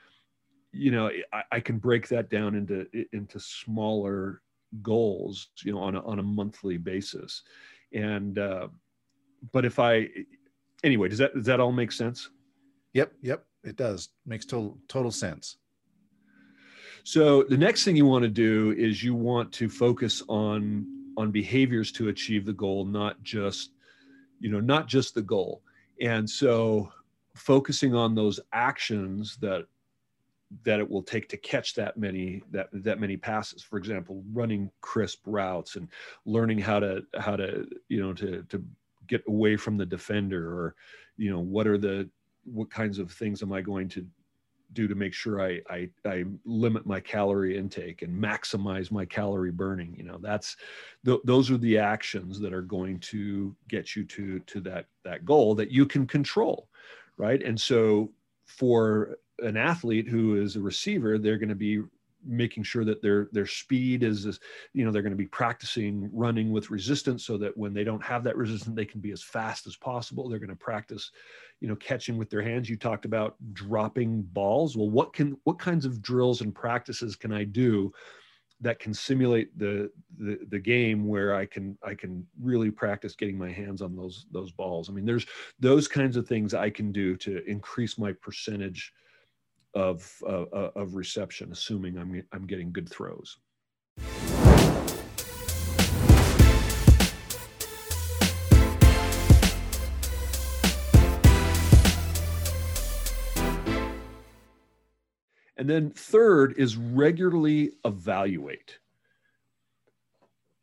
you 0.71 0.91
know 0.91 1.09
I, 1.33 1.43
I, 1.53 1.59
can 1.59 1.77
break 1.77 2.07
that 2.09 2.29
down 2.29 2.55
into 2.55 2.85
into 3.11 3.39
smaller 3.39 4.41
goals 4.81 5.49
you 5.63 5.73
know 5.73 5.79
on 5.79 5.95
a, 5.95 6.05
on 6.05 6.19
a 6.19 6.23
monthly 6.23 6.77
basis. 6.77 7.43
And 7.93 8.37
uh 8.37 8.67
but 9.51 9.65
if 9.65 9.79
i 9.79 10.07
anyway 10.83 11.09
does 11.09 11.17
that 11.19 11.33
does 11.33 11.45
that 11.45 11.59
all 11.59 11.71
make 11.71 11.91
sense? 11.91 12.29
Yep 12.93 13.13
yep 13.21 13.45
it 13.63 13.75
does. 13.75 14.09
Makes 14.25 14.45
total 14.45 14.77
total 14.87 15.11
sense. 15.11 15.57
So 17.03 17.43
the 17.43 17.57
next 17.57 17.85
thing 17.85 17.95
you 17.95 18.05
want 18.05 18.23
to 18.23 18.29
do 18.29 18.75
is 18.77 19.03
you 19.03 19.15
want 19.15 19.51
to 19.53 19.69
focus 19.69 20.21
on 20.27 20.98
on 21.19 21.31
behaviors 21.31 21.91
to 21.91 22.07
achieve 22.07 22.45
the 22.45 22.53
goal, 22.53 22.85
not 22.85 23.21
just, 23.23 23.71
you 24.39 24.49
know, 24.49 24.61
not 24.61 24.87
just 24.87 25.13
the 25.13 25.21
goal. 25.21 25.61
And 26.01 26.27
so 26.27 26.89
focusing 27.35 27.93
on 27.93 28.15
those 28.15 28.39
actions 28.53 29.37
that 29.41 29.65
that 30.63 30.79
it 30.79 30.89
will 30.89 31.03
take 31.03 31.29
to 31.29 31.37
catch 31.37 31.75
that 31.75 31.95
many 31.95 32.41
that 32.49 32.69
that 32.73 32.99
many 32.99 33.15
passes 33.15 33.61
for 33.61 33.77
example 33.77 34.23
running 34.33 34.71
crisp 34.81 35.21
routes 35.27 35.75
and 35.75 35.87
learning 36.25 36.57
how 36.57 36.79
to 36.79 37.03
how 37.19 37.35
to 37.35 37.67
you 37.87 38.01
know 38.01 38.13
to 38.13 38.41
to 38.49 38.63
get 39.05 39.21
away 39.27 39.55
from 39.55 39.77
the 39.77 39.85
defender 39.85 40.51
or 40.51 40.75
you 41.17 41.29
know 41.29 41.39
what 41.39 41.67
are 41.67 41.77
the 41.77 42.09
what 42.45 42.71
kinds 42.71 42.97
of 42.97 43.11
things 43.11 43.43
am 43.43 43.53
i 43.53 43.61
going 43.61 43.87
to 43.87 44.03
do 44.73 44.87
to 44.87 44.95
make 44.95 45.13
sure 45.13 45.41
I, 45.41 45.61
I, 45.69 45.89
I 46.05 46.25
limit 46.45 46.85
my 46.85 46.99
calorie 46.99 47.57
intake 47.57 48.01
and 48.01 48.21
maximize 48.21 48.91
my 48.91 49.05
calorie 49.05 49.51
burning. 49.51 49.95
You 49.97 50.03
know, 50.03 50.17
that's 50.21 50.57
th- 51.05 51.21
those 51.23 51.49
are 51.49 51.57
the 51.57 51.77
actions 51.77 52.39
that 52.39 52.53
are 52.53 52.61
going 52.61 52.99
to 52.99 53.55
get 53.67 53.95
you 53.95 54.03
to 54.05 54.39
to 54.39 54.61
that 54.61 54.85
that 55.03 55.25
goal 55.25 55.55
that 55.55 55.71
you 55.71 55.85
can 55.85 56.05
control, 56.05 56.67
right? 57.17 57.41
And 57.41 57.59
so 57.59 58.11
for 58.45 59.17
an 59.39 59.57
athlete 59.57 60.07
who 60.07 60.41
is 60.41 60.55
a 60.55 60.61
receiver, 60.61 61.17
they're 61.17 61.37
going 61.37 61.49
to 61.49 61.55
be 61.55 61.81
making 62.25 62.63
sure 62.63 62.85
that 62.85 63.01
their 63.01 63.29
their 63.31 63.45
speed 63.45 64.03
is, 64.03 64.25
is 64.25 64.39
you 64.73 64.85
know 64.85 64.91
they're 64.91 65.01
going 65.01 65.11
to 65.11 65.17
be 65.17 65.25
practicing 65.25 66.09
running 66.13 66.51
with 66.51 66.71
resistance 66.71 67.25
so 67.25 67.37
that 67.37 67.55
when 67.57 67.73
they 67.73 67.83
don't 67.83 68.03
have 68.03 68.23
that 68.23 68.37
resistance 68.37 68.75
they 68.75 68.85
can 68.85 69.01
be 69.01 69.11
as 69.11 69.23
fast 69.23 69.67
as 69.67 69.75
possible. 69.75 70.27
They're 70.27 70.39
going 70.39 70.49
to 70.49 70.55
practice 70.55 71.11
you 71.61 71.67
know 71.67 71.75
catching 71.75 72.17
with 72.17 72.29
their 72.29 72.41
hands. 72.41 72.69
You 72.69 72.77
talked 72.77 73.05
about 73.05 73.35
dropping 73.53 74.21
balls. 74.21 74.75
Well 74.75 74.89
what 74.89 75.13
can 75.13 75.37
what 75.43 75.59
kinds 75.59 75.85
of 75.85 76.01
drills 76.01 76.41
and 76.41 76.53
practices 76.53 77.15
can 77.15 77.31
i 77.31 77.43
do 77.43 77.91
that 78.61 78.79
can 78.79 78.93
simulate 78.93 79.57
the, 79.57 79.89
the 80.17 80.39
the 80.49 80.59
game 80.59 81.07
where 81.07 81.33
I 81.33 81.45
can 81.45 81.77
I 81.83 81.95
can 81.95 82.25
really 82.41 82.71
practice 82.71 83.15
getting 83.15 83.37
my 83.37 83.51
hands 83.51 83.81
on 83.81 83.95
those 83.95 84.25
those 84.31 84.51
balls. 84.51 84.89
I 84.89 84.93
mean, 84.93 85.05
there's 85.05 85.25
those 85.59 85.87
kinds 85.87 86.17
of 86.17 86.27
things 86.27 86.53
I 86.53 86.69
can 86.69 86.91
do 86.91 87.15
to 87.17 87.43
increase 87.45 87.97
my 87.97 88.11
percentage 88.13 88.91
of 89.73 90.11
uh, 90.27 90.43
uh 90.53 90.71
of 90.75 90.95
reception, 90.95 91.51
assuming 91.51 91.97
I'm 91.97 92.23
I'm 92.31 92.45
getting 92.47 92.71
good 92.71 92.89
throws. 92.89 93.37
And 105.59 105.69
then 105.69 105.91
third 105.91 106.53
is 106.57 106.77
regularly 106.77 107.73
evaluate. 107.83 108.79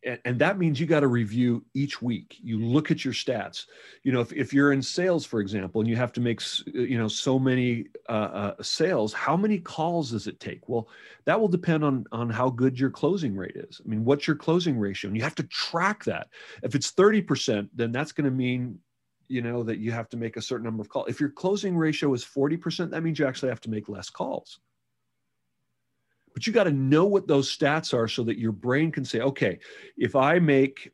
And, 0.07 0.19
and 0.25 0.39
that 0.39 0.57
means 0.59 0.81
you 0.81 0.87
got 0.87 1.01
to 1.01 1.09
review 1.09 1.65
each 1.75 2.01
week. 2.01 2.37
You 2.41 2.59
look 2.59 2.91
at 2.91 3.05
your 3.05 3.13
stats. 3.13 3.67
You 4.05 4.13
know, 4.13 4.21
if, 4.21 4.33
if 4.33 4.55
you're 4.55 4.73
in 4.73 4.81
sales, 4.81 5.27
for 5.27 5.41
example, 5.41 5.81
and 5.81 5.91
you 5.91 5.97
have 5.97 6.13
to 6.15 6.21
make, 6.21 6.41
you 6.67 6.97
know, 6.97 7.09
so 7.09 7.39
many 7.39 7.87
uh, 8.09 8.13
uh, 8.13 8.63
sales, 8.63 9.13
how 9.13 9.37
many 9.37 9.59
calls 9.59 10.13
does 10.13 10.27
it 10.29 10.39
take? 10.41 10.69
Well, 10.69 10.89
that 11.25 11.39
will 11.39 11.49
depend 11.49 11.85
on, 11.85 12.07
on 12.13 12.31
how 12.31 12.49
good 12.49 12.79
your 12.79 12.91
closing 12.91 13.37
rate 13.37 13.57
is. 13.57 13.81
I 13.85 13.89
mean, 13.89 14.05
what's 14.05 14.27
your 14.27 14.37
closing 14.37 14.79
ratio? 14.79 15.09
And 15.09 15.17
you 15.17 15.25
have 15.25 15.35
to 15.35 15.43
track 15.45 16.05
that. 16.05 16.29
If 16.63 16.75
it's 16.75 16.93
30%, 16.93 17.69
then 17.75 17.91
that's 17.93 18.13
going 18.13 18.27
to 18.27 18.31
mean 18.31 18.79
you 19.29 19.43
know 19.43 19.65
that 19.65 19.79
you 19.79 19.91
have 19.91 20.09
to 20.09 20.17
make 20.17 20.37
a 20.37 20.43
certain 20.43 20.65
number 20.65 20.81
of 20.81 20.89
calls 20.89 21.09
if 21.09 21.19
your 21.19 21.31
closing 21.31 21.77
ratio 21.77 22.15
is 22.15 22.25
40% 22.25 22.91
that 22.91 23.03
means 23.03 23.19
you 23.19 23.27
actually 23.27 23.49
have 23.49 23.61
to 23.63 23.71
make 23.71 23.89
less 23.89 24.09
calls 24.09 24.61
but 26.37 26.47
you 26.47 26.53
got 26.53 26.65
to 26.65 26.71
know 26.71 27.07
what 27.07 27.27
those 27.27 27.57
stats 27.57 27.95
are 27.95 28.07
so 28.07 28.23
that 28.23 28.39
your 28.39 28.53
brain 28.53 28.93
can 28.93 29.07
say, 29.07 29.21
okay, 29.21 29.59
if 29.97 30.15
I 30.15 30.39
make 30.39 30.93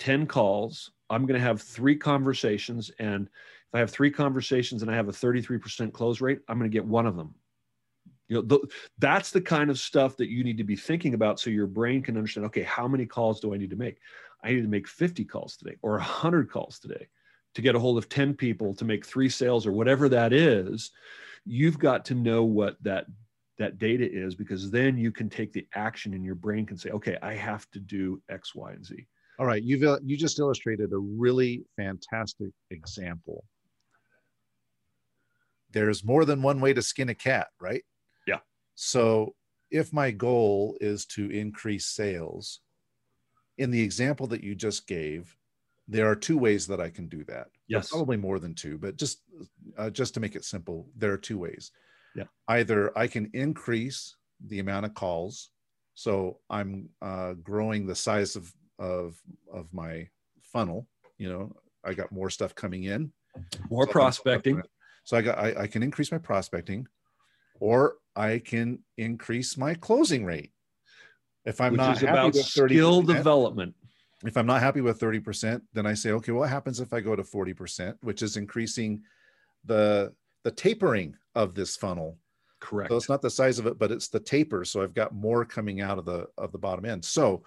10 0.00 0.26
calls, 0.26 0.90
I'm 1.08 1.24
going 1.24 1.40
to 1.40 1.46
have 1.46 1.62
three 1.62 1.96
conversations. 1.96 2.90
And 2.98 3.24
if 3.24 3.74
I 3.74 3.78
have 3.78 3.90
three 3.90 4.10
conversations 4.10 4.82
and 4.82 4.90
I 4.90 4.94
have 4.94 5.08
a 5.08 5.12
33% 5.12 5.94
close 5.94 6.20
rate, 6.20 6.40
I'm 6.46 6.58
going 6.58 6.70
to 6.70 6.74
get 6.74 6.84
one 6.84 7.06
of 7.06 7.16
them. 7.16 7.34
You 8.28 8.36
know, 8.36 8.42
the, 8.42 8.68
that's 8.98 9.30
the 9.30 9.40
kind 9.40 9.70
of 9.70 9.78
stuff 9.78 10.14
that 10.18 10.28
you 10.28 10.44
need 10.44 10.58
to 10.58 10.64
be 10.64 10.76
thinking 10.76 11.14
about 11.14 11.40
so 11.40 11.48
your 11.48 11.66
brain 11.66 12.02
can 12.02 12.18
understand, 12.18 12.44
okay, 12.48 12.64
how 12.64 12.86
many 12.86 13.06
calls 13.06 13.40
do 13.40 13.54
I 13.54 13.56
need 13.56 13.70
to 13.70 13.76
make? 13.76 13.96
I 14.44 14.50
need 14.50 14.60
to 14.60 14.68
make 14.68 14.88
50 14.88 15.24
calls 15.24 15.56
today 15.56 15.76
or 15.80 15.92
100 15.92 16.50
calls 16.50 16.78
today 16.80 17.08
to 17.54 17.62
get 17.62 17.76
a 17.76 17.78
hold 17.78 17.96
of 17.96 18.10
10 18.10 18.34
people 18.34 18.74
to 18.74 18.84
make 18.84 19.06
three 19.06 19.30
sales 19.30 19.66
or 19.66 19.72
whatever 19.72 20.10
that 20.10 20.34
is. 20.34 20.90
You've 21.46 21.78
got 21.78 22.04
to 22.06 22.14
know 22.14 22.44
what 22.44 22.76
that 22.82 23.06
that 23.58 23.78
data 23.78 24.08
is 24.10 24.34
because 24.34 24.70
then 24.70 24.98
you 24.98 25.10
can 25.10 25.28
take 25.28 25.52
the 25.52 25.66
action 25.74 26.14
and 26.14 26.24
your 26.24 26.34
brain 26.34 26.66
can 26.66 26.76
say 26.76 26.90
okay 26.90 27.16
i 27.22 27.34
have 27.34 27.68
to 27.70 27.80
do 27.80 28.20
x 28.28 28.54
y 28.54 28.72
and 28.72 28.84
z. 28.84 29.06
All 29.38 29.46
right 29.46 29.62
you've 29.62 29.82
uh, 29.82 29.98
you 30.04 30.16
just 30.16 30.38
illustrated 30.38 30.92
a 30.92 30.98
really 30.98 31.64
fantastic 31.76 32.50
example. 32.70 33.44
There's 35.72 36.04
more 36.04 36.24
than 36.24 36.42
one 36.42 36.60
way 36.60 36.72
to 36.72 36.82
skin 36.82 37.08
a 37.10 37.14
cat 37.14 37.48
right? 37.60 37.84
Yeah. 38.26 38.38
So 38.74 39.34
if 39.70 39.92
my 39.92 40.10
goal 40.10 40.76
is 40.80 41.06
to 41.06 41.30
increase 41.30 41.86
sales 41.86 42.60
in 43.58 43.70
the 43.70 43.82
example 43.82 44.26
that 44.28 44.44
you 44.44 44.54
just 44.54 44.86
gave 44.86 45.36
there 45.88 46.10
are 46.10 46.16
two 46.16 46.36
ways 46.36 46.66
that 46.66 46.80
i 46.80 46.90
can 46.90 47.06
do 47.08 47.24
that. 47.24 47.48
Yes. 47.68 47.90
Probably 47.90 48.16
more 48.16 48.38
than 48.38 48.54
two 48.54 48.78
but 48.78 48.96
just 48.96 49.22
uh, 49.76 49.90
just 49.90 50.14
to 50.14 50.20
make 50.20 50.36
it 50.36 50.44
simple 50.44 50.88
there 50.96 51.12
are 51.12 51.18
two 51.18 51.38
ways 51.38 51.72
yeah. 52.16 52.24
Either 52.48 52.96
I 52.96 53.06
can 53.06 53.30
increase 53.34 54.16
the 54.46 54.58
amount 54.58 54.86
of 54.86 54.94
calls, 54.94 55.50
so 55.94 56.38
I'm 56.50 56.88
uh, 57.02 57.34
growing 57.34 57.86
the 57.86 57.94
size 57.94 58.36
of 58.36 58.52
of 58.78 59.16
of 59.52 59.72
my 59.72 60.08
funnel. 60.42 60.88
You 61.18 61.28
know, 61.28 61.56
I 61.84 61.94
got 61.94 62.10
more 62.12 62.30
stuff 62.30 62.54
coming 62.54 62.84
in, 62.84 63.12
more 63.70 63.86
so 63.86 63.92
prospecting. 63.92 64.62
So 65.04 65.16
I 65.16 65.22
got 65.22 65.38
I, 65.38 65.54
I 65.62 65.66
can 65.66 65.82
increase 65.82 66.10
my 66.10 66.18
prospecting, 66.18 66.86
or 67.60 67.96
I 68.14 68.38
can 68.38 68.80
increase 68.96 69.56
my 69.56 69.74
closing 69.74 70.24
rate. 70.24 70.52
If 71.44 71.60
I'm 71.60 71.72
Which 71.72 71.78
not 71.78 71.96
is 71.96 72.02
about 72.02 72.34
skill 72.34 73.02
development. 73.02 73.74
If 74.24 74.38
I'm 74.38 74.46
not 74.46 74.62
happy 74.62 74.80
with 74.80 74.98
30%, 74.98 75.60
then 75.74 75.86
I 75.86 75.92
say, 75.92 76.10
okay, 76.12 76.32
what 76.32 76.48
happens 76.48 76.80
if 76.80 76.94
I 76.94 77.00
go 77.00 77.14
to 77.14 77.22
40%, 77.22 77.96
which 78.00 78.22
is 78.22 78.38
increasing 78.38 79.02
the 79.66 80.14
the 80.46 80.52
tapering 80.52 81.16
of 81.34 81.56
this 81.56 81.76
funnel. 81.76 82.16
Correct. 82.60 82.88
So 82.88 82.96
it's 82.96 83.08
not 83.08 83.20
the 83.20 83.28
size 83.28 83.58
of 83.58 83.66
it, 83.66 83.80
but 83.80 83.90
it's 83.90 84.06
the 84.06 84.20
taper. 84.20 84.64
So 84.64 84.80
I've 84.80 84.94
got 84.94 85.12
more 85.12 85.44
coming 85.44 85.80
out 85.80 85.98
of 85.98 86.04
the 86.04 86.28
of 86.38 86.52
the 86.52 86.58
bottom 86.58 86.84
end. 86.84 87.04
So 87.04 87.42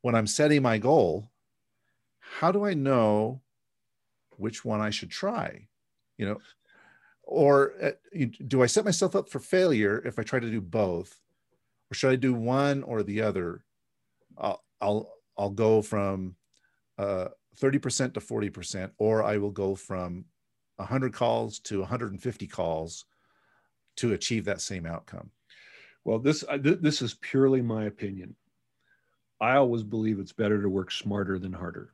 when 0.00 0.14
I'm 0.14 0.26
setting 0.26 0.62
my 0.62 0.78
goal, 0.78 1.30
how 2.20 2.50
do 2.50 2.64
I 2.64 2.72
know 2.72 3.42
which 4.38 4.64
one 4.64 4.80
I 4.80 4.88
should 4.88 5.10
try? 5.10 5.68
You 6.16 6.24
know, 6.24 6.38
or 7.22 7.74
uh, 7.82 8.24
do 8.46 8.62
I 8.62 8.66
set 8.66 8.86
myself 8.86 9.14
up 9.14 9.28
for 9.28 9.40
failure 9.40 10.02
if 10.06 10.18
I 10.18 10.22
try 10.22 10.40
to 10.40 10.50
do 10.50 10.62
both, 10.62 11.20
or 11.90 11.94
should 11.94 12.12
I 12.12 12.16
do 12.16 12.32
one 12.32 12.82
or 12.82 13.02
the 13.02 13.20
other? 13.20 13.62
I'll 14.38 14.64
I'll, 14.80 15.12
I'll 15.36 15.50
go 15.50 15.82
from 15.82 16.36
uh, 16.96 17.28
30% 17.60 18.14
to 18.14 18.20
40%, 18.20 18.90
or 18.96 19.22
I 19.22 19.36
will 19.36 19.50
go 19.50 19.74
from 19.74 20.24
100 20.78 21.12
calls 21.12 21.58
to 21.60 21.80
150 21.80 22.46
calls 22.46 23.04
to 23.96 24.12
achieve 24.12 24.44
that 24.44 24.60
same 24.60 24.86
outcome? 24.86 25.30
Well, 26.04 26.18
this 26.18 26.44
this 26.60 27.02
is 27.02 27.14
purely 27.14 27.60
my 27.60 27.84
opinion. 27.84 28.34
I 29.40 29.56
always 29.56 29.82
believe 29.82 30.18
it's 30.18 30.32
better 30.32 30.62
to 30.62 30.68
work 30.68 30.90
smarter 30.90 31.38
than 31.38 31.52
harder. 31.52 31.92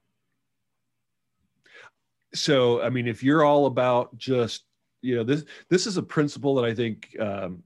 So, 2.35 2.83
I 2.83 2.91
mean, 2.91 3.07
if 3.07 3.23
you're 3.23 3.45
all 3.45 3.67
about 3.67 4.17
just 4.17 4.65
you 5.03 5.17
know 5.17 5.25
this 5.25 5.45
this 5.69 5.87
is 5.87 5.97
a 5.97 6.03
principle 6.03 6.55
that 6.55 6.65
I 6.65 6.75
think 6.75 7.17
um, 7.21 7.63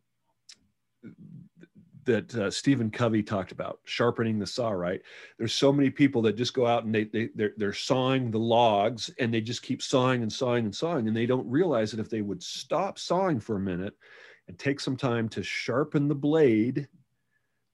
that 2.09 2.35
uh, 2.35 2.51
Stephen 2.51 2.91
Covey 2.91 3.23
talked 3.23 3.53
about, 3.53 3.81
sharpening 3.85 4.39
the 4.39 4.47
saw, 4.47 4.71
right? 4.71 5.01
There's 5.39 5.53
so 5.53 5.73
many 5.73 5.91
people 5.91 6.23
that 6.23 6.37
just 6.37 6.55
go 6.55 6.67
out 6.67 6.85
and 6.85 6.95
they, 6.95 7.05
they 7.05 7.29
they're, 7.35 7.53
they're 7.57 7.73
sawing 7.73 8.31
the 8.31 8.39
logs 8.39 9.11
and 9.21 9.33
they 9.33 9.41
just 9.41 9.63
keep 9.63 9.83
sawing 9.83 10.23
and 10.23 10.33
sawing 10.33 10.65
and 10.65 10.75
sawing. 10.75 11.07
And 11.07 11.17
they 11.17 11.27
don't 11.27 11.49
realize 11.49 11.91
that 11.93 12.01
if 12.01 12.11
they 12.11 12.23
would 12.23 12.43
stop 12.43 12.99
sawing 12.99 13.39
for 13.39 13.57
a 13.57 13.61
minute 13.61 13.95
and 14.49 14.59
take 14.59 14.81
some 14.81 14.97
time 14.97 15.29
to 15.29 15.43
sharpen 15.43 16.09
the 16.09 16.15
blade, 16.15 16.89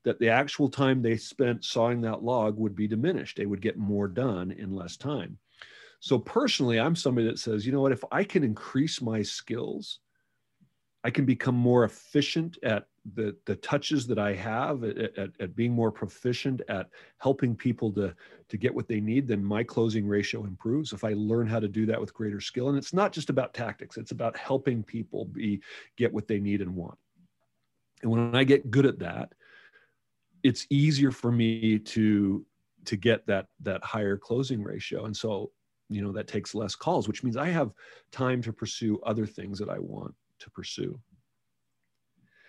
that 0.04 0.18
the 0.18 0.28
actual 0.28 0.68
time 0.68 1.00
they 1.00 1.16
spent 1.16 1.64
sawing 1.64 2.00
that 2.02 2.22
log 2.22 2.58
would 2.58 2.74
be 2.74 2.88
diminished. 2.88 3.36
They 3.36 3.46
would 3.46 3.62
get 3.62 3.78
more 3.78 4.08
done 4.08 4.50
in 4.50 4.74
less 4.74 4.96
time. 4.96 5.38
So 6.00 6.18
personally, 6.18 6.78
I'm 6.78 6.96
somebody 6.96 7.26
that 7.28 7.38
says, 7.38 7.64
you 7.64 7.72
know 7.72 7.80
what, 7.80 7.92
if 7.92 8.04
I 8.12 8.24
can 8.24 8.44
increase 8.44 9.00
my 9.00 9.22
skills, 9.22 10.00
I 11.04 11.10
can 11.10 11.24
become 11.24 11.54
more 11.54 11.84
efficient 11.84 12.58
at 12.62 12.88
the, 13.12 13.36
the 13.44 13.56
touches 13.56 14.06
that 14.06 14.18
I 14.18 14.34
have 14.34 14.82
at, 14.82 14.96
at, 14.96 15.30
at, 15.38 15.54
being 15.54 15.72
more 15.72 15.92
proficient 15.92 16.62
at 16.68 16.88
helping 17.18 17.54
people 17.54 17.92
to, 17.92 18.14
to 18.48 18.56
get 18.56 18.74
what 18.74 18.88
they 18.88 19.00
need, 19.00 19.28
then 19.28 19.44
my 19.44 19.62
closing 19.62 20.06
ratio 20.06 20.44
improves. 20.44 20.92
If 20.92 21.04
I 21.04 21.12
learn 21.14 21.46
how 21.46 21.60
to 21.60 21.68
do 21.68 21.84
that 21.86 22.00
with 22.00 22.14
greater 22.14 22.40
skill, 22.40 22.70
and 22.70 22.78
it's 22.78 22.94
not 22.94 23.12
just 23.12 23.28
about 23.28 23.52
tactics, 23.52 23.98
it's 23.98 24.12
about 24.12 24.36
helping 24.38 24.82
people 24.82 25.26
be 25.26 25.60
get 25.96 26.12
what 26.12 26.26
they 26.26 26.40
need 26.40 26.62
and 26.62 26.74
want. 26.74 26.98
And 28.02 28.10
when 28.10 28.34
I 28.34 28.44
get 28.44 28.70
good 28.70 28.86
at 28.86 28.98
that, 29.00 29.32
it's 30.42 30.66
easier 30.70 31.10
for 31.10 31.30
me 31.30 31.78
to 31.78 32.44
to 32.86 32.96
get 32.96 33.26
that 33.26 33.46
that 33.60 33.82
higher 33.82 34.16
closing 34.16 34.62
ratio. 34.62 35.06
And 35.06 35.16
so, 35.16 35.50
you 35.88 36.02
know, 36.02 36.12
that 36.12 36.28
takes 36.28 36.54
less 36.54 36.74
calls, 36.74 37.08
which 37.08 37.22
means 37.22 37.36
I 37.36 37.48
have 37.48 37.72
time 38.12 38.42
to 38.42 38.52
pursue 38.52 38.98
other 39.04 39.26
things 39.26 39.58
that 39.58 39.70
I 39.70 39.78
want 39.78 40.14
to 40.40 40.50
pursue. 40.50 40.98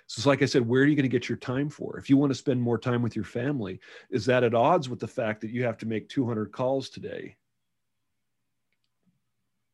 So 0.07 0.19
it's 0.19 0.25
like 0.25 0.43
I 0.43 0.45
said, 0.45 0.67
where 0.67 0.83
are 0.83 0.85
you 0.85 0.95
going 0.95 1.03
to 1.03 1.09
get 1.09 1.27
your 1.27 1.37
time 1.37 1.69
for? 1.69 1.97
If 1.97 2.09
you 2.09 2.17
want 2.17 2.29
to 2.31 2.35
spend 2.35 2.61
more 2.61 2.77
time 2.77 3.01
with 3.01 3.15
your 3.15 3.25
family, 3.25 3.79
is 4.11 4.25
that 4.27 4.43
at 4.43 4.53
odds 4.53 4.87
with 4.87 4.99
the 4.99 5.07
fact 5.07 5.41
that 5.41 5.49
you 5.49 5.63
have 5.63 5.77
to 5.79 5.87
make 5.87 6.09
200 6.09 6.51
calls 6.51 6.89
today? 6.89 7.35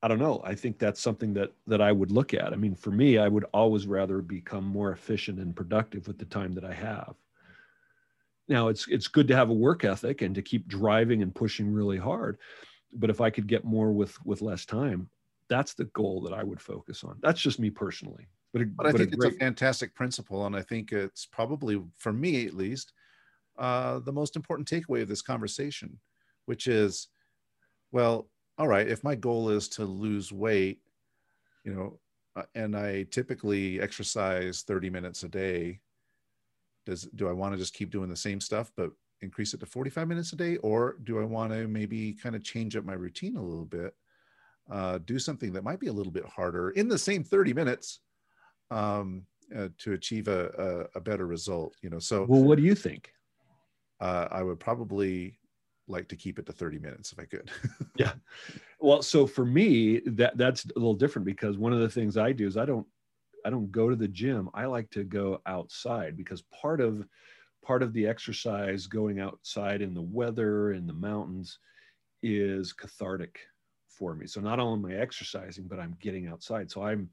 I 0.02 0.08
don't 0.08 0.20
know. 0.20 0.42
I 0.44 0.56
think 0.56 0.80
that's 0.80 1.00
something 1.00 1.34
that 1.36 1.52
that 1.68 1.82
I 1.82 1.92
would 1.92 2.12
look 2.12 2.34
at. 2.34 2.54
I 2.54 2.56
mean, 2.56 2.76
for 2.76 2.92
me, 2.92 3.18
I 3.18 3.28
would 3.28 3.46
always 3.54 3.86
rather 3.86 4.22
become 4.22 4.66
more 4.66 4.92
efficient 4.92 5.40
and 5.40 5.56
productive 5.56 6.08
with 6.08 6.18
the 6.18 6.26
time 6.26 6.54
that 6.54 6.64
I 6.66 6.74
have. 6.74 7.16
Now, 8.48 8.70
it's 8.70 8.88
it's 8.88 9.08
good 9.08 9.28
to 9.28 9.36
have 9.36 9.50
a 9.50 9.54
work 9.54 9.84
ethic 9.84 10.22
and 10.22 10.34
to 10.34 10.42
keep 10.42 10.68
driving 10.68 11.22
and 11.22 11.36
pushing 11.36 11.72
really 11.72 11.98
hard, 11.98 12.40
but 12.94 13.10
if 13.12 13.22
I 13.22 13.30
could 13.30 13.48
get 13.48 13.64
more 13.64 13.92
with 13.92 14.18
with 14.26 14.42
less 14.42 14.66
time, 14.66 15.10
that's 15.50 15.74
the 15.74 15.86
goal 15.86 16.22
that 16.22 16.34
I 16.34 16.44
would 16.44 16.62
focus 16.62 17.04
on. 17.04 17.18
That's 17.22 17.40
just 17.40 17.60
me 17.60 17.70
personally. 17.70 18.28
But, 18.54 18.62
a, 18.64 18.66
but 18.66 18.88
I 18.88 18.92
but 18.92 18.94
think 18.94 19.14
a 19.14 19.14
it's 19.14 19.26
a 19.26 19.32
fantastic 19.32 19.96
principle, 19.96 20.46
and 20.46 20.56
I 20.56 20.62
think 20.62 20.92
it's 20.92 21.26
probably, 21.26 21.82
for 21.98 22.12
me 22.12 22.46
at 22.46 22.54
least, 22.54 22.94
uh, 23.58 24.00
the 24.00 24.14
most 24.14 24.36
important 24.36 24.70
takeaway 24.70 25.02
of 25.02 25.08
this 25.10 25.22
conversation, 25.22 26.00
which 26.46 26.68
is, 26.68 27.10
well, 27.92 28.30
all 28.58 28.68
right, 28.68 28.88
if 28.88 29.04
my 29.04 29.16
goal 29.16 29.50
is 29.50 29.70
to 29.70 29.86
lose 29.86 30.32
weight, 30.32 30.82
you 31.66 31.74
know, 31.74 32.00
uh, 32.36 32.44
and 32.56 32.78
I 32.78 33.04
typically 33.04 33.82
exercise 33.82 34.64
30 34.64 34.90
minutes 34.90 35.24
a 35.24 35.30
day, 35.30 35.82
does 36.86 37.04
do 37.16 37.28
I 37.28 37.32
want 37.32 37.54
to 37.54 37.58
just 37.58 37.74
keep 37.74 37.92
doing 37.92 38.10
the 38.10 38.16
same 38.16 38.42
stuff 38.42 38.72
but 38.76 38.92
increase 39.22 39.54
it 39.54 39.60
to 39.60 39.66
45 39.68 40.08
minutes 40.08 40.34
a 40.34 40.36
day, 40.36 40.58
or 40.58 40.98
do 41.04 41.20
I 41.20 41.24
want 41.24 41.54
to 41.54 41.68
maybe 41.68 42.14
kind 42.14 42.36
of 42.36 42.44
change 42.44 42.76
up 42.76 42.84
my 42.84 42.94
routine 42.94 43.38
a 43.38 43.44
little 43.44 43.66
bit, 43.66 43.96
uh, 44.70 44.98
do 45.00 45.20
something 45.20 45.54
that 45.54 45.64
might 45.64 45.80
be 45.80 45.88
a 45.88 45.94
little 45.94 46.12
bit 46.12 46.26
harder 46.26 46.72
in 46.72 46.88
the 46.90 46.98
same 46.98 47.24
30 47.24 47.54
minutes? 47.54 48.02
Um, 48.72 49.26
uh, 49.56 49.68
to 49.80 49.92
achieve 49.92 50.30
a, 50.30 50.88
a, 50.96 51.00
a, 51.00 51.02
better 51.02 51.28
result 51.28 51.76
you 51.82 51.90
know 51.90 52.00
so 52.00 52.24
well 52.24 52.42
what 52.42 52.56
do 52.58 52.64
you 52.64 52.74
think 52.74 53.12
uh, 54.00 54.28
I 54.32 54.42
would 54.42 54.60
probably 54.60 55.38
like 55.88 56.08
to 56.08 56.16
keep 56.16 56.40
it 56.40 56.46
to 56.48 56.52
30 56.52 56.80
minutes 56.80 57.12
if 57.12 57.20
I 57.20 57.26
could. 57.26 57.52
yeah. 57.96 58.14
Well, 58.80 59.04
so 59.04 59.28
for 59.28 59.46
me, 59.46 60.00
that 60.08 60.38
that's 60.38 60.66
a 60.66 60.70
little 60.76 60.96
different 60.96 61.26
because 61.26 61.58
one 61.58 61.74
of 61.74 61.80
the 61.80 61.90
things 61.90 62.18
I 62.18 62.32
do 62.32 62.48
is 62.48 62.58
I 62.58 62.66
don't 62.66 62.88
I 63.46 63.50
don't 63.50 63.72
go 63.72 63.90
to 63.90 63.96
the 63.96 64.08
gym. 64.08 64.50
I 64.54 64.66
like 64.66 64.90
to 64.92 65.04
go 65.04 65.42
outside 65.46 66.18
because 66.18 66.42
part 66.44 66.82
of 66.82 67.06
part 67.64 67.84
of 67.84 67.94
the 67.94 68.08
exercise 68.08 68.88
going 68.88 69.20
outside 69.20 69.82
in 69.82 69.94
the 69.94 70.02
weather 70.02 70.74
in 70.74 70.88
the 70.88 70.94
mountains 70.94 71.60
is 72.24 72.74
cathartic 72.74 73.40
for 73.88 74.16
me. 74.16 74.26
So 74.26 74.42
not 74.42 74.60
only 74.60 74.94
am 74.94 75.00
I 75.00 75.02
exercising, 75.02 75.66
but 75.68 75.80
I'm 75.80 75.96
getting 76.00 76.28
outside. 76.28 76.72
So 76.72 76.84
I'm 76.84 77.10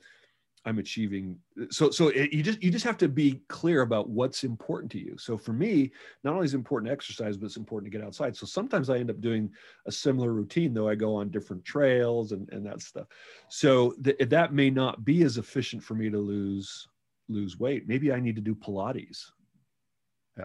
I'm 0.68 0.78
achieving. 0.78 1.38
So 1.70 1.90
so 1.90 2.08
it, 2.08 2.30
you 2.30 2.42
just 2.42 2.62
you 2.62 2.70
just 2.70 2.84
have 2.84 2.98
to 2.98 3.08
be 3.08 3.40
clear 3.48 3.80
about 3.80 4.10
what's 4.10 4.44
important 4.44 4.92
to 4.92 4.98
you. 4.98 5.16
So 5.16 5.38
for 5.38 5.54
me, 5.54 5.90
not 6.24 6.34
only 6.34 6.44
is 6.44 6.52
important 6.52 6.92
exercise, 6.92 7.38
but 7.38 7.46
it's 7.46 7.56
important 7.56 7.90
to 7.90 7.98
get 7.98 8.06
outside. 8.06 8.36
So 8.36 8.44
sometimes 8.44 8.90
I 8.90 8.98
end 8.98 9.08
up 9.08 9.22
doing 9.22 9.50
a 9.86 9.92
similar 9.92 10.34
routine, 10.34 10.74
though 10.74 10.88
I 10.88 10.94
go 10.94 11.14
on 11.14 11.30
different 11.30 11.64
trails 11.64 12.32
and 12.32 12.46
and 12.52 12.66
that 12.66 12.82
stuff. 12.82 13.06
So 13.48 13.92
th- 14.04 14.18
that 14.28 14.52
may 14.52 14.68
not 14.68 15.06
be 15.06 15.22
as 15.22 15.38
efficient 15.38 15.82
for 15.82 15.94
me 15.94 16.10
to 16.10 16.18
lose 16.18 16.86
lose 17.30 17.58
weight. 17.58 17.88
Maybe 17.88 18.12
I 18.12 18.20
need 18.20 18.36
to 18.36 18.42
do 18.42 18.54
Pilates. 18.54 19.30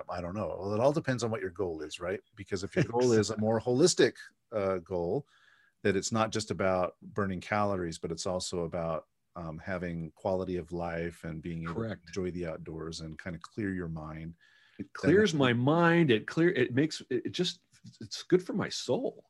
I 0.09 0.21
don't 0.21 0.35
know. 0.35 0.55
Well, 0.57 0.73
it 0.73 0.79
all 0.79 0.93
depends 0.93 1.23
on 1.23 1.31
what 1.31 1.41
your 1.41 1.51
goal 1.51 1.81
is, 1.81 1.99
right? 1.99 2.19
Because 2.35 2.63
if 2.63 2.75
your 2.75 2.85
goal 2.85 3.11
is 3.11 3.29
a 3.29 3.37
more 3.37 3.61
holistic 3.61 4.13
uh, 4.55 4.77
goal, 4.77 5.27
that 5.83 5.95
it's 5.95 6.11
not 6.11 6.31
just 6.31 6.49
about 6.49 6.95
burning 7.13 7.41
calories, 7.41 7.99
but 7.99 8.11
it's 8.11 8.25
also 8.25 8.61
about 8.61 9.05
um, 9.35 9.59
having 9.63 10.11
quality 10.15 10.57
of 10.57 10.71
life 10.71 11.23
and 11.23 11.41
being 11.41 11.63
able 11.63 11.75
Correct. 11.75 12.01
to 12.03 12.21
enjoy 12.21 12.31
the 12.31 12.47
outdoors 12.47 13.01
and 13.01 13.17
kind 13.17 13.35
of 13.35 13.41
clear 13.41 13.73
your 13.73 13.87
mind. 13.87 14.33
It 14.79 14.91
clears 14.93 15.33
my 15.33 15.53
mind. 15.53 16.11
It 16.11 16.27
clear. 16.27 16.49
It 16.49 16.73
makes 16.73 17.01
it 17.09 17.31
just. 17.31 17.59
It's 17.99 18.23
good 18.23 18.41
for 18.41 18.53
my 18.53 18.69
soul. 18.69 19.25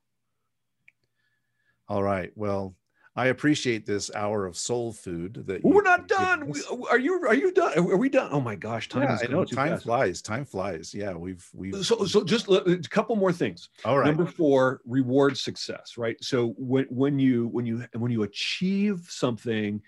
All 1.90 2.04
right. 2.04 2.32
Well, 2.36 2.76
I 3.16 3.28
appreciate 3.28 3.86
this 3.86 4.10
hour 4.16 4.48
of 4.48 4.58
soul 4.58 4.92
food 4.92 5.44
that 5.46 5.64
we're 5.64 5.84
not 5.84 6.08
done. 6.08 6.48
We, 6.48 6.62
are 6.90 6.98
you 6.98 7.24
are 7.28 7.36
you 7.36 7.52
done? 7.52 7.78
Are 7.78 7.98
we 7.98 8.10
done? 8.10 8.30
Oh 8.32 8.42
my 8.42 8.56
gosh, 8.56 8.90
time 8.90 9.04
yeah, 9.04 9.16
is 9.16 9.24
I 9.24 9.28
know 9.28 9.46
time 9.46 9.70
fast. 9.70 9.84
flies. 9.84 10.22
Time 10.24 10.46
flies. 10.46 10.94
Yeah, 10.96 11.14
we've 11.14 11.48
we've 11.54 11.86
so 11.86 12.06
so 12.06 12.24
just 12.24 12.48
a 12.48 12.82
couple 12.90 13.16
more 13.16 13.32
things. 13.32 13.70
All 13.86 14.00
right. 14.00 14.08
Number 14.08 14.26
four, 14.26 14.82
reward 14.86 15.38
success. 15.38 15.94
Right. 15.96 16.18
So 16.24 16.56
when 16.58 16.86
when 16.90 17.20
you 17.20 17.50
when 17.50 17.68
you 17.68 17.86
when 17.94 18.12
you 18.12 18.24
achieve 18.24 19.06
something, 19.08 19.80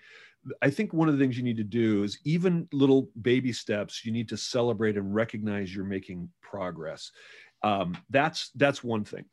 I 0.62 0.70
think 0.70 0.92
one 0.92 1.08
of 1.08 1.18
the 1.18 1.22
things 1.22 1.36
you 1.36 1.42
need 1.42 1.56
to 1.56 1.64
do 1.64 2.04
is 2.04 2.20
even 2.24 2.68
little 2.72 3.08
baby 3.20 3.52
steps. 3.52 4.04
You 4.04 4.12
need 4.12 4.28
to 4.28 4.36
celebrate 4.36 4.96
and 4.96 5.12
recognize 5.12 5.74
you're 5.74 5.84
making 5.84 6.28
progress. 6.42 7.10
Um, 7.64 7.96
that's 8.10 8.50
that's 8.54 8.84
one 8.84 9.04
thing. 9.04 9.24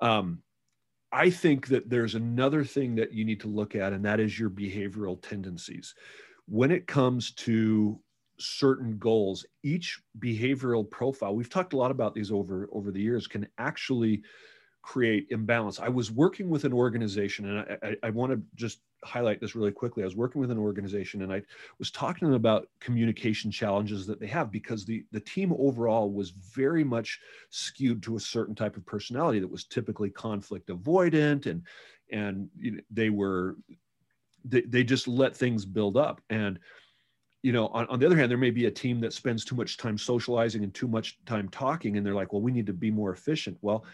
Um, 0.00 0.42
I 1.12 1.28
think 1.28 1.68
that 1.68 1.90
there's 1.90 2.14
another 2.14 2.64
thing 2.64 2.94
that 2.96 3.12
you 3.12 3.24
need 3.24 3.40
to 3.40 3.48
look 3.48 3.74
at, 3.74 3.92
and 3.92 4.04
that 4.04 4.18
is 4.18 4.38
your 4.38 4.50
behavioral 4.50 5.20
tendencies. 5.20 5.94
When 6.46 6.70
it 6.70 6.86
comes 6.86 7.32
to 7.32 8.00
certain 8.38 8.96
goals, 8.98 9.44
each 9.62 10.00
behavioral 10.18 10.88
profile, 10.90 11.34
we've 11.34 11.50
talked 11.50 11.74
a 11.74 11.76
lot 11.76 11.90
about 11.90 12.14
these 12.14 12.32
over, 12.32 12.68
over 12.72 12.90
the 12.90 13.00
years, 13.00 13.26
can 13.26 13.46
actually 13.58 14.22
create 14.80 15.26
imbalance. 15.30 15.78
I 15.78 15.88
was 15.88 16.10
working 16.10 16.48
with 16.48 16.64
an 16.64 16.72
organization, 16.72 17.48
and 17.48 17.58
I, 17.58 17.88
I, 17.88 17.96
I 18.04 18.10
want 18.10 18.32
to 18.32 18.42
just 18.54 18.80
highlight 19.04 19.40
this 19.40 19.54
really 19.54 19.72
quickly. 19.72 20.02
I 20.02 20.06
was 20.06 20.16
working 20.16 20.40
with 20.40 20.50
an 20.50 20.58
organization, 20.58 21.22
and 21.22 21.32
I 21.32 21.42
was 21.78 21.90
talking 21.90 22.20
to 22.20 22.26
them 22.26 22.34
about 22.34 22.68
communication 22.80 23.50
challenges 23.50 24.06
that 24.06 24.20
they 24.20 24.26
have 24.28 24.50
because 24.50 24.84
the 24.84 25.04
the 25.12 25.20
team 25.20 25.52
overall 25.58 26.10
was 26.10 26.30
very 26.30 26.84
much 26.84 27.20
skewed 27.50 28.02
to 28.04 28.16
a 28.16 28.20
certain 28.20 28.54
type 28.54 28.76
of 28.76 28.86
personality 28.86 29.40
that 29.40 29.50
was 29.50 29.64
typically 29.64 30.10
conflict 30.10 30.68
avoidant, 30.68 31.46
and 31.46 31.62
and 32.10 32.48
you 32.58 32.72
know, 32.72 32.80
they 32.90 33.10
were 33.10 33.56
they, 34.44 34.62
they 34.62 34.84
just 34.84 35.06
let 35.06 35.36
things 35.36 35.64
build 35.64 35.96
up 35.96 36.20
and 36.28 36.58
you 37.42 37.52
know 37.52 37.68
on, 37.68 37.86
on 37.86 38.00
the 38.00 38.06
other 38.06 38.16
hand 38.16 38.28
there 38.28 38.36
may 38.36 38.50
be 38.50 38.66
a 38.66 38.70
team 38.70 39.00
that 39.00 39.12
spends 39.12 39.44
too 39.44 39.54
much 39.54 39.76
time 39.76 39.96
socializing 39.96 40.64
and 40.64 40.74
too 40.74 40.88
much 40.88 41.16
time 41.26 41.48
talking 41.48 41.96
and 41.96 42.04
they're 42.04 42.14
like 42.14 42.32
well 42.32 42.42
we 42.42 42.50
need 42.50 42.66
to 42.66 42.72
be 42.72 42.90
more 42.90 43.12
efficient 43.12 43.56
well 43.62 43.84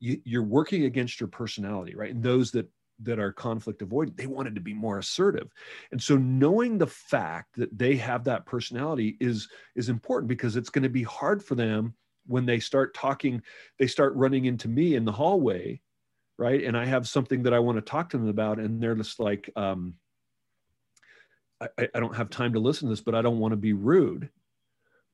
you, 0.00 0.38
are 0.38 0.42
working 0.42 0.84
against 0.84 1.20
your 1.20 1.28
personality, 1.28 1.94
right? 1.94 2.14
And 2.14 2.22
those 2.22 2.50
that 2.52 2.68
that 3.02 3.18
are 3.18 3.32
conflict 3.32 3.80
avoidant, 3.80 4.16
they 4.16 4.26
wanted 4.26 4.54
to 4.54 4.60
be 4.60 4.74
more 4.74 4.98
assertive. 4.98 5.52
And 5.92 6.02
so 6.02 6.16
knowing 6.16 6.78
the 6.78 6.86
fact 6.86 7.56
that 7.56 7.76
they 7.76 7.96
have 7.96 8.24
that 8.24 8.46
personality 8.46 9.16
is 9.20 9.48
is 9.74 9.88
important 9.88 10.28
because 10.28 10.56
it's 10.56 10.70
going 10.70 10.84
to 10.84 10.88
be 10.88 11.02
hard 11.02 11.42
for 11.42 11.54
them 11.54 11.94
when 12.26 12.46
they 12.46 12.58
start 12.58 12.94
talking, 12.94 13.42
they 13.78 13.86
start 13.86 14.14
running 14.14 14.46
into 14.46 14.68
me 14.68 14.96
in 14.96 15.04
the 15.04 15.12
hallway, 15.12 15.80
right? 16.38 16.64
And 16.64 16.76
I 16.76 16.84
have 16.84 17.06
something 17.06 17.42
that 17.44 17.54
I 17.54 17.60
want 17.60 17.76
to 17.78 17.82
talk 17.82 18.10
to 18.10 18.18
them 18.18 18.28
about, 18.28 18.58
and 18.58 18.82
they're 18.82 18.96
just 18.96 19.20
like, 19.20 19.48
um, 19.54 19.94
I, 21.60 21.88
I 21.94 22.00
don't 22.00 22.16
have 22.16 22.30
time 22.30 22.52
to 22.54 22.58
listen 22.58 22.88
to 22.88 22.92
this, 22.92 23.00
but 23.00 23.14
I 23.14 23.22
don't 23.22 23.38
want 23.38 23.52
to 23.52 23.56
be 23.56 23.72
rude 23.72 24.30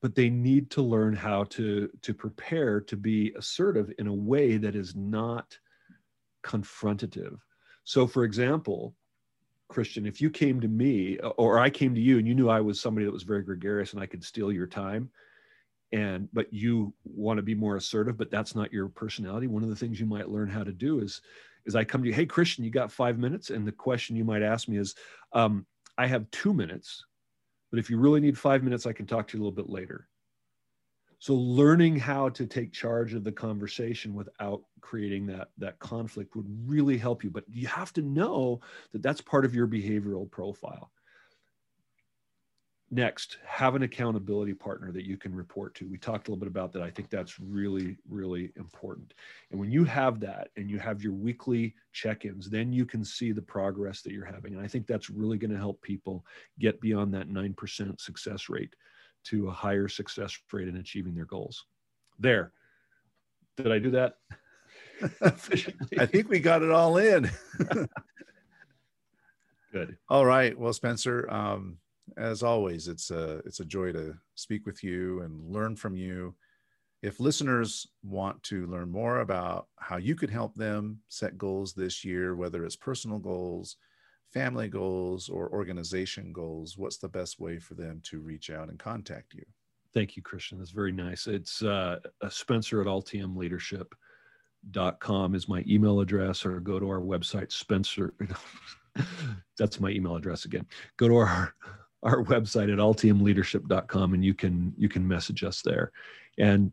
but 0.02 0.16
they 0.16 0.28
need 0.28 0.68
to 0.68 0.82
learn 0.82 1.14
how 1.14 1.44
to 1.44 1.88
to 2.02 2.12
prepare 2.12 2.80
to 2.80 2.96
be 2.96 3.32
assertive 3.38 3.90
in 3.98 4.08
a 4.08 4.12
way 4.12 4.56
that 4.56 4.74
is 4.74 4.94
not 4.96 5.56
confrontative 6.44 7.38
so 7.84 8.06
for 8.06 8.24
example 8.24 8.94
christian 9.68 10.06
if 10.06 10.20
you 10.20 10.30
came 10.30 10.60
to 10.60 10.68
me 10.68 11.18
or 11.38 11.58
i 11.58 11.70
came 11.70 11.94
to 11.94 12.00
you 12.00 12.18
and 12.18 12.26
you 12.26 12.34
knew 12.34 12.48
i 12.48 12.60
was 12.60 12.80
somebody 12.80 13.04
that 13.04 13.12
was 13.12 13.22
very 13.22 13.42
gregarious 13.42 13.92
and 13.92 14.02
i 14.02 14.06
could 14.06 14.22
steal 14.22 14.52
your 14.52 14.66
time 14.66 15.10
and 15.92 16.28
but 16.32 16.52
you 16.52 16.92
want 17.04 17.38
to 17.38 17.42
be 17.42 17.54
more 17.54 17.76
assertive 17.76 18.16
but 18.16 18.30
that's 18.30 18.54
not 18.54 18.72
your 18.72 18.88
personality 18.88 19.46
one 19.46 19.62
of 19.62 19.70
the 19.70 19.76
things 19.76 19.98
you 19.98 20.06
might 20.06 20.28
learn 20.28 20.48
how 20.48 20.62
to 20.62 20.72
do 20.72 21.00
is 21.00 21.22
is 21.64 21.74
i 21.74 21.84
come 21.84 22.02
to 22.02 22.08
you 22.08 22.14
hey 22.14 22.26
christian 22.26 22.64
you 22.64 22.70
got 22.70 22.92
five 22.92 23.18
minutes 23.18 23.50
and 23.50 23.66
the 23.66 23.72
question 23.72 24.16
you 24.16 24.24
might 24.24 24.42
ask 24.42 24.68
me 24.68 24.76
is 24.76 24.94
um, 25.32 25.64
i 25.96 26.06
have 26.06 26.30
two 26.30 26.52
minutes 26.52 27.04
but 27.72 27.78
if 27.78 27.88
you 27.88 27.98
really 27.98 28.20
need 28.20 28.38
five 28.38 28.62
minutes, 28.62 28.86
I 28.86 28.92
can 28.92 29.06
talk 29.06 29.26
to 29.28 29.36
you 29.36 29.42
a 29.42 29.44
little 29.44 29.56
bit 29.56 29.70
later. 29.70 30.06
So 31.22 31.36
learning 31.36 32.00
how 32.00 32.30
to 32.30 32.46
take 32.46 32.72
charge 32.72 33.14
of 33.14 33.22
the 33.22 33.30
conversation 33.30 34.12
without 34.12 34.62
creating 34.80 35.24
that, 35.26 35.50
that 35.56 35.78
conflict 35.78 36.34
would 36.34 36.48
really 36.66 36.98
help 36.98 37.22
you. 37.22 37.30
But 37.30 37.44
you 37.48 37.68
have 37.68 37.92
to 37.92 38.02
know 38.02 38.60
that 38.90 39.04
that's 39.04 39.20
part 39.20 39.44
of 39.44 39.54
your 39.54 39.68
behavioral 39.68 40.28
profile. 40.28 40.90
Next, 42.90 43.38
have 43.46 43.76
an 43.76 43.84
accountability 43.84 44.52
partner 44.52 44.90
that 44.90 45.06
you 45.06 45.16
can 45.16 45.32
report 45.32 45.76
to. 45.76 45.88
We 45.88 45.96
talked 45.96 46.26
a 46.26 46.32
little 46.32 46.40
bit 46.40 46.48
about 46.48 46.72
that. 46.72 46.82
I 46.82 46.90
think 46.90 47.08
that's 47.08 47.38
really, 47.38 47.98
really 48.08 48.50
important. 48.56 49.14
And 49.52 49.60
when 49.60 49.70
you 49.70 49.84
have 49.84 50.18
that 50.18 50.48
and 50.56 50.68
you 50.68 50.80
have 50.80 51.04
your 51.04 51.12
weekly 51.12 51.76
check 51.92 52.24
ins, 52.24 52.50
then 52.50 52.72
you 52.72 52.84
can 52.84 53.04
see 53.04 53.30
the 53.30 53.40
progress 53.40 54.02
that 54.02 54.12
you're 54.12 54.24
having. 54.24 54.54
And 54.54 54.64
I 54.64 54.66
think 54.66 54.88
that's 54.88 55.08
really 55.08 55.38
going 55.38 55.52
to 55.52 55.56
help 55.56 55.80
people 55.82 56.26
get 56.58 56.80
beyond 56.80 57.14
that 57.14 57.28
9% 57.28 58.00
success 58.00 58.48
rate 58.48 58.74
to 59.24 59.48
a 59.48 59.52
higher 59.52 59.88
success 59.88 60.36
rate 60.52 60.68
in 60.68 60.76
achieving 60.76 61.14
their 61.14 61.24
goals. 61.24 61.64
There. 62.18 62.52
Did 63.56 63.72
I 63.72 63.78
do 63.78 63.90
that? 63.92 64.14
I 65.22 66.06
think 66.06 66.28
we 66.28 66.40
got 66.40 66.62
it 66.62 66.70
all 66.70 66.96
in. 66.96 67.30
Good. 69.72 69.96
All 70.08 70.26
right. 70.26 70.58
Well, 70.58 70.72
Spencer, 70.72 71.28
um, 71.30 71.78
as 72.16 72.42
always, 72.42 72.88
it's 72.88 73.10
a 73.10 73.38
it's 73.46 73.60
a 73.60 73.64
joy 73.64 73.92
to 73.92 74.14
speak 74.34 74.66
with 74.66 74.84
you 74.84 75.20
and 75.22 75.50
learn 75.50 75.76
from 75.76 75.96
you. 75.96 76.34
If 77.02 77.20
listeners 77.20 77.88
want 78.04 78.42
to 78.44 78.66
learn 78.66 78.90
more 78.90 79.20
about 79.20 79.66
how 79.76 79.96
you 79.96 80.14
could 80.14 80.30
help 80.30 80.54
them 80.54 81.00
set 81.08 81.38
goals 81.38 81.72
this 81.72 82.04
year, 82.04 82.36
whether 82.36 82.64
it's 82.64 82.76
personal 82.76 83.18
goals, 83.18 83.76
family 84.32 84.68
goals, 84.68 85.28
or 85.28 85.50
organization 85.50 86.32
goals, 86.32 86.78
what's 86.78 86.96
the 86.96 87.08
best 87.08 87.38
way 87.38 87.58
for 87.58 87.74
them 87.74 88.00
to 88.04 88.20
reach 88.20 88.50
out 88.50 88.68
and 88.68 88.78
contact 88.78 89.34
you? 89.34 89.44
Thank 89.92 90.16
you, 90.16 90.22
Christian. 90.22 90.58
That's 90.58 90.70
very 90.70 90.92
nice. 90.92 91.26
It's 91.26 91.62
uh, 91.62 91.98
Spencer 92.30 92.80
at 92.80 92.86
ultiumleadership.com 92.86 95.34
is 95.34 95.48
my 95.48 95.62
email 95.68 96.00
address, 96.00 96.46
or 96.46 96.60
go 96.60 96.80
to 96.80 96.88
our 96.88 97.00
website, 97.00 97.52
Spencer. 97.52 98.14
That's 99.58 99.80
my 99.80 99.90
email 99.90 100.16
address 100.16 100.46
again. 100.46 100.66
Go 100.96 101.08
to 101.08 101.16
our 101.16 101.54
our 102.02 102.24
website 102.24 102.72
at 102.72 102.80
altiumleadership.com 102.80 104.14
and 104.14 104.24
you 104.24 104.34
can 104.34 104.72
you 104.76 104.88
can 104.88 105.06
message 105.06 105.44
us 105.44 105.62
there. 105.62 105.92
And 106.38 106.72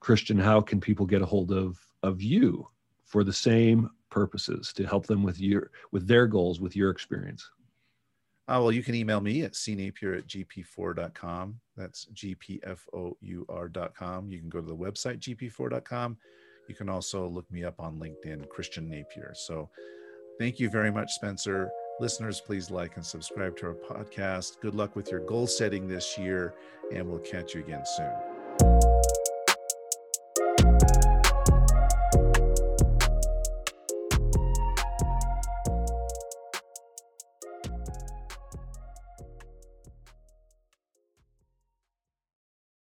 Christian, 0.00 0.38
how 0.38 0.60
can 0.60 0.80
people 0.80 1.04
get 1.04 1.22
a 1.22 1.26
hold 1.26 1.52
of 1.52 1.78
of 2.02 2.22
you 2.22 2.68
for 3.04 3.24
the 3.24 3.32
same 3.32 3.90
purposes 4.12 4.72
to 4.74 4.84
help 4.86 5.06
them 5.06 5.22
with 5.22 5.40
your 5.40 5.70
with 5.90 6.06
their 6.06 6.26
goals 6.26 6.60
with 6.60 6.76
your 6.76 6.90
experience? 6.90 7.50
Uh, 8.48 8.58
well, 8.60 8.72
you 8.72 8.82
can 8.82 8.94
email 8.94 9.20
me 9.20 9.42
at 9.42 9.52
cnapier 9.52 10.18
at 10.18 10.26
gp4.com. 10.26 11.60
That's 11.76 12.06
gpfour.com. 12.14 12.60
You 14.30 14.38
can 14.40 14.48
go 14.48 14.60
to 14.60 14.66
the 14.66 14.76
website 14.76 15.20
gp4.com. 15.20 16.16
You 16.68 16.74
can 16.74 16.88
also 16.88 17.26
look 17.28 17.50
me 17.50 17.64
up 17.64 17.80
on 17.80 17.98
LinkedIn, 17.98 18.48
Christian 18.48 18.88
Napier. 18.88 19.32
So 19.34 19.70
thank 20.38 20.60
you 20.60 20.68
very 20.68 20.90
much, 20.90 21.12
Spencer. 21.12 21.70
Listeners, 22.00 22.40
please 22.40 22.70
like 22.70 22.96
and 22.96 23.04
subscribe 23.06 23.56
to 23.58 23.66
our 23.66 23.74
podcast. 23.74 24.60
Good 24.60 24.74
luck 24.74 24.96
with 24.96 25.10
your 25.10 25.20
goal 25.20 25.46
setting 25.46 25.86
this 25.86 26.18
year, 26.18 26.54
and 26.92 27.06
we'll 27.08 27.20
catch 27.20 27.54
you 27.54 27.60
again 27.60 27.84
soon. 27.96 28.31